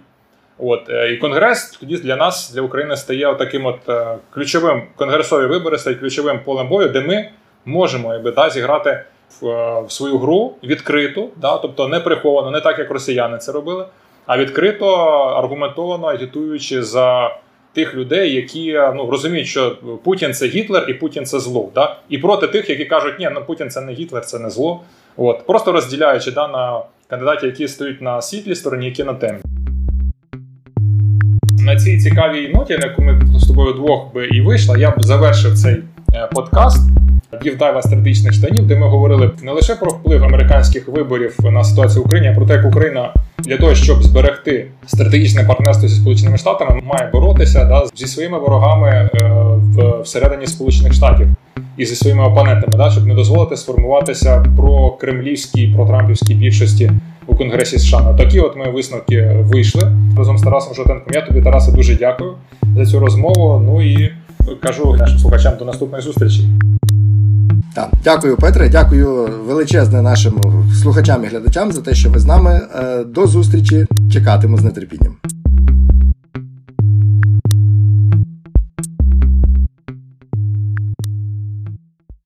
От 0.58 0.90
е, 0.90 1.14
і 1.14 1.18
конгрес 1.18 1.78
тоді 1.80 1.98
для 1.98 2.16
нас, 2.16 2.52
для 2.54 2.62
України, 2.62 2.98
стає 2.98 3.36
таким 3.36 3.66
от 3.66 3.90
е, 3.90 4.18
ключовим 4.34 4.84
конгресові 4.96 5.46
вибори 5.46 5.78
стають 5.78 6.00
ключовим 6.00 6.40
полем 6.46 6.68
бою, 6.68 6.90
де 6.90 7.02
ми 7.02 7.30
можемо 7.66 8.14
якби, 8.14 8.32
да, 8.32 8.50
зіграти 8.50 9.04
в, 9.42 9.48
е, 9.48 9.82
в 9.82 9.92
свою 9.92 10.18
гру 10.18 10.54
відкриту, 10.64 11.30
да, 11.36 11.58
тобто 11.58 11.88
не 11.88 12.00
приховано, 12.00 12.52
не 12.52 12.62
так 12.62 12.80
як 12.80 12.92
росіяни 12.92 13.38
це 13.38 13.52
робили, 13.52 13.86
а 14.26 14.38
відкрито 14.38 14.96
аргументовано 15.38 16.08
агітуючи 16.08 16.84
за 16.84 17.36
тих 17.78 17.96
людей, 17.96 18.36
які 18.36 18.74
ну 18.96 19.10
розуміють, 19.12 19.48
що 19.48 19.78
Путін 20.04 20.34
це 20.34 20.48
Гітлер 20.48 20.86
і 20.90 20.94
Путін 20.94 21.26
це 21.26 21.40
зло. 21.40 21.70
Да? 21.76 21.98
І 22.10 22.18
проти 22.18 22.48
тих, 22.48 22.70
які 22.70 22.86
кажуть, 22.86 23.20
ні, 23.20 23.30
ну 23.34 23.42
Путін 23.48 23.70
це 23.70 23.82
не 23.82 23.94
Гітлер, 23.94 24.26
це 24.26 24.40
не 24.40 24.50
зло. 24.50 24.82
От 25.18 25.46
просто 25.48 25.72
розділяючи 25.72 26.32
да, 26.32 26.48
на 26.48 26.82
кандидатів, 27.08 27.50
які 27.50 27.68
стоять 27.68 28.02
на 28.02 28.22
світлій 28.22 28.56
стороні, 28.56 28.86
які 28.86 29.04
на 29.04 29.14
темні, 29.14 29.42
На 31.60 31.76
цій 31.76 32.00
цікавій 32.00 32.48
ноті, 32.48 32.78
на 32.78 32.88
яку 32.88 33.02
ми 33.02 33.22
з 33.40 33.48
тобою 33.48 33.74
двох 33.74 34.14
би 34.14 34.28
і 34.28 34.42
вийшла, 34.42 34.78
я 34.78 34.92
б 34.92 35.04
завершив 35.04 35.54
цей 35.54 35.76
е, 36.14 36.30
подкаст. 36.34 37.07
Дівдайва 37.44 37.82
стратегічних 37.82 38.34
штанів, 38.34 38.68
де 38.68 38.76
ми 38.76 38.88
говорили 38.88 39.32
не 39.44 39.52
лише 39.52 39.76
про 39.76 39.92
вплив 39.92 40.24
американських 40.24 40.88
виборів 40.88 41.38
на 41.44 41.64
ситуацію 41.64 42.04
в 42.04 42.06
Україні, 42.06 42.28
а 42.28 42.36
про 42.36 42.46
те, 42.46 42.54
як 42.54 42.66
Україна 42.66 43.14
для 43.40 43.58
того, 43.58 43.76
щоб 43.76 44.04
зберегти 44.04 44.68
стратегічне 44.86 45.44
партнерство 45.44 45.88
зі 45.88 45.96
Сполученими 45.96 46.38
Штатами, 46.38 46.82
має 46.86 47.10
боротися 47.12 47.66
да, 47.66 47.86
зі 47.96 48.08
своїми 48.08 48.40
ворогами 48.40 48.90
е, 48.90 49.10
в, 49.58 50.02
всередині 50.02 50.48
Сполучених 50.48 50.94
Штатів 50.94 51.28
і 51.78 51.86
зі 51.86 51.96
своїми 51.96 52.24
опонентами, 52.24 52.78
да, 52.78 52.90
щоб 52.90 53.08
не 53.08 53.14
дозволити 53.14 53.58
сформуватися 53.58 54.46
про 54.58 54.92
кремлівській, 54.92 55.68
про 55.76 55.88
трампівській 55.88 56.34
більшості 56.34 56.92
у 57.28 57.36
Конгресі 57.36 57.80
США. 57.80 58.02
На 58.02 58.14
такі 58.14 58.40
от 58.40 58.58
ми 58.58 58.72
висновки 58.72 59.42
вийшли 59.44 59.92
разом 60.18 60.38
з 60.38 60.42
Тарасом 60.42 60.74
Жовтенком. 60.74 61.14
Я 61.14 61.22
тобі, 61.22 61.42
Тарасе, 61.42 61.72
дуже 61.72 61.96
дякую 61.96 62.34
за 62.76 62.86
цю 62.86 63.00
розмову. 63.00 63.64
Ну 63.66 63.82
і 63.82 64.12
кажу 64.62 64.96
нашим 65.00 65.20
слухачам 65.20 65.54
до 65.60 65.66
наступної 65.66 66.04
зустрічі. 66.04 66.44
Так, 67.78 67.90
дякую, 68.04 68.38
Петре. 68.38 68.70
Дякую 68.70 69.30
величезне 69.46 70.02
нашим 70.02 70.42
слухачам 70.82 71.24
і 71.24 71.28
глядачам 71.28 71.72
за 71.72 71.82
те, 71.82 71.96
що 71.96 72.10
ви 72.10 72.20
з 72.20 72.26
нами. 72.26 72.62
Е, 72.76 73.04
До 73.04 73.28
зустрічі. 73.28 73.88
Чекатиму 74.12 74.58
з 74.58 74.72
нетерпінням. 74.72 75.16